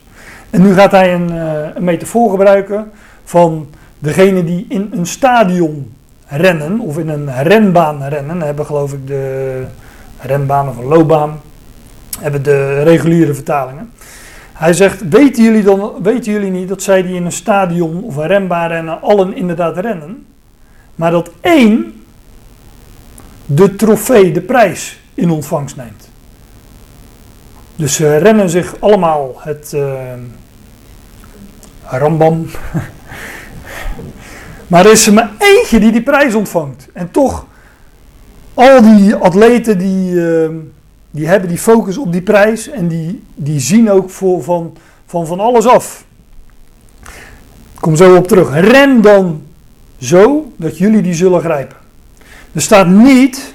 En 0.49 0.61
nu 0.61 0.73
gaat 0.73 0.91
hij 0.91 1.13
een, 1.13 1.31
uh, 1.31 1.75
een 1.75 1.83
metafoor 1.83 2.29
gebruiken 2.29 2.91
van 3.23 3.67
degene 3.99 4.43
die 4.43 4.65
in 4.69 4.89
een 4.91 5.05
stadion 5.05 5.93
rennen, 6.27 6.79
of 6.79 6.97
in 6.97 7.09
een 7.09 7.43
renbaan 7.43 8.03
rennen, 8.03 8.41
hebben 8.41 8.65
geloof 8.65 8.93
ik 8.93 9.07
de 9.07 9.65
renbaan 10.19 10.69
of 10.69 10.77
een 10.77 10.85
loopbaan, 10.85 11.41
hebben 12.19 12.43
de 12.43 12.83
reguliere 12.83 13.33
vertalingen. 13.33 13.91
Hij 14.53 14.73
zegt, 14.73 15.09
weten 15.09 15.43
jullie, 15.43 15.63
dan, 15.63 15.91
weten 16.03 16.31
jullie 16.31 16.51
niet 16.51 16.67
dat 16.67 16.81
zij 16.81 17.03
die 17.03 17.15
in 17.15 17.25
een 17.25 17.31
stadion 17.31 18.03
of 18.03 18.15
een 18.15 18.27
renbaan 18.27 18.67
rennen, 18.67 19.01
allen 19.01 19.35
inderdaad 19.35 19.77
rennen, 19.77 20.25
maar 20.95 21.11
dat 21.11 21.31
één 21.41 22.02
de 23.45 23.75
trofee, 23.75 24.31
de 24.31 24.41
prijs, 24.41 24.99
in 25.13 25.29
ontvangst 25.29 25.75
neemt. 25.75 26.09
Dus 27.75 27.95
ze 27.95 28.17
rennen 28.17 28.49
zich 28.49 28.75
allemaal 28.79 29.35
het 29.37 29.71
uh, 29.75 29.93
rambam. 31.83 32.45
maar 34.67 34.85
er 34.85 34.91
is 34.91 35.07
er 35.07 35.13
maar 35.13 35.31
eentje 35.37 35.79
die 35.79 35.91
die 35.91 36.03
prijs 36.03 36.35
ontvangt. 36.35 36.87
En 36.93 37.11
toch, 37.11 37.45
al 38.53 38.81
die 38.81 39.15
atleten 39.15 39.77
die, 39.77 40.11
uh, 40.11 40.49
die 41.11 41.27
hebben 41.27 41.49
die 41.49 41.57
focus 41.57 41.97
op 41.97 42.11
die 42.11 42.21
prijs 42.21 42.69
en 42.69 42.87
die, 42.87 43.23
die 43.35 43.59
zien 43.59 43.91
ook 43.91 44.09
voor, 44.09 44.43
van, 44.43 44.77
van 45.05 45.27
van 45.27 45.39
alles 45.39 45.65
af. 45.65 46.05
Ik 47.73 47.79
kom 47.79 47.95
zo 47.95 48.15
op 48.15 48.27
terug. 48.27 48.59
Ren 48.59 49.01
dan 49.01 49.41
zo 49.99 50.51
dat 50.55 50.77
jullie 50.77 51.01
die 51.01 51.13
zullen 51.13 51.41
grijpen. 51.41 51.77
Er 52.53 52.61
staat 52.61 52.87
niet, 52.87 53.53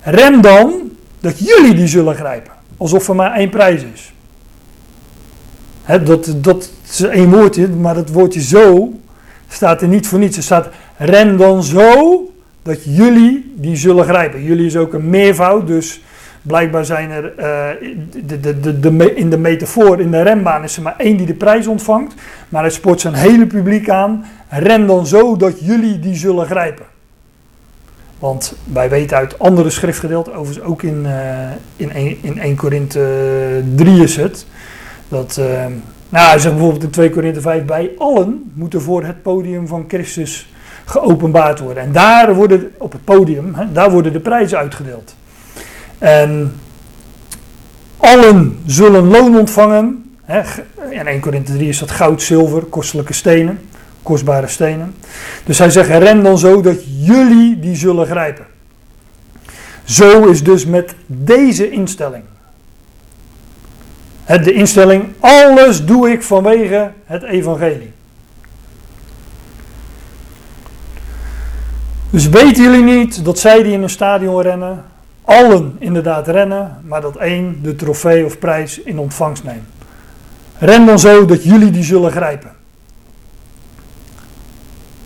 rem 0.00 0.40
dan 0.40 0.90
dat 1.20 1.38
jullie 1.38 1.74
die 1.74 1.86
zullen 1.86 2.14
grijpen. 2.14 2.52
Alsof 2.76 3.08
er 3.08 3.14
maar 3.14 3.32
één 3.32 3.50
prijs 3.50 3.82
is. 3.94 4.12
dat, 6.04 6.34
dat 6.36 6.70
is 6.88 7.00
één 7.00 7.30
woordje, 7.30 7.68
maar 7.68 7.94
dat 7.94 8.08
woordje 8.08 8.42
zo 8.42 8.92
staat 9.48 9.82
er 9.82 9.88
niet 9.88 10.06
voor 10.06 10.18
niets. 10.18 10.36
Er 10.36 10.42
staat 10.42 10.68
rem 10.96 11.36
dan 11.36 11.62
zo 11.62 12.20
dat 12.62 12.84
jullie 12.84 13.52
die 13.56 13.76
zullen 13.76 14.04
grijpen. 14.04 14.42
Jullie 14.42 14.66
is 14.66 14.76
ook 14.76 14.92
een 14.92 15.10
meervoud, 15.10 15.66
dus 15.66 16.02
blijkbaar 16.42 16.84
zijn 16.84 17.10
er 17.10 17.32
uh, 17.38 17.88
de, 18.26 18.40
de, 18.40 18.80
de, 18.80 19.14
in 19.14 19.30
de 19.30 19.38
metafoor, 19.38 20.00
in 20.00 20.10
de 20.10 20.22
rembaan 20.22 20.64
is 20.64 20.76
er 20.76 20.82
maar 20.82 20.94
één 20.98 21.16
die 21.16 21.26
de 21.26 21.34
prijs 21.34 21.66
ontvangt. 21.66 22.14
Maar 22.48 22.62
hij 22.62 22.70
spoort 22.70 23.00
zijn 23.00 23.14
hele 23.14 23.46
publiek 23.46 23.90
aan. 23.90 24.24
Ren 24.48 24.86
dan 24.86 25.06
zo 25.06 25.36
dat 25.36 25.60
jullie 25.60 25.98
die 25.98 26.14
zullen 26.14 26.46
grijpen. 26.46 26.95
Want 28.18 28.54
wij 28.72 28.88
weten 28.88 29.16
uit 29.16 29.38
andere 29.38 29.70
schriftgedeelten, 29.70 30.34
overigens 30.34 30.66
ook 30.66 30.82
in, 30.82 31.02
uh, 31.04 31.50
in, 31.76 31.92
1, 31.92 32.18
in 32.20 32.38
1 32.38 32.56
Korinthe 32.56 33.62
3 33.74 34.02
is 34.02 34.16
het, 34.16 34.46
dat, 35.08 35.36
uh, 35.40 35.46
nou 36.08 36.28
hij 36.28 36.38
zegt 36.38 36.54
bijvoorbeeld 36.54 36.82
in 36.82 36.90
2 36.90 37.10
Korinthe 37.10 37.40
5, 37.40 37.64
bij 37.64 37.90
allen 37.98 38.52
moeten 38.54 38.82
voor 38.82 39.04
het 39.04 39.22
podium 39.22 39.66
van 39.66 39.84
Christus 39.88 40.52
geopenbaard 40.84 41.58
worden. 41.58 41.82
En 41.82 41.92
daar 41.92 42.34
worden, 42.34 42.72
op 42.78 42.92
het 42.92 43.04
podium, 43.04 43.54
hè, 43.54 43.72
daar 43.72 43.90
worden 43.90 44.12
de 44.12 44.20
prijzen 44.20 44.58
uitgedeeld. 44.58 45.16
En 45.98 46.52
allen 47.96 48.58
zullen 48.66 49.06
loon 49.06 49.38
ontvangen. 49.38 50.10
Hè, 50.24 50.42
in 50.90 51.06
1 51.06 51.20
Korinthe 51.20 51.52
3 51.52 51.68
is 51.68 51.78
dat 51.78 51.90
goud, 51.90 52.22
zilver, 52.22 52.62
kostelijke 52.62 53.12
stenen 53.12 53.60
kostbare 54.06 54.46
stenen. 54.46 54.94
Dus 55.44 55.58
hij 55.58 55.70
zegt, 55.70 55.88
ren 55.88 56.22
dan 56.22 56.38
zo 56.38 56.60
dat 56.60 56.76
jullie 56.84 57.58
die 57.58 57.76
zullen 57.76 58.06
grijpen. 58.06 58.46
Zo 59.84 60.24
is 60.24 60.42
dus 60.42 60.66
met 60.66 60.94
deze 61.06 61.70
instelling. 61.70 62.24
De 64.26 64.52
instelling, 64.52 65.04
alles 65.20 65.84
doe 65.84 66.10
ik 66.10 66.22
vanwege 66.22 66.92
het 67.04 67.22
evangelie. 67.22 67.92
Dus 72.10 72.28
weten 72.28 72.62
jullie 72.62 72.82
niet 72.82 73.24
dat 73.24 73.38
zij 73.38 73.62
die 73.62 73.72
in 73.72 73.82
een 73.82 73.90
stadion 73.90 74.42
rennen, 74.42 74.84
allen 75.24 75.76
inderdaad 75.78 76.28
rennen, 76.28 76.78
maar 76.84 77.00
dat 77.00 77.16
één 77.16 77.58
de 77.62 77.76
trofee 77.76 78.24
of 78.24 78.38
prijs 78.38 78.80
in 78.80 78.98
ontvangst 78.98 79.44
neemt. 79.44 79.68
Ren 80.58 80.86
dan 80.86 80.98
zo 80.98 81.24
dat 81.24 81.44
jullie 81.44 81.70
die 81.70 81.84
zullen 81.84 82.10
grijpen. 82.10 82.55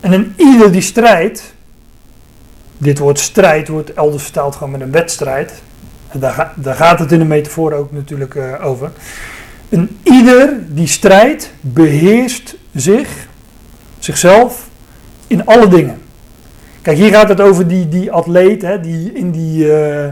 En 0.01 0.13
in 0.13 0.35
ieder 0.37 0.73
die 0.73 0.81
strijd, 0.81 1.55
dit 2.79 2.99
woord 2.99 3.19
strijd 3.19 3.69
wordt 3.69 3.93
elders 3.93 4.23
vertaald 4.23 4.57
gewoon 4.57 4.71
met 4.71 4.81
een 4.81 4.93
wedstrijd. 4.93 5.63
En 6.09 6.21
daar, 6.21 6.55
gaat 6.65 6.99
het 6.99 7.13
in 7.13 7.19
de 7.19 7.25
metafoor 7.25 7.73
ook 7.73 7.93
natuurlijk 7.93 8.35
uh, 8.35 8.65
over. 8.65 8.91
En 9.69 9.99
ieder 10.03 10.59
die 10.69 10.87
strijd 10.87 11.53
beheerst 11.61 12.57
zich, 12.75 13.09
zichzelf, 13.99 14.69
in 15.27 15.47
alle 15.47 15.69
dingen. 15.69 16.01
Kijk, 16.83 16.97
hier 16.97 17.11
gaat 17.11 17.29
het 17.29 17.41
over 17.41 17.69
die, 17.69 17.89
die 17.89 18.13
atleet 18.13 18.63
hè, 18.63 18.81
die 18.81 19.13
in 19.13 19.31
die, 19.31 19.67
uh, 19.67 20.05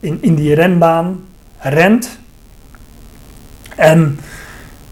in, 0.00 0.18
in 0.20 0.34
die 0.34 0.54
renbaan 0.54 1.24
rent. 1.58 2.18
En 3.76 4.18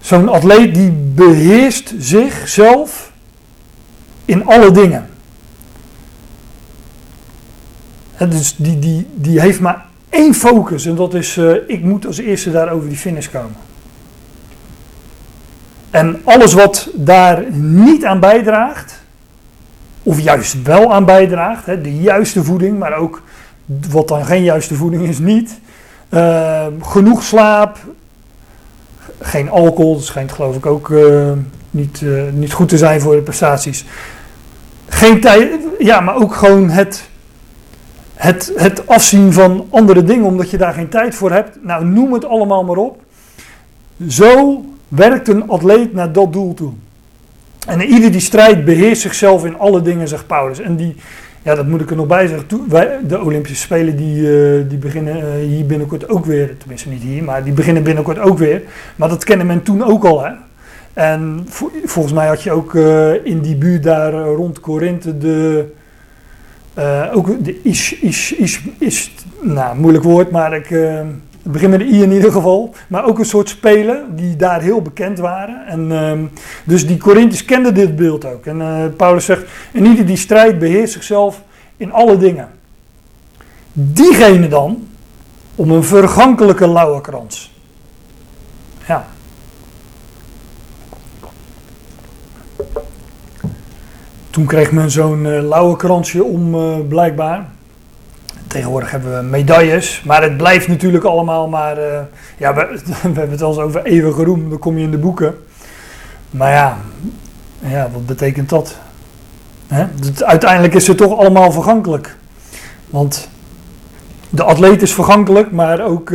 zo'n 0.01 0.29
atleet 0.29 0.75
die 0.75 0.91
beheerst 0.91 1.95
zichzelf 1.99 3.04
in 4.25 4.47
alle 4.47 4.70
dingen. 4.70 5.09
En 8.14 8.31
dus 8.31 8.57
die, 8.57 8.79
die, 8.79 9.07
die 9.14 9.41
heeft 9.41 9.61
maar 9.61 9.85
één 10.09 10.35
focus 10.35 10.87
en 10.87 10.95
dat 10.95 11.14
is, 11.14 11.37
uh, 11.37 11.55
ik 11.66 11.83
moet 11.83 12.07
als 12.07 12.18
eerste 12.18 12.51
daar 12.51 12.70
over 12.70 12.89
die 12.89 12.99
finish 12.99 13.29
komen. 13.29 13.57
En 15.91 16.20
alles 16.25 16.53
wat 16.53 16.89
daar 16.95 17.53
niet 17.57 18.05
aan 18.05 18.20
bijdraagt, 18.20 19.03
of 20.03 20.20
juist 20.20 20.62
wel 20.62 20.95
aan 20.95 21.05
bijdraagt, 21.05 21.66
de 21.66 21.97
juiste 21.97 22.45
voeding, 22.45 22.79
maar 22.79 22.97
ook 22.97 23.22
wat 23.91 24.09
dan 24.09 24.25
geen 24.25 24.43
juiste 24.43 24.75
voeding 24.75 25.09
is 25.09 25.18
niet, 25.18 25.61
eh, 26.09 26.66
genoeg 26.81 27.22
slaap, 27.22 27.79
geen 29.20 29.51
alcohol, 29.51 29.95
dat 29.95 30.05
schijnt 30.05 30.33
geloof 30.33 30.57
ik 30.57 30.66
ook 30.66 30.91
eh, 30.91 31.33
niet, 31.75 32.03
eh, 32.03 32.22
niet 32.33 32.53
goed 32.53 32.68
te 32.68 32.79
zijn 32.79 33.01
voor 33.01 33.14
de 33.14 33.22
prestaties. 33.22 33.85
Geen 34.89 35.20
tijd, 35.20 35.51
ja, 35.79 36.01
maar 36.01 36.16
ook 36.16 36.35
gewoon 36.35 36.70
het, 36.70 37.09
het, 38.14 38.53
het 38.57 38.87
afzien 38.87 39.33
van 39.33 39.66
andere 39.70 40.05
dingen, 40.05 40.25
omdat 40.25 40.51
je 40.51 40.57
daar 40.57 40.72
geen 40.72 40.89
tijd 40.89 41.14
voor 41.14 41.33
hebt. 41.33 41.59
Nou, 41.62 41.85
noem 41.85 42.12
het 42.12 42.25
allemaal 42.25 42.64
maar 42.64 42.77
op. 42.77 43.03
Zo 44.09 44.64
werkt 44.89 45.29
een 45.29 45.49
atleet 45.49 45.93
naar 45.93 46.12
dat 46.12 46.33
doel 46.33 46.55
toe. 46.55 46.72
En 47.66 47.83
ieder 47.83 48.12
die 48.12 48.20
strijdt 48.20 48.64
beheerst 48.64 49.03
zichzelf 49.03 49.45
in 49.45 49.59
alle 49.59 49.83
dingen, 49.83 50.09
zegt 50.09 50.27
Paulus. 50.27 50.61
En 50.61 50.77
die, 50.77 50.97
ja, 51.43 51.55
dat 51.55 51.66
moet 51.66 51.81
ik 51.81 51.91
er 51.91 51.97
nog 51.97 52.07
bij 52.07 52.27
zeggen. 52.27 53.09
De 53.09 53.22
Olympische 53.22 53.57
Spelen 53.57 53.97
die, 53.97 54.16
uh, 54.16 54.68
die 54.68 54.79
beginnen 54.79 55.16
uh, 55.16 55.47
hier 55.47 55.66
binnenkort 55.66 56.09
ook 56.09 56.25
weer. 56.25 56.57
Tenminste 56.59 56.89
niet 56.89 57.03
hier, 57.03 57.25
maar 57.25 57.45
die 57.45 57.53
beginnen 57.53 57.83
binnenkort 57.83 58.18
ook 58.18 58.39
weer. 58.39 58.62
Maar 58.97 59.09
dat 59.09 59.25
kende 59.25 59.45
men 59.45 59.62
toen 59.62 59.85
ook 59.85 60.05
al. 60.05 60.25
Hè? 60.25 60.31
En 60.95 61.47
vo, 61.49 61.70
volgens 61.84 62.14
mij 62.14 62.26
had 62.26 62.42
je 62.42 62.53
ook 62.53 62.72
uh, 62.72 63.26
in 63.26 63.40
die 63.40 63.57
buurt 63.57 63.82
daar 63.82 64.12
rond 64.12 64.61
Korinthe 64.61 65.18
de... 65.18 65.66
ook 67.12 67.45
de 67.45 67.61
is, 67.62 67.99
is, 67.99 68.32
is, 68.32 68.61
is, 68.78 69.14
nou 69.40 69.76
moeilijk 69.76 70.05
woord, 70.05 70.30
maar 70.30 70.55
ik... 70.55 70.68
Het 71.45 71.53
begint 71.53 71.70
met 71.70 71.80
de 71.80 71.86
I 71.86 72.03
in 72.03 72.12
ieder 72.12 72.32
geval. 72.32 72.74
Maar 72.88 73.05
ook 73.07 73.18
een 73.18 73.24
soort 73.24 73.49
spelen 73.49 74.16
die 74.16 74.36
daar 74.36 74.61
heel 74.61 74.82
bekend 74.82 75.18
waren. 75.18 75.66
En, 75.66 75.90
um, 75.90 76.30
dus 76.64 76.86
die 76.86 76.97
Corinthiërs 76.97 77.45
kenden 77.45 77.74
dit 77.74 77.97
beeld 77.97 78.24
ook. 78.24 78.47
En 78.47 78.59
uh, 78.59 78.84
Paulus 78.97 79.24
zegt, 79.24 79.42
en 79.72 79.86
ieder 79.86 80.07
die 80.07 80.16
strijdt 80.16 80.59
beheerst 80.59 80.92
zichzelf 80.92 81.42
in 81.76 81.92
alle 81.92 82.16
dingen. 82.16 82.49
Diegene 83.72 84.49
dan, 84.49 84.88
om 85.55 85.70
een 85.70 85.84
vergankelijke 85.84 86.68
lauwerkrans. 86.68 87.53
Ja. 88.86 89.07
Toen 94.35 94.47
kreeg 94.47 94.72
men 94.72 94.91
zo'n 94.91 95.24
uh, 95.24 95.49
lauwerkransje 95.49 96.24
om 96.24 96.55
uh, 96.55 96.76
blijkbaar. 96.89 97.47
Tegenwoordig 98.47 98.91
hebben 98.91 99.16
we 99.16 99.22
medailles, 99.22 100.03
maar 100.05 100.22
het 100.22 100.37
blijft 100.37 100.68
natuurlijk 100.68 101.05
allemaal 101.05 101.49
maar. 101.49 101.78
Uh, 101.78 102.01
ja, 102.39 102.55
we, 102.55 102.80
we, 102.85 102.99
hebben 103.03 103.30
het 103.30 103.43
al 103.43 103.49
eens 103.49 103.59
over 103.59 103.85
eeuwige 103.85 104.24
roem, 104.24 104.51
dan 104.51 104.59
kom 104.59 104.78
je 104.78 104.85
in 104.85 104.91
de 104.91 104.99
boeken. 104.99 105.35
Maar 106.30 106.53
ja, 106.53 106.78
ja 107.59 107.91
wat 107.93 108.07
betekent 108.07 108.49
dat? 108.49 108.76
Hè? 109.66 109.87
Uiteindelijk 110.24 110.74
is 110.74 110.87
het 110.87 110.97
toch 110.97 111.18
allemaal 111.18 111.53
vergankelijk. 111.53 112.16
Want 112.91 113.28
de 114.30 114.43
atleet 114.43 114.82
is 114.82 114.95
vergankelijk, 114.95 115.51
maar 115.51 115.85
ook 115.85 116.11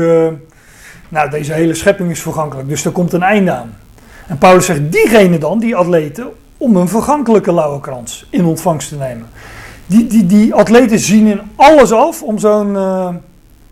nou, 1.09 1.29
deze 1.29 1.53
hele 1.53 1.73
schepping 1.73 2.11
is 2.11 2.21
vergankelijk. 2.21 2.67
Dus 2.67 2.85
er 2.85 2.91
komt 2.91 3.13
een 3.13 3.23
einde 3.23 3.51
aan. 3.51 3.77
En 4.27 4.37
Paulus 4.37 4.65
zegt, 4.65 4.91
diegene 4.91 5.37
dan, 5.37 5.59
die 5.59 5.75
atleten, 5.75 6.27
om 6.59 6.75
een 6.75 6.87
vergankelijke 6.87 7.53
lauwerkrans 7.53 8.27
in 8.29 8.45
ontvangst 8.45 8.89
te 8.89 8.95
nemen 8.95 9.27
die, 9.89 10.07
die, 10.07 10.25
die 10.25 10.53
atleten 10.53 10.99
zien 10.99 11.27
in 11.27 11.41
alles 11.55 11.91
af 11.91 12.21
om 12.21 12.39
zo'n, 12.39 12.73
uh, 12.73 13.09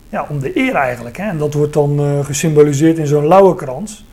ja, 0.08 0.26
om 0.28 0.40
de 0.40 0.56
eer 0.56 0.74
eigenlijk. 0.74 1.16
Hè? 1.16 1.28
En 1.28 1.38
dat 1.38 1.54
wordt 1.54 1.72
dan 1.72 2.00
uh, 2.00 2.24
gesymboliseerd 2.24 2.98
in 2.98 3.06
zo'n 3.06 3.26
lauwerkrans. 3.26 4.06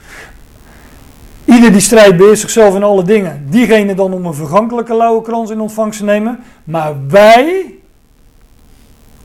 Ieder 1.45 1.71
die 1.71 1.81
strijdt 1.81 2.17
beheerst 2.17 2.41
zichzelf 2.41 2.75
in 2.75 2.83
alle 2.83 3.03
dingen. 3.03 3.45
Diegene 3.49 3.95
dan 3.95 4.13
om 4.13 4.25
een 4.25 4.33
vergankelijke 4.33 4.95
lauwerkrans 4.95 5.49
in 5.49 5.59
ontvangst 5.59 5.99
te 5.99 6.05
nemen. 6.05 6.39
Maar 6.63 6.93
wij 7.07 7.73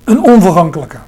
een 0.04 0.22
onvergankelijke. 0.22 0.98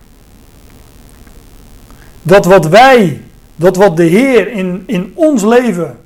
Dat 2.23 2.45
wat 2.45 2.67
wij, 2.67 3.23
dat 3.57 3.77
wat 3.77 3.97
de 3.97 4.05
Heer 4.05 4.49
in, 4.49 4.83
in 4.87 5.13
ons 5.15 5.43
leven 5.43 5.99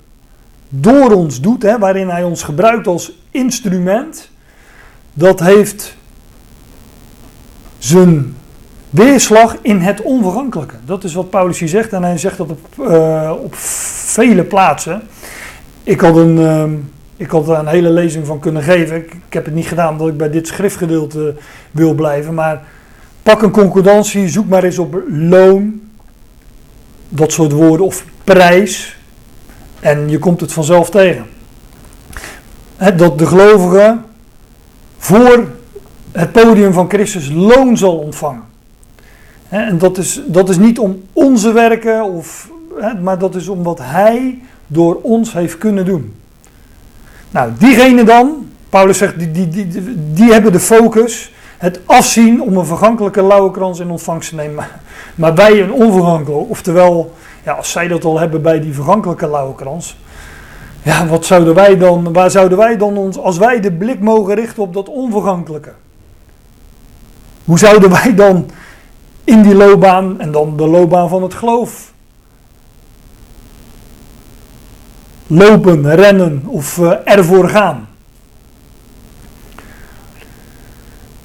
door 0.69 1.13
ons 1.13 1.41
doet, 1.41 1.63
hè, 1.63 1.79
waarin 1.79 2.09
Hij 2.09 2.23
ons 2.23 2.43
gebruikt 2.43 2.87
als 2.87 3.13
instrument 3.31 4.31
dat 5.15 5.41
heeft 5.41 5.97
zijn 7.79 8.37
weerslag 8.91 9.57
in 9.63 9.81
het 9.81 10.03
onvergankelijke. 10.03 10.75
Dat 10.85 11.05
is 11.05 11.15
wat 11.15 11.31
Paulus 11.31 11.59
hier 11.59 11.69
zegt 11.69 11.93
en 11.93 12.03
hij 12.03 12.19
zegt 12.19 12.37
dat 12.37 12.51
op, 12.51 12.89
uh, 12.89 13.33
op 13.43 13.55
vele 13.55 14.45
plaatsen. 14.45 15.03
Ik 15.83 16.01
had, 16.01 16.17
een, 16.17 16.39
uh, 16.39 16.65
ik 17.17 17.31
had 17.31 17.47
daar 17.47 17.59
een 17.59 17.67
hele 17.67 17.91
lezing 17.91 18.27
van 18.27 18.39
kunnen 18.39 18.63
geven. 18.63 18.97
Ik, 18.97 19.15
ik, 19.15 19.33
heb 19.33 19.45
het 19.45 19.55
niet 19.55 19.67
gedaan 19.67 19.93
omdat 19.93 20.09
ik 20.09 20.17
bij 20.17 20.31
dit 20.31 20.47
schriftgedeelte 20.47 21.35
wil 21.71 21.95
blijven. 21.95 22.35
Maar 22.35 22.63
pak 23.23 23.43
een 23.43 23.51
concordantie, 23.51 24.29
zoek 24.29 24.49
maar 24.49 24.65
eens 24.65 24.79
op 24.79 25.03
loon. 25.09 25.81
Dat 27.09 27.33
soort 27.33 27.53
woorden. 27.53 27.87
Of 27.87 28.05
prijs. 28.25 28.99
En 29.87 30.09
je 30.09 30.19
komt 30.19 30.41
het 30.41 30.53
vanzelf 30.53 30.91
tegen. 30.91 31.27
Dat 32.97 33.19
de 33.19 33.27
gelovigen 33.27 34.05
voor 34.99 35.49
het 36.13 36.33
podium 36.33 36.73
van 36.73 36.89
Christus 36.89 37.31
loon 37.31 37.77
zal 37.77 37.99
ontvangen. 37.99 38.43
En 39.49 39.79
dat 39.79 39.99
is, 39.99 40.21
dat 40.27 40.49
is 40.49 40.59
niet 40.59 40.79
om 40.79 41.03
onze 41.13 41.53
werken, 41.53 42.05
of, 42.05 42.51
maar 43.03 43.19
dat 43.19 43.35
is 43.35 43.49
om 43.49 43.63
wat 43.63 43.79
Hij 43.83 44.43
door 44.67 44.99
ons 45.03 45.33
heeft 45.33 45.59
kunnen 45.59 45.85
doen. 45.85 46.15
Nou, 47.31 47.53
diegene 47.59 48.05
dan, 48.05 48.49
Paulus 48.69 48.99
zegt, 48.99 49.19
die, 49.19 49.31
die, 49.31 49.49
die, 49.49 49.69
die 50.13 50.33
hebben 50.33 50.53
de 50.53 50.61
focus, 50.61 51.33
het 51.59 51.81
afzien 51.87 52.43
om 52.43 52.57
een 52.57 52.67
vergankelijke 52.67 53.23
lauwerkrans 53.23 53.79
in 53.79 53.91
ontvangst 53.91 54.29
te 54.29 54.35
nemen. 54.35 54.67
Maar 55.15 55.35
wij 55.35 55.63
een 55.63 55.73
onvergankelijke, 55.73 56.49
oftewel, 56.49 57.15
ja, 57.45 57.53
als 57.53 57.71
zij 57.71 57.89
dat 57.89 58.05
al 58.05 58.19
hebben 58.19 58.43
bij 58.43 58.61
die 58.61 58.75
vergankelijke 58.75 59.29
lauwerkrans, 59.29 59.97
ja, 60.83 61.07
wat 61.07 61.25
zouden 61.25 61.55
wij 61.55 61.77
dan, 61.77 62.13
waar 62.13 62.31
zouden 62.31 62.59
wij 62.59 62.77
dan 62.77 62.97
ons, 62.97 63.19
als 63.19 63.39
wij 63.39 63.61
de 63.61 63.73
blik 63.73 64.01
mogen 64.01 64.35
richten 64.35 64.63
op 64.63 64.75
dat 64.75 64.89
onvergankelijke? 64.89 65.73
Hoe 67.45 67.59
zouden 67.59 67.91
wij 67.91 68.15
dan 68.15 68.51
in 69.25 69.43
die 69.43 69.55
loopbaan, 69.55 70.21
en 70.21 70.33
dan 70.33 70.57
de 70.57 70.67
loopbaan 70.67 71.09
van 71.09 71.23
het 71.23 71.35
geloof, 71.35 71.93
lopen, 75.27 75.95
rennen 75.95 76.43
of 76.47 76.77
uh, 76.79 76.93
ervoor 77.05 77.49
gaan? 77.49 77.89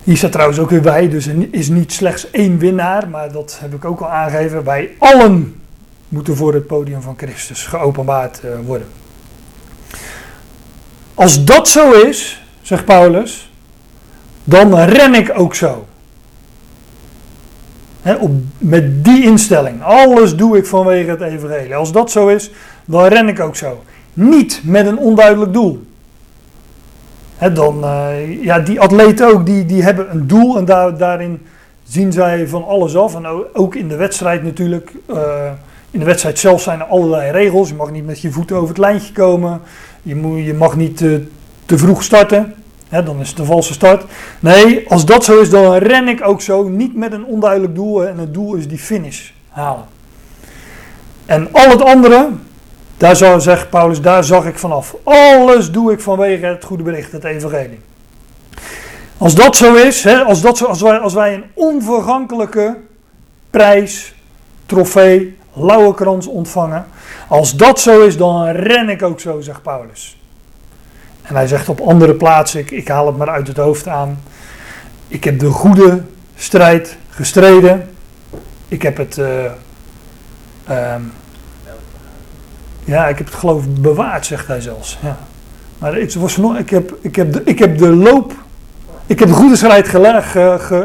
Hier 0.04 0.18
staat 0.18 0.32
trouwens 0.32 0.60
ook 0.60 0.70
weer 0.70 0.82
bij, 0.82 1.10
dus 1.10 1.28
er 1.28 1.48
is 1.52 1.70
niet 1.70 1.94
slechts 1.94 2.32
één 2.32 2.58
winnaar, 2.58 3.10
maar 3.10 3.32
dat 3.32 3.58
heb 3.62 3.74
ik 3.74 3.86
ook 3.86 4.00
al 4.00 4.10
aangegeven. 4.10 4.64
Wij 4.64 4.96
allen 4.98 5.62
moeten 6.08 6.36
voor 6.36 6.54
het 6.54 6.68
podium 6.68 7.02
van 7.02 7.14
Christus 7.18 7.66
geopenbaard 7.66 8.42
uh, 8.46 8.52
worden. 8.66 8.88
Als 11.14 11.44
dat 11.44 11.68
zo 11.68 11.92
is, 11.92 12.44
zegt 12.62 12.86
Paulus, 12.86 13.52
dan 14.44 14.80
ren 14.80 15.14
ik 15.14 15.32
ook 15.36 15.56
zo. 15.56 15.86
met 18.58 19.04
die 19.04 19.24
instelling. 19.24 19.84
Alles 19.84 20.36
doe 20.36 20.58
ik 20.58 20.66
vanwege 20.66 21.10
het 21.10 21.22
evangelie. 21.22 21.76
Als 21.76 21.92
dat 21.92 22.12
zo 22.12 22.28
is, 22.28 22.52
dan 22.86 23.06
ren 23.06 23.28
ik 23.28 23.40
ook 23.40 23.56
zo. 23.56 23.84
Niet 24.14 24.62
met 24.64 24.86
een 24.86 24.98
onduidelijk 24.98 25.54
doel. 25.54 25.91
Dan, 27.50 27.84
uh, 27.84 28.44
ja, 28.44 28.60
die 28.60 28.80
atleten 28.80 29.28
ook, 29.28 29.46
die, 29.46 29.66
die 29.66 29.84
hebben 29.84 30.12
een 30.12 30.28
doel 30.28 30.58
en 30.58 30.66
daar, 30.66 30.98
daarin 30.98 31.42
zien 31.84 32.12
zij 32.12 32.48
van 32.48 32.66
alles 32.68 32.96
af. 32.96 33.16
En 33.16 33.26
ook 33.54 33.76
in 33.76 33.88
de 33.88 33.96
wedstrijd 33.96 34.44
natuurlijk. 34.44 34.94
Uh, 35.10 35.52
in 35.92 36.00
de 36.00 36.06
wedstrijd 36.06 36.40
zelf 36.40 36.62
zijn 36.62 36.80
er 36.80 36.86
allerlei 36.86 37.32
regels. 37.32 37.70
Je 37.70 37.76
mag 37.76 37.92
niet 37.92 38.06
met 38.06 38.22
je 38.22 38.32
voeten 38.32 38.56
over 38.56 38.68
het 38.68 38.78
lijntje 38.78 39.14
komen. 39.14 39.62
Je, 40.02 40.16
moet, 40.16 40.46
je 40.46 40.54
mag 40.54 40.76
niet 40.76 40.98
te, 40.98 41.28
te 41.66 41.78
vroeg 41.78 42.04
starten. 42.04 42.54
Dan 42.90 43.20
is 43.20 43.30
het 43.30 43.40
een 43.40 43.46
valse 43.46 43.74
start. 43.74 44.04
Nee, 44.40 44.90
als 44.90 45.06
dat 45.06 45.24
zo 45.24 45.40
is, 45.40 45.50
dan 45.50 45.74
ren 45.74 46.08
ik 46.08 46.28
ook 46.28 46.42
zo. 46.42 46.68
Niet 46.68 46.96
met 46.96 47.14
een 47.14 47.26
onduidelijk 47.26 47.76
doel. 47.76 48.08
En 48.08 48.18
het 48.18 48.34
doel 48.34 48.54
is 48.54 48.68
die 48.68 48.78
finish 48.78 49.30
halen. 49.50 49.86
En 51.26 51.48
al 51.52 51.70
het 51.70 51.82
andere, 51.82 52.30
daar 53.02 53.16
zou, 53.16 53.40
zegt 53.40 53.70
Paulus, 53.70 54.02
daar 54.02 54.24
zag 54.24 54.46
ik 54.46 54.58
vanaf. 54.58 54.96
Alles 55.04 55.72
doe 55.72 55.92
ik 55.92 56.00
vanwege 56.00 56.46
het 56.46 56.64
goede 56.64 56.84
bericht, 56.84 57.12
het 57.12 57.24
evangelie. 57.24 57.80
Als 59.18 59.36
dat 59.36 59.56
zo 59.56 59.76
is, 59.76 60.04
hè, 60.04 60.24
als, 60.24 60.42
dat 60.42 60.58
zo, 60.58 60.66
als, 60.66 61.14
wij, 61.14 61.34
een 61.34 61.44
onvergankelijke 61.54 62.78
prijs, 63.50 64.16
trofee, 64.66 65.38
lauwe 65.54 66.28
ontvangen. 66.30 66.86
Als 67.28 67.56
dat 67.56 67.80
zo 67.80 68.02
is, 68.02 68.18
dan 68.18 68.48
ren 68.48 68.90
ik 68.90 69.02
ook 69.02 69.20
zo, 69.20 69.42
zegt 69.42 69.62
Paulus. 69.62 70.20
En 71.22 71.36
hij 71.36 71.48
zegt 71.48 71.70
op 71.70 71.80
andere 71.80 72.14
plaatsen, 72.14 72.60
ik, 72.60 72.72
ik 72.72 72.88
haal 72.88 73.06
het 73.06 73.18
maar 73.18 73.30
uit 73.30 73.48
het 73.48 73.58
hoofd 73.58 73.88
aan. 73.88 74.20
Ik 75.08 75.24
heb 75.24 75.40
de 75.40 75.50
goede 75.50 76.02
strijd 76.36 76.98
gestreden. 77.10 77.90
Ik 78.68 78.82
heb 78.82 78.98
het. 78.98 79.18
Uh, 79.18 79.44
um, 80.94 81.12
ja, 82.84 83.08
ik 83.08 83.18
heb 83.18 83.28
het 83.28 83.36
geloof 83.36 83.64
bewaard, 83.68 84.26
zegt 84.26 84.48
hij 84.48 84.62
zelfs. 84.62 84.98
Ja. 85.02 85.18
Maar 85.78 85.96
het 85.96 86.16
was 86.16 86.38
nog, 86.38 86.58
ik, 86.58 86.70
heb, 86.70 86.96
ik, 87.02 87.16
heb 87.16 87.34
de, 87.34 87.42
ik 87.46 87.60
heb 87.60 87.78
de 87.78 87.96
loop. 87.96 88.34
ik 89.06 89.20
heb 89.20 89.28
de 89.28 89.34
goede 89.34 89.56
strijd 89.56 89.88
geleg, 89.88 90.36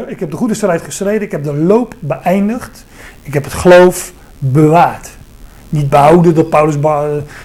ik 0.07 0.19
heb 0.19 0.31
de 0.31 0.37
goede 0.37 0.53
strijd 0.53 0.81
gestreden, 0.81 1.21
ik 1.21 1.31
heb 1.31 1.43
de 1.43 1.53
loop 1.53 1.95
beëindigd, 1.99 2.85
ik 3.21 3.33
heb 3.33 3.43
het 3.43 3.53
geloof 3.53 4.11
bewaard. 4.37 5.09
Niet 5.69 5.89
behouden 5.89 6.35
dat 6.35 6.49
Paulus 6.49 6.75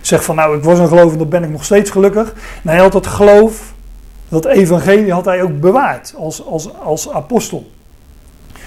zegt 0.00 0.24
van 0.24 0.36
nou 0.36 0.56
ik 0.56 0.64
was 0.64 0.78
een 0.78 0.88
gelovige, 0.88 1.18
dan 1.18 1.28
ben 1.28 1.42
ik 1.42 1.50
nog 1.50 1.64
steeds 1.64 1.90
gelukkig. 1.90 2.34
Nee, 2.62 2.74
hij 2.74 2.84
had 2.84 2.92
het 2.92 3.06
geloof, 3.06 3.72
dat 4.28 4.44
evangelie 4.44 5.12
had 5.12 5.24
hij 5.24 5.42
ook 5.42 5.60
bewaard 5.60 6.14
als, 6.16 6.46
als, 6.46 6.68
als 6.78 7.10
apostel. 7.10 7.70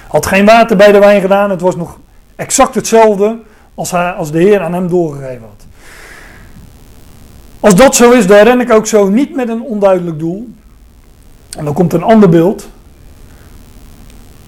Had 0.07 0.25
geen 0.25 0.45
water 0.45 0.77
bij 0.77 0.91
de 0.91 0.99
wijn 0.99 1.21
gedaan, 1.21 1.49
het 1.49 1.61
was 1.61 1.75
nog 1.75 1.99
exact 2.36 2.75
hetzelfde 2.75 3.39
als, 3.75 3.91
hij, 3.91 4.11
als 4.11 4.31
de 4.31 4.39
Heer 4.39 4.61
aan 4.61 4.73
hem 4.73 4.88
doorgegeven 4.88 5.41
had. 5.41 5.65
Als 7.66 7.76
dat 7.76 7.95
zo 7.95 8.11
is, 8.11 8.28
dan 8.28 8.38
ren 8.38 8.59
ik 8.59 8.72
ook 8.72 8.88
zo 8.88 9.09
niet 9.09 9.36
met 9.36 9.49
een 9.49 9.61
onduidelijk 9.61 10.20
doel. 10.20 10.47
En 11.57 11.66
dan 11.66 11.74
komt 11.74 11.93
een 11.93 12.03
ander 12.03 12.30
beeld. 12.30 12.70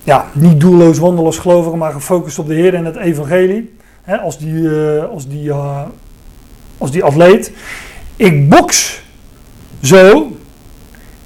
Ja, 0.03 0.25
niet 0.33 0.59
doelloos 0.59 0.97
wandelen 0.97 1.25
als 1.25 1.37
gelovige, 1.37 1.77
maar 1.77 1.91
gefocust 1.91 2.39
op 2.39 2.47
de 2.47 2.53
Heer 2.53 2.73
en 2.73 2.85
het 2.85 2.95
evangelie. 2.95 3.75
als, 4.23 4.37
die, 4.37 4.53
uh, 4.53 5.03
als, 5.03 5.27
die, 5.27 5.43
uh, 5.43 5.81
als 6.77 6.91
die 6.91 7.03
atleet. 7.03 7.51
Ik 8.15 8.49
boks 8.49 9.03
zo, 9.81 10.31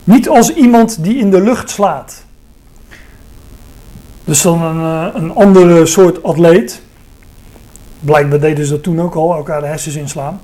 niet 0.03 0.29
als 0.29 0.53
iemand 0.53 1.03
die 1.03 1.15
in 1.15 1.31
de 1.31 1.41
lucht 1.41 1.69
slaat. 1.69 2.23
Dus 4.23 4.41
dan 4.41 4.61
een, 4.61 4.81
uh, 4.81 5.07
een 5.13 5.33
andere 5.33 5.85
soort 5.85 6.23
atleet. 6.23 6.81
Blijkbaar 7.99 8.39
deden 8.39 8.65
ze 8.65 8.71
dat 8.71 8.83
toen 8.83 9.01
ook 9.01 9.15
al, 9.15 9.33
elkaar 9.33 9.61
de 9.61 9.67
hersens 9.67 9.95
inslaan. 9.95 10.39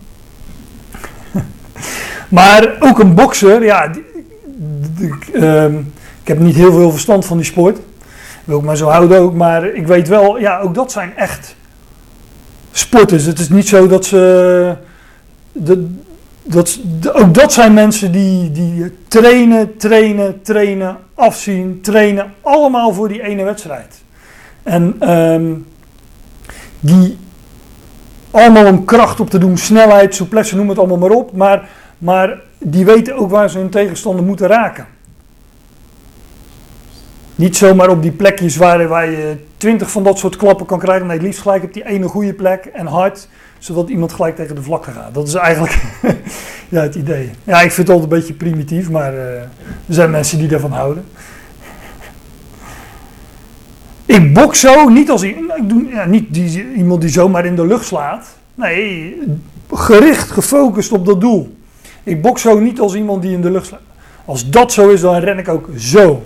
Maar 2.29 2.75
ook 2.79 2.99
een 2.99 3.15
bokser, 3.15 3.63
ja, 3.63 3.91
Ehm, 5.33 5.75
ik 6.21 6.27
heb 6.27 6.39
niet 6.39 6.55
heel 6.55 6.71
veel 6.71 6.91
verstand 6.91 7.25
van 7.25 7.37
die 7.37 7.45
sport. 7.45 7.79
Wil 8.43 8.57
ik 8.57 8.63
maar 8.63 8.77
zo 8.77 8.87
houden 8.87 9.19
ook. 9.19 9.33
Maar 9.33 9.65
ik 9.65 9.87
weet 9.87 10.07
wel, 10.07 10.39
ja, 10.39 10.59
ook 10.59 10.75
dat 10.75 10.91
zijn 10.91 11.15
echt 11.15 11.55
sporters. 12.71 13.25
Het 13.25 13.39
is 13.39 13.49
niet 13.49 13.67
zo 13.67 13.87
dat 13.87 14.05
ze. 14.05 14.75
De, 15.51 15.87
dat, 16.43 16.79
ook 17.13 17.33
dat 17.33 17.53
zijn 17.53 17.73
mensen 17.73 18.11
die, 18.11 18.51
die 18.51 18.93
trainen, 19.07 19.77
trainen, 19.77 20.41
trainen, 20.41 20.97
afzien, 21.13 21.81
trainen. 21.81 22.33
Allemaal 22.41 22.93
voor 22.93 23.07
die 23.07 23.23
ene 23.23 23.43
wedstrijd. 23.43 24.01
En 24.63 25.11
um, 25.13 25.65
die 26.79 27.17
allemaal 28.31 28.65
om 28.65 28.85
kracht 28.85 29.19
op 29.19 29.29
te 29.29 29.37
doen, 29.37 29.57
snelheid, 29.57 30.15
souplesse, 30.15 30.55
noem 30.55 30.69
het 30.69 30.77
allemaal 30.77 30.97
maar 30.97 31.09
op. 31.09 31.33
Maar, 31.33 31.69
maar 31.97 32.39
die 32.57 32.85
weten 32.85 33.15
ook 33.15 33.29
waar 33.29 33.49
ze 33.49 33.57
hun 33.57 33.69
tegenstander 33.69 34.25
moeten 34.25 34.47
raken. 34.47 34.87
Niet 37.35 37.57
zomaar 37.57 37.89
op 37.89 38.01
die 38.01 38.11
plekjes 38.11 38.55
waar, 38.55 39.09
je 39.09 39.35
twintig 39.57 39.91
van 39.91 40.03
dat 40.03 40.19
soort 40.19 40.35
klappen 40.35 40.65
kan 40.65 40.79
krijgen. 40.79 41.07
Nee, 41.07 41.15
het 41.15 41.25
liefst 41.25 41.41
gelijk 41.41 41.63
op 41.63 41.73
die 41.73 41.85
ene 41.85 42.07
goede 42.07 42.33
plek 42.33 42.65
en 42.65 42.85
hard, 42.85 43.27
zodat 43.59 43.89
iemand 43.89 44.13
gelijk 44.13 44.35
tegen 44.35 44.55
de 44.55 44.63
vlakte 44.63 44.91
gaat. 44.91 45.13
Dat 45.13 45.27
is 45.27 45.33
eigenlijk 45.33 45.81
ja, 46.69 46.81
het 46.81 46.95
idee. 46.95 47.31
Ja, 47.43 47.61
ik 47.61 47.71
vind 47.71 47.87
het 47.87 47.97
altijd 47.97 48.11
een 48.11 48.17
beetje 48.19 48.33
primitief, 48.33 48.89
maar 48.89 49.13
uh, 49.13 49.19
er 49.41 49.49
zijn 49.87 50.11
mensen 50.11 50.37
die 50.37 50.47
daarvan 50.47 50.71
houden. 50.71 51.05
Ik 54.05 54.33
bok 54.33 54.55
zo, 54.55 54.89
niet 54.89 55.09
als 55.09 55.21
ik 55.21 55.37
doe, 55.63 55.87
ja, 55.87 56.05
niet 56.05 56.33
die, 56.33 56.73
iemand 56.73 57.01
die 57.01 57.09
zomaar 57.09 57.45
in 57.45 57.55
de 57.55 57.67
lucht 57.67 57.85
slaat. 57.85 58.27
Nee, 58.55 59.17
gericht, 59.73 60.31
gefocust 60.31 60.91
op 60.91 61.05
dat 61.05 61.21
doel. 61.21 61.56
Ik 62.07 62.21
bok 62.21 62.39
zo 62.39 62.59
niet 62.59 62.79
als 62.79 62.95
iemand 62.95 63.21
die 63.21 63.31
in 63.31 63.41
de 63.41 63.51
lucht 63.51 63.67
slaat. 63.67 63.79
Als 64.25 64.49
dat 64.49 64.73
zo 64.73 64.89
is, 64.89 65.01
dan 65.01 65.15
ren 65.15 65.37
ik 65.37 65.47
ook 65.47 65.69
zo. 65.77 66.23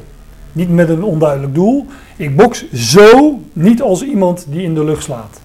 Niet 0.52 0.70
met 0.70 0.90
een 0.90 1.04
onduidelijk 1.04 1.54
doel. 1.54 1.86
Ik 2.16 2.36
boks 2.36 2.72
zo, 2.72 3.40
niet 3.54 3.82
als 3.82 4.04
iemand 4.04 4.46
die 4.50 4.62
in 4.62 4.74
de 4.74 4.84
lucht 4.84 5.04
slaat. 5.04 5.40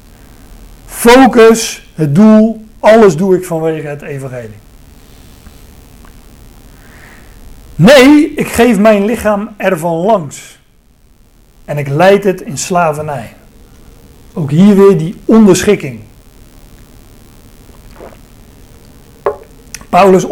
Focus, 0.87 1.91
het 1.95 2.15
doel, 2.15 2.65
alles 2.81 3.17
doe 3.17 3.37
ik 3.37 3.45
vanwege 3.45 3.87
het 3.87 4.03
evangelie. 4.03 4.59
Nee, 7.75 8.33
ik 8.35 8.49
geef 8.49 8.79
mijn 8.79 9.05
lichaam 9.05 9.49
ervan 9.57 9.95
langs. 9.95 10.59
En 11.65 11.79
ik 11.79 11.89
leid 11.89 12.25
het 12.25 12.41
in 12.41 12.59
slavernij. 12.59 13.35
Ook 14.33 14.51
hier 14.51 14.77
weer 14.77 14.99
die 14.99 15.17
onderschikking. 15.25 16.01
Paulus 19.97 20.27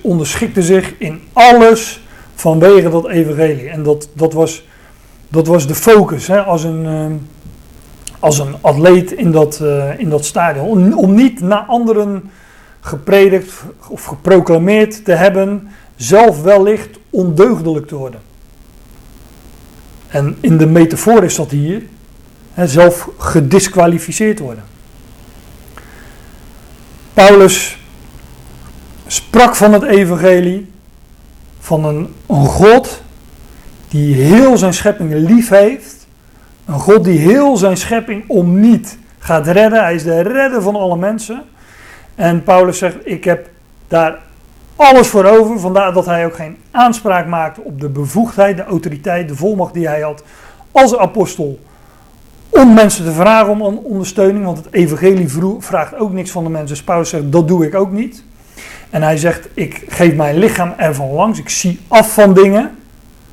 onderschikte 0.00 0.62
zich 0.62 0.94
in 0.98 1.20
alles 1.32 2.00
vanwege 2.34 2.90
dat 2.90 3.08
evangelie. 3.08 3.68
En 3.68 3.82
dat, 3.82 4.08
dat, 4.12 4.32
was, 4.32 4.66
dat 5.28 5.46
was 5.46 5.66
de 5.66 5.74
focus 5.74 6.26
hè, 6.26 6.42
als, 6.42 6.64
een, 6.64 6.86
ehm, 6.86 7.12
als 8.18 8.38
een 8.38 8.54
atleet 8.60 9.12
in 9.12 9.30
dat, 9.30 9.58
uh, 9.62 9.98
in 9.98 10.10
dat 10.10 10.24
stadion. 10.24 10.66
Om, 10.66 10.92
om 10.92 11.14
niet 11.14 11.40
naar 11.40 11.64
anderen 11.66 12.30
gepredikt 12.80 13.52
of 13.88 14.04
geproclameerd 14.04 15.04
te 15.04 15.12
hebben, 15.12 15.68
zelf 15.96 16.42
wellicht 16.42 16.98
ondeugdelijk 17.10 17.86
te 17.86 17.94
worden. 17.94 18.20
En 20.08 20.36
in 20.40 20.56
de 20.58 20.66
metafoor 20.66 21.24
is 21.24 21.34
dat 21.34 21.50
hier, 21.50 21.82
hè, 22.52 22.66
zelf 22.66 23.08
gedisqualificeerd 23.18 24.38
worden. 24.38 24.64
Paulus 27.14 27.77
sprak 29.08 29.54
van 29.54 29.72
het 29.72 29.82
evangelie, 29.82 30.72
van 31.58 31.84
een, 31.84 32.14
God 32.26 33.02
die 33.88 34.14
heel 34.14 34.56
zijn 34.56 34.74
schepping 34.74 35.12
lief 35.12 35.48
heeft. 35.48 36.06
Een 36.66 36.80
God 36.80 37.04
die 37.04 37.18
heel 37.18 37.56
zijn 37.56 37.76
schepping 37.76 38.24
om 38.26 38.60
niet 38.60 38.98
gaat 39.18 39.46
redden. 39.46 39.82
Hij 39.82 39.94
is 39.94 40.02
de 40.02 40.20
redder 40.20 40.62
van 40.62 40.76
alle 40.76 40.96
mensen. 40.96 41.42
En 42.14 42.42
Paulus 42.42 42.78
zegt, 42.78 42.96
ik 43.04 43.24
heb 43.24 43.48
daar 43.88 44.18
alles 44.76 45.08
voor 45.08 45.24
over. 45.24 45.60
Vandaar 45.60 45.92
dat 45.92 46.06
hij 46.06 46.26
ook 46.26 46.34
geen 46.34 46.56
aanspraak 46.70 47.26
maakte 47.26 47.60
op 47.60 47.80
de 47.80 47.88
bevoegdheid, 47.88 48.56
de 48.56 48.64
autoriteit, 48.64 49.28
de 49.28 49.36
volmacht 49.36 49.74
die 49.74 49.88
hij 49.88 50.00
had 50.00 50.22
als 50.72 50.96
apostel. 50.96 51.58
Om 52.48 52.74
mensen 52.74 53.04
te 53.04 53.12
vragen 53.12 53.60
om 53.60 53.76
ondersteuning. 53.76 54.44
Want 54.44 54.58
het 54.58 54.72
evangelie 54.72 55.28
vraagt 55.58 55.96
ook 55.96 56.12
niks 56.12 56.30
van 56.30 56.44
de 56.44 56.50
mensen. 56.50 56.68
Dus 56.68 56.82
Paulus 56.82 57.08
zegt, 57.08 57.32
dat 57.32 57.48
doe 57.48 57.66
ik 57.66 57.74
ook 57.74 57.92
niet. 57.92 58.24
En 58.90 59.02
hij 59.02 59.16
zegt, 59.16 59.48
ik 59.54 59.84
geef 59.88 60.14
mijn 60.14 60.38
lichaam 60.38 60.74
ervan 60.76 61.10
langs. 61.10 61.38
Ik 61.38 61.48
zie 61.48 61.80
af 61.88 62.14
van 62.14 62.34
dingen 62.34 62.70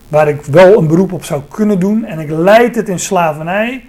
waar 0.07 0.27
ik 0.27 0.41
wel 0.41 0.77
een 0.77 0.87
beroep 0.87 1.13
op 1.13 1.23
zou 1.23 1.41
kunnen 1.49 1.79
doen. 1.79 2.05
En 2.05 2.19
ik 2.19 2.29
leid 2.29 2.75
het 2.75 2.89
in 2.89 2.99
slavernij 2.99 3.83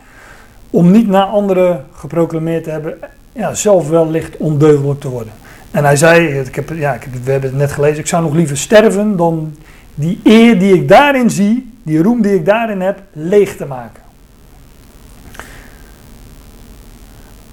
om 0.71 0.91
niet 0.91 1.09
naar 1.09 1.25
anderen 1.25 1.85
geproclameerd 1.93 2.65
te 2.65 2.71
hebben, 2.71 2.99
ja, 3.33 3.55
zelf 3.55 3.89
wellicht 3.89 4.37
ondeugelijk 4.37 5.01
te 5.01 5.09
worden. 5.09 5.33
En 5.71 5.85
hij 5.85 5.97
zei, 5.97 6.39
ik 6.39 6.55
heb, 6.55 6.71
ja, 6.75 6.95
ik 6.95 7.03
heb, 7.03 7.13
we 7.25 7.31
hebben 7.31 7.51
het 7.51 7.59
net 7.59 7.73
gelezen, 7.73 7.99
ik 7.99 8.07
zou 8.07 8.23
nog 8.23 8.35
liever 8.35 8.57
sterven 8.57 9.17
dan 9.17 9.57
die 9.95 10.21
eer 10.23 10.59
die 10.59 10.75
ik 10.75 10.89
daarin 10.89 11.31
zie, 11.31 11.73
die 11.83 12.03
roem 12.03 12.23
die 12.23 12.35
ik 12.35 12.45
daarin 12.45 12.81
heb, 12.81 13.03
leeg 13.13 13.57
te 13.57 13.67
maken. 13.67 14.03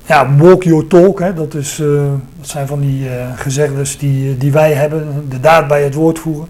Ja, 0.05 0.35
walk 0.35 0.63
your 0.63 0.87
talk, 0.87 1.19
hè, 1.19 1.33
dat, 1.33 1.53
is, 1.53 1.79
uh, 1.79 2.11
zijn 2.41 2.67
van 2.67 2.79
die 2.79 3.05
uh, 3.05 3.11
gezegdes 3.35 3.97
die, 3.97 4.37
die 4.37 4.51
wij 4.51 4.73
hebben, 4.73 5.25
de 5.29 5.39
daad 5.39 5.67
bij 5.67 5.83
het 5.83 5.93
woord 5.93 6.19
voeren. 6.19 6.47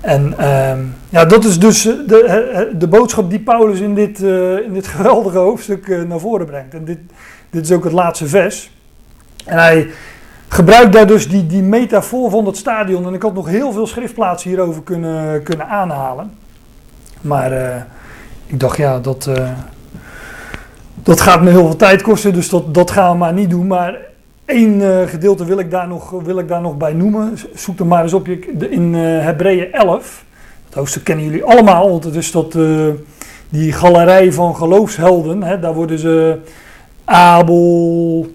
En 0.00 0.34
uh, 0.40 0.72
ja, 1.08 1.24
dat 1.24 1.44
is 1.44 1.58
dus 1.58 1.82
de, 1.82 2.72
de 2.78 2.88
boodschap 2.88 3.30
die 3.30 3.40
Paulus 3.40 3.80
in 3.80 3.94
dit, 3.94 4.20
in 4.64 4.72
dit 4.72 4.86
geweldige 4.96 5.38
hoofdstuk 5.38 6.04
naar 6.06 6.20
voren 6.20 6.46
brengt. 6.46 6.74
En 6.74 6.84
dit, 6.84 6.98
dit 7.50 7.64
is 7.64 7.72
ook 7.72 7.84
het 7.84 7.92
laatste 7.92 8.26
vers. 8.26 8.70
En 9.44 9.58
hij 9.58 9.90
gebruikt 10.48 10.92
daar 10.92 11.06
dus 11.06 11.28
die, 11.28 11.46
die 11.46 11.62
metafoor 11.62 12.30
van 12.30 12.44
dat 12.44 12.56
stadion. 12.56 13.06
En 13.06 13.14
ik 13.14 13.22
had 13.22 13.34
nog 13.34 13.48
heel 13.48 13.72
veel 13.72 13.86
schriftplaatsen 13.86 14.50
hierover 14.50 14.82
kunnen, 14.82 15.42
kunnen 15.42 15.68
aanhalen. 15.68 16.30
Maar 17.20 17.86
ik 18.46 18.60
dacht, 18.60 18.76
ja, 18.76 18.98
dat 18.98 19.30
dat 21.02 21.20
gaat 21.20 21.42
me 21.42 21.50
heel 21.50 21.66
veel 21.66 21.76
tijd 21.76 22.02
kosten, 22.02 22.32
dus 22.32 22.48
dat, 22.48 22.74
dat 22.74 22.90
gaan 22.90 23.12
we 23.12 23.18
maar 23.18 23.32
niet 23.32 23.50
doen. 23.50 23.66
Maar 23.66 23.98
één 24.44 24.80
uh, 24.80 25.06
gedeelte 25.06 25.44
wil 25.44 25.58
ik, 25.58 25.70
daar 25.70 25.88
nog, 25.88 26.10
wil 26.10 26.38
ik 26.38 26.48
daar 26.48 26.60
nog 26.60 26.76
bij 26.76 26.92
noemen. 26.92 27.38
Zoek 27.54 27.78
er 27.78 27.86
maar 27.86 28.02
eens 28.02 28.12
op 28.12 28.28
in 28.70 28.94
uh, 28.94 29.00
Hebreeën 29.00 29.72
11. 29.72 30.24
Dat 30.68 30.78
hoofdstuk 30.78 31.04
kennen 31.04 31.24
jullie 31.24 31.44
allemaal, 31.44 31.90
want 31.90 32.04
het 32.04 32.14
is 32.14 32.30
dat, 32.30 32.54
uh, 32.54 32.88
die 33.48 33.72
galerij 33.72 34.32
van 34.32 34.56
geloofshelden. 34.56 35.42
Hè, 35.42 35.58
daar 35.58 35.74
worden 35.74 35.98
ze 35.98 36.38
Abel, 37.04 38.26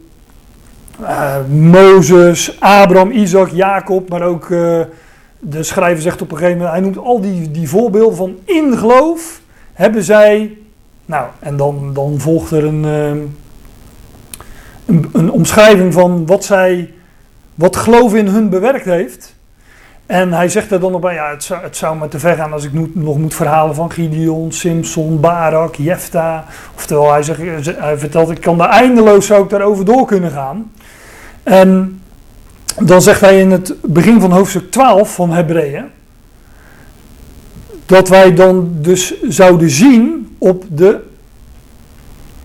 Mozes, 1.50 2.60
Abraham, 2.60 3.12
Isaac, 3.12 3.50
Jacob, 3.50 4.10
maar 4.10 4.22
ook 4.22 4.48
de 5.40 5.64
schrijver 5.64 6.02
zegt 6.02 6.22
op 6.22 6.32
een 6.32 6.38
gegeven 6.38 6.58
moment, 6.58 6.76
hij 6.76 6.84
noemt 6.84 6.98
al 6.98 7.22
die, 7.22 7.52
die 7.52 7.70
voorbeelden 7.70 8.18
van 8.18 8.36
in 8.46 8.78
geloof 8.78 9.42
hebben 9.74 10.04
zij 10.04 10.58
nou, 11.06 11.28
en 11.40 11.58
dan, 11.58 11.94
dan 11.94 12.20
volgt 12.20 12.52
er 12.52 12.64
een, 12.64 12.86
ehm, 12.86 13.20
een, 14.86 15.10
een, 15.14 15.32
omschrijving 15.32 15.94
van 15.94 16.26
wat 16.26 16.44
zij, 16.44 16.94
wat 17.56 17.76
geloof 17.76 18.14
in 18.14 18.28
hun 18.28 18.50
bewerkt 18.50 18.86
heeft. 18.86 19.36
En 20.06 20.34
hij 20.34 20.50
zegt 20.50 20.72
er 20.72 20.80
dan 20.80 20.92
nog 20.92 21.02
bij, 21.02 21.14
ja, 21.14 21.30
het 21.30 21.44
zou, 21.44 21.64
het 21.64 21.78
zou 21.78 21.98
me 21.98 22.08
te 22.08 22.20
ver 22.20 22.36
gaan 22.36 22.54
als 22.54 22.66
ik 22.66 22.94
nog 22.94 23.18
moet 23.18 23.34
verhalen 23.34 23.76
van 23.76 23.92
Gideon, 23.92 24.52
Simpson, 24.52 25.20
Barak, 25.20 25.76
Jefta. 25.76 26.46
Oftewel, 26.76 27.12
hij, 27.12 27.24
zegt, 27.24 27.40
hij 27.80 27.98
vertelt, 27.98 28.32
ik 28.32 28.42
kan 28.42 28.58
daar 28.58 28.70
eindeloos 28.70 29.26
zou 29.26 29.44
ik 29.44 29.50
daarover 29.50 29.86
door 29.86 30.06
kunnen 30.06 30.32
gaan. 30.32 30.72
En 31.44 32.02
dan 32.82 33.02
zegt 33.02 33.22
hij 33.22 33.40
in 33.40 33.52
het 33.52 33.76
begin 33.82 34.22
van 34.22 34.32
hoofdstuk 34.32 34.72
12 34.72 35.14
van 35.14 35.32
Hebreeën, 35.32 35.86
dat 37.86 38.10
wij 38.10 38.34
dan 38.34 38.70
dus 38.72 39.22
zouden 39.22 39.70
zien 39.70 40.33
op 40.44 40.64
de 40.70 41.00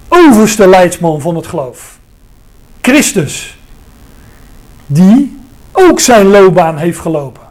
overste 0.08 0.68
leidsman 0.68 1.20
van 1.20 1.36
het 1.36 1.46
geloof. 1.46 1.98
Christus. 2.80 3.58
Die 4.86 5.38
ook 5.72 6.00
zijn 6.00 6.26
loopbaan 6.26 6.78
heeft 6.78 6.98
gelopen. 6.98 7.42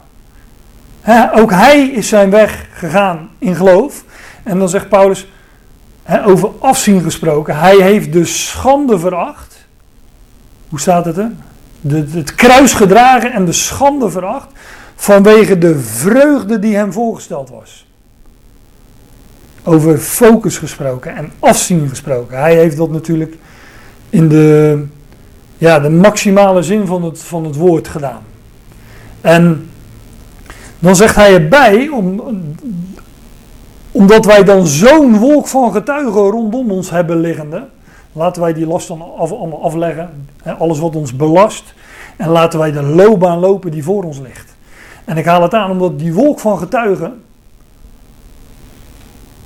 Ook 1.34 1.50
hij 1.50 1.88
is 1.88 2.08
zijn 2.08 2.30
weg 2.30 2.66
gegaan 2.72 3.30
in 3.38 3.54
geloof. 3.54 4.04
En 4.42 4.58
dan 4.58 4.68
zegt 4.68 4.88
Paulus, 4.88 5.28
over 6.24 6.50
afzien 6.58 7.02
gesproken, 7.02 7.58
hij 7.58 7.76
heeft 7.76 8.12
de 8.12 8.24
schande 8.24 8.98
veracht. 8.98 9.66
Hoe 10.68 10.80
staat 10.80 11.04
het 11.04 11.16
er? 11.16 11.30
De, 11.80 12.06
het 12.10 12.34
kruis 12.34 12.72
gedragen 12.72 13.32
en 13.32 13.44
de 13.44 13.52
schande 13.52 14.10
veracht 14.10 14.48
vanwege 14.96 15.58
de 15.58 15.78
vreugde 15.78 16.58
die 16.58 16.76
hem 16.76 16.92
voorgesteld 16.92 17.50
was. 17.50 17.87
Over 19.68 19.98
focus 19.98 20.58
gesproken 20.58 21.16
en 21.16 21.32
afzien 21.38 21.88
gesproken. 21.88 22.38
Hij 22.38 22.56
heeft 22.56 22.76
dat 22.76 22.90
natuurlijk 22.90 23.36
in 24.10 24.28
de, 24.28 24.84
ja, 25.58 25.80
de 25.80 25.90
maximale 25.90 26.62
zin 26.62 26.86
van 26.86 27.04
het, 27.04 27.22
van 27.22 27.44
het 27.44 27.56
woord 27.56 27.88
gedaan. 27.88 28.22
En 29.20 29.70
dan 30.78 30.96
zegt 30.96 31.16
hij 31.16 31.34
erbij, 31.34 31.88
om, 31.88 32.22
omdat 33.90 34.24
wij 34.24 34.44
dan 34.44 34.66
zo'n 34.66 35.16
wolk 35.16 35.46
van 35.46 35.72
getuigen 35.72 36.30
rondom 36.30 36.70
ons 36.70 36.90
hebben 36.90 37.20
liggende, 37.20 37.64
laten 38.12 38.42
wij 38.42 38.52
die 38.52 38.66
last 38.66 38.88
dan 38.88 39.02
af, 39.18 39.32
allemaal 39.32 39.62
afleggen, 39.62 40.10
hè, 40.42 40.52
alles 40.52 40.78
wat 40.78 40.96
ons 40.96 41.16
belast, 41.16 41.74
en 42.16 42.28
laten 42.28 42.58
wij 42.58 42.72
de 42.72 42.82
loopbaan 42.82 43.38
lopen 43.38 43.70
die 43.70 43.84
voor 43.84 44.04
ons 44.04 44.18
ligt. 44.18 44.56
En 45.04 45.16
ik 45.16 45.24
haal 45.24 45.42
het 45.42 45.54
aan 45.54 45.70
omdat 45.70 45.98
die 45.98 46.14
wolk 46.14 46.40
van 46.40 46.58
getuigen, 46.58 47.22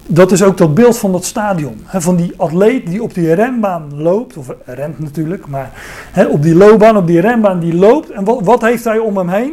dat 0.07 0.32
is 0.32 0.42
ook 0.42 0.59
dat 0.59 0.74
beeld 0.74 0.98
van 0.98 1.12
dat 1.12 1.24
stadion. 1.24 1.80
Hè, 1.84 2.00
van 2.00 2.16
die 2.16 2.32
atleet 2.36 2.86
die 2.86 3.03
op 3.03 3.14
die 3.14 3.34
renbaan 3.34 4.03
loopt, 4.03 4.36
of 4.36 4.55
rent 4.64 4.98
natuurlijk, 4.98 5.46
maar 5.46 5.70
hè, 6.12 6.26
op 6.26 6.42
die 6.42 6.55
loopbaan, 6.55 6.96
op 6.96 7.07
die 7.07 7.20
renbaan 7.20 7.61
die 7.61 7.74
loopt. 7.74 8.11
En 8.11 8.24
wat, 8.24 8.40
wat 8.42 8.62
heeft 8.62 8.84
hij 8.84 8.98
om 8.98 9.16
hem 9.16 9.28
heen? 9.28 9.53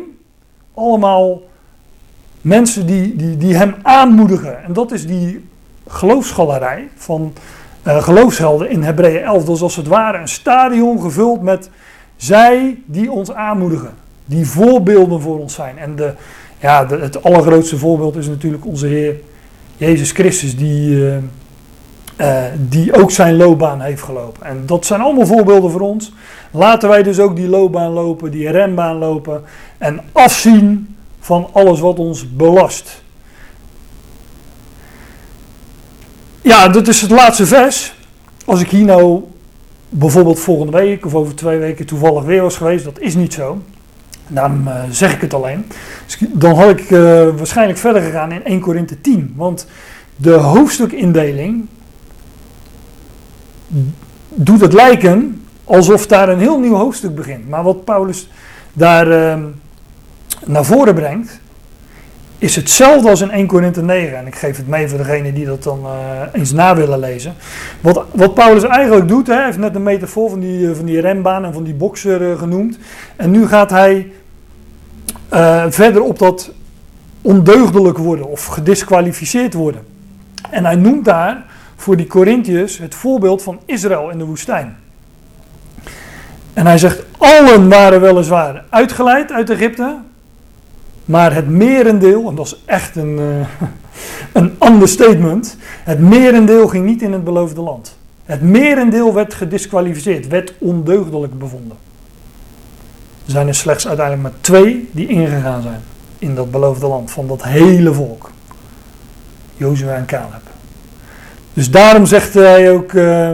Allemaal 0.73 1.41
mensen 2.41 2.85
die, 2.85 3.15
die, 3.15 3.37
die 3.37 3.55
hem 3.55 3.75
aanmoedigen. 3.81 4.63
En 4.63 4.73
dat 4.73 4.91
is 4.91 5.07
die 5.07 5.45
geloofsgalerij 5.87 6.89
van 6.95 7.33
uh, 7.87 8.03
geloofshelden 8.03 8.69
in 8.69 8.83
Hebreeën 8.83 9.23
11. 9.23 9.45
Dat 9.45 9.55
is 9.55 9.61
als 9.61 9.75
het 9.75 9.87
ware 9.87 10.17
een 10.17 10.27
stadion 10.27 11.01
gevuld 11.01 11.41
met 11.41 11.69
zij 12.15 12.81
die 12.85 13.11
ons 13.11 13.31
aanmoedigen. 13.31 13.93
Die 14.25 14.47
voorbeelden 14.47 15.21
voor 15.21 15.39
ons 15.39 15.53
zijn. 15.53 15.77
En 15.77 15.95
de, 15.95 16.13
ja, 16.59 16.87
het 16.87 17.23
allergrootste 17.23 17.77
voorbeeld 17.77 18.15
is 18.15 18.27
natuurlijk 18.27 18.65
onze 18.65 18.87
Heer 18.87 19.15
Jezus 19.79 20.11
Christus, 20.11 20.55
die, 20.55 20.89
uh, 20.89 21.17
uh, 22.17 22.43
die 22.57 22.93
ook 22.93 23.11
zijn 23.11 23.35
loopbaan 23.35 23.81
heeft 23.81 24.01
gelopen. 24.01 24.45
En 24.45 24.63
dat 24.65 24.85
zijn 24.85 25.01
allemaal 25.01 25.25
voorbeelden 25.25 25.71
voor 25.71 25.81
ons. 25.81 26.13
Laten 26.51 26.89
wij 26.89 27.03
dus 27.03 27.19
ook 27.19 27.35
die 27.35 27.47
loopbaan 27.47 27.91
lopen, 27.91 28.31
die 28.31 28.49
renbaan 28.49 28.97
lopen. 28.97 29.43
En 29.77 30.01
afzien 30.11 30.95
van 31.19 31.49
alles 31.51 31.79
wat 31.79 31.99
ons 31.99 32.35
belast. 32.35 33.03
Ja, 36.41 36.67
dit 36.67 36.87
is 36.87 37.01
het 37.01 37.11
laatste 37.11 37.45
vers. 37.45 37.93
Als 38.45 38.61
ik 38.61 38.69
hier 38.69 38.85
nou 38.85 39.23
bijvoorbeeld 39.89 40.39
volgende 40.39 40.77
week 40.77 41.05
of 41.05 41.15
over 41.15 41.35
twee 41.35 41.57
weken 41.57 41.85
toevallig 41.85 42.23
weer 42.23 42.41
was 42.41 42.57
geweest, 42.57 42.83
dat 42.83 42.99
is 42.99 43.15
niet 43.15 43.33
zo. 43.33 43.61
Daarom 44.29 44.67
uh, 44.67 44.73
zeg 44.89 45.13
ik 45.13 45.21
het 45.21 45.33
alleen. 45.33 45.65
Dus 46.05 46.17
dan 46.29 46.55
had 46.55 46.69
ik 46.69 46.89
uh, 46.89 46.99
waarschijnlijk 47.37 47.79
verder 47.79 48.01
gegaan 48.01 48.31
in 48.31 48.45
1 48.45 48.59
Korinthe 48.59 49.01
10. 49.01 49.33
Want 49.35 49.67
de 50.15 50.31
hoofdstukindeling 50.31 51.67
doet 54.29 54.61
het 54.61 54.73
lijken 54.73 55.41
alsof 55.63 56.07
daar 56.07 56.29
een 56.29 56.39
heel 56.39 56.59
nieuw 56.59 56.75
hoofdstuk 56.75 57.15
begint. 57.15 57.49
Maar 57.49 57.63
wat 57.63 57.85
Paulus 57.85 58.29
daar 58.73 59.07
uh, 59.07 59.43
naar 60.45 60.65
voren 60.65 60.93
brengt, 60.93 61.39
is 62.39 62.55
hetzelfde 62.55 63.09
als 63.09 63.21
in 63.21 63.31
1 63.31 63.47
Korinthe 63.47 63.81
9. 63.81 64.17
En 64.17 64.27
ik 64.27 64.35
geef 64.35 64.57
het 64.57 64.67
mee 64.67 64.87
voor 64.87 64.97
degenen 64.97 65.33
die 65.33 65.45
dat 65.45 65.63
dan 65.63 65.79
uh, 65.83 65.91
eens 66.31 66.51
na 66.51 66.75
willen 66.75 66.99
lezen. 66.99 67.33
Wat, 67.81 68.05
wat 68.11 68.33
Paulus 68.33 68.63
eigenlijk 68.63 69.07
doet, 69.07 69.27
hij 69.27 69.45
heeft 69.45 69.57
net 69.57 69.75
een 69.75 69.83
metafoor 69.83 70.29
van 70.29 70.39
die, 70.39 70.75
van 70.75 70.85
die 70.85 71.01
renbaan 71.01 71.45
en 71.45 71.53
van 71.53 71.63
die 71.63 71.73
bokser 71.73 72.21
uh, 72.21 72.37
genoemd. 72.37 72.77
En 73.15 73.31
nu 73.31 73.47
gaat 73.47 73.69
hij 73.69 74.11
verder 75.69 76.01
op 76.01 76.19
dat 76.19 76.51
ondeugdelijk 77.21 77.97
worden 77.97 78.27
of 78.27 78.45
gedisqualificeerd 78.45 79.53
worden. 79.53 79.81
En 80.49 80.65
hij 80.65 80.75
noemt 80.75 81.05
daar 81.05 81.45
voor 81.75 81.97
die 81.97 82.07
Corinthiërs 82.07 82.77
het 82.77 82.95
voorbeeld 82.95 83.43
van 83.43 83.59
Israël 83.65 84.09
in 84.09 84.17
de 84.17 84.25
woestijn. 84.25 84.77
En 86.53 86.65
hij 86.65 86.77
zegt, 86.77 87.03
allen 87.17 87.69
waren 87.69 88.01
weliswaar 88.01 88.63
uitgeleid 88.69 89.31
uit 89.31 89.49
Egypte, 89.49 89.97
maar 91.09 91.33
het 91.33 91.49
merendeel, 91.49 92.29
en 92.29 92.35
dat 92.35 92.45
is 92.45 92.61
echt 92.65 92.95
een, 92.95 93.19
uh, 93.19 93.47
een 94.41 94.55
understatement, 94.65 95.57
het 95.83 95.99
merendeel 95.99 96.67
ging 96.67 96.85
niet 96.85 97.01
in 97.01 97.11
het 97.11 97.23
beloofde 97.23 97.61
land. 97.61 97.97
Het 98.25 98.41
merendeel 98.41 99.13
werd 99.13 99.33
gedisqualificeerd, 99.33 100.27
werd 100.27 100.53
ondeugdelijk 100.57 101.39
bevonden. 101.39 101.77
Er 103.25 103.31
zijn 103.31 103.47
er 103.47 103.55
slechts 103.55 103.87
uiteindelijk 103.87 104.27
maar 104.27 104.41
twee 104.41 104.89
die 104.91 105.07
ingegaan 105.07 105.61
zijn 105.61 105.81
in 106.19 106.35
dat 106.35 106.51
beloofde 106.51 106.87
land 106.87 107.11
van 107.11 107.27
dat 107.27 107.43
hele 107.43 107.93
volk. 107.93 108.31
Jozua 109.55 109.93
en 109.93 110.05
Caleb. 110.05 110.43
Dus 111.53 111.71
daarom 111.71 112.05
zegt 112.05 112.33
hij 112.33 112.71
ook, 112.71 112.91
uh, 112.91 113.31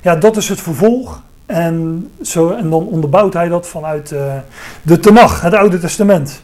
ja 0.00 0.16
dat 0.16 0.36
is 0.36 0.48
het 0.48 0.60
vervolg. 0.60 1.22
En, 1.46 2.08
zo, 2.22 2.50
en 2.50 2.70
dan 2.70 2.86
onderbouwt 2.86 3.32
hij 3.32 3.48
dat 3.48 3.66
vanuit 3.66 4.10
uh, 4.10 4.34
de 4.82 4.98
Tenach, 4.98 5.40
het 5.40 5.54
Oude 5.54 5.78
Testament. 5.78 6.42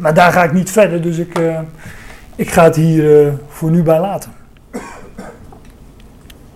Maar 0.00 0.14
daar 0.14 0.32
ga 0.32 0.44
ik 0.44 0.52
niet 0.52 0.70
verder, 0.70 1.02
dus 1.02 1.18
ik, 1.18 1.38
uh, 1.38 1.58
ik 2.36 2.50
ga 2.50 2.64
het 2.64 2.76
hier 2.76 3.24
uh, 3.26 3.32
voor 3.48 3.70
nu 3.70 3.82
bij 3.82 4.00
laten. 4.00 4.39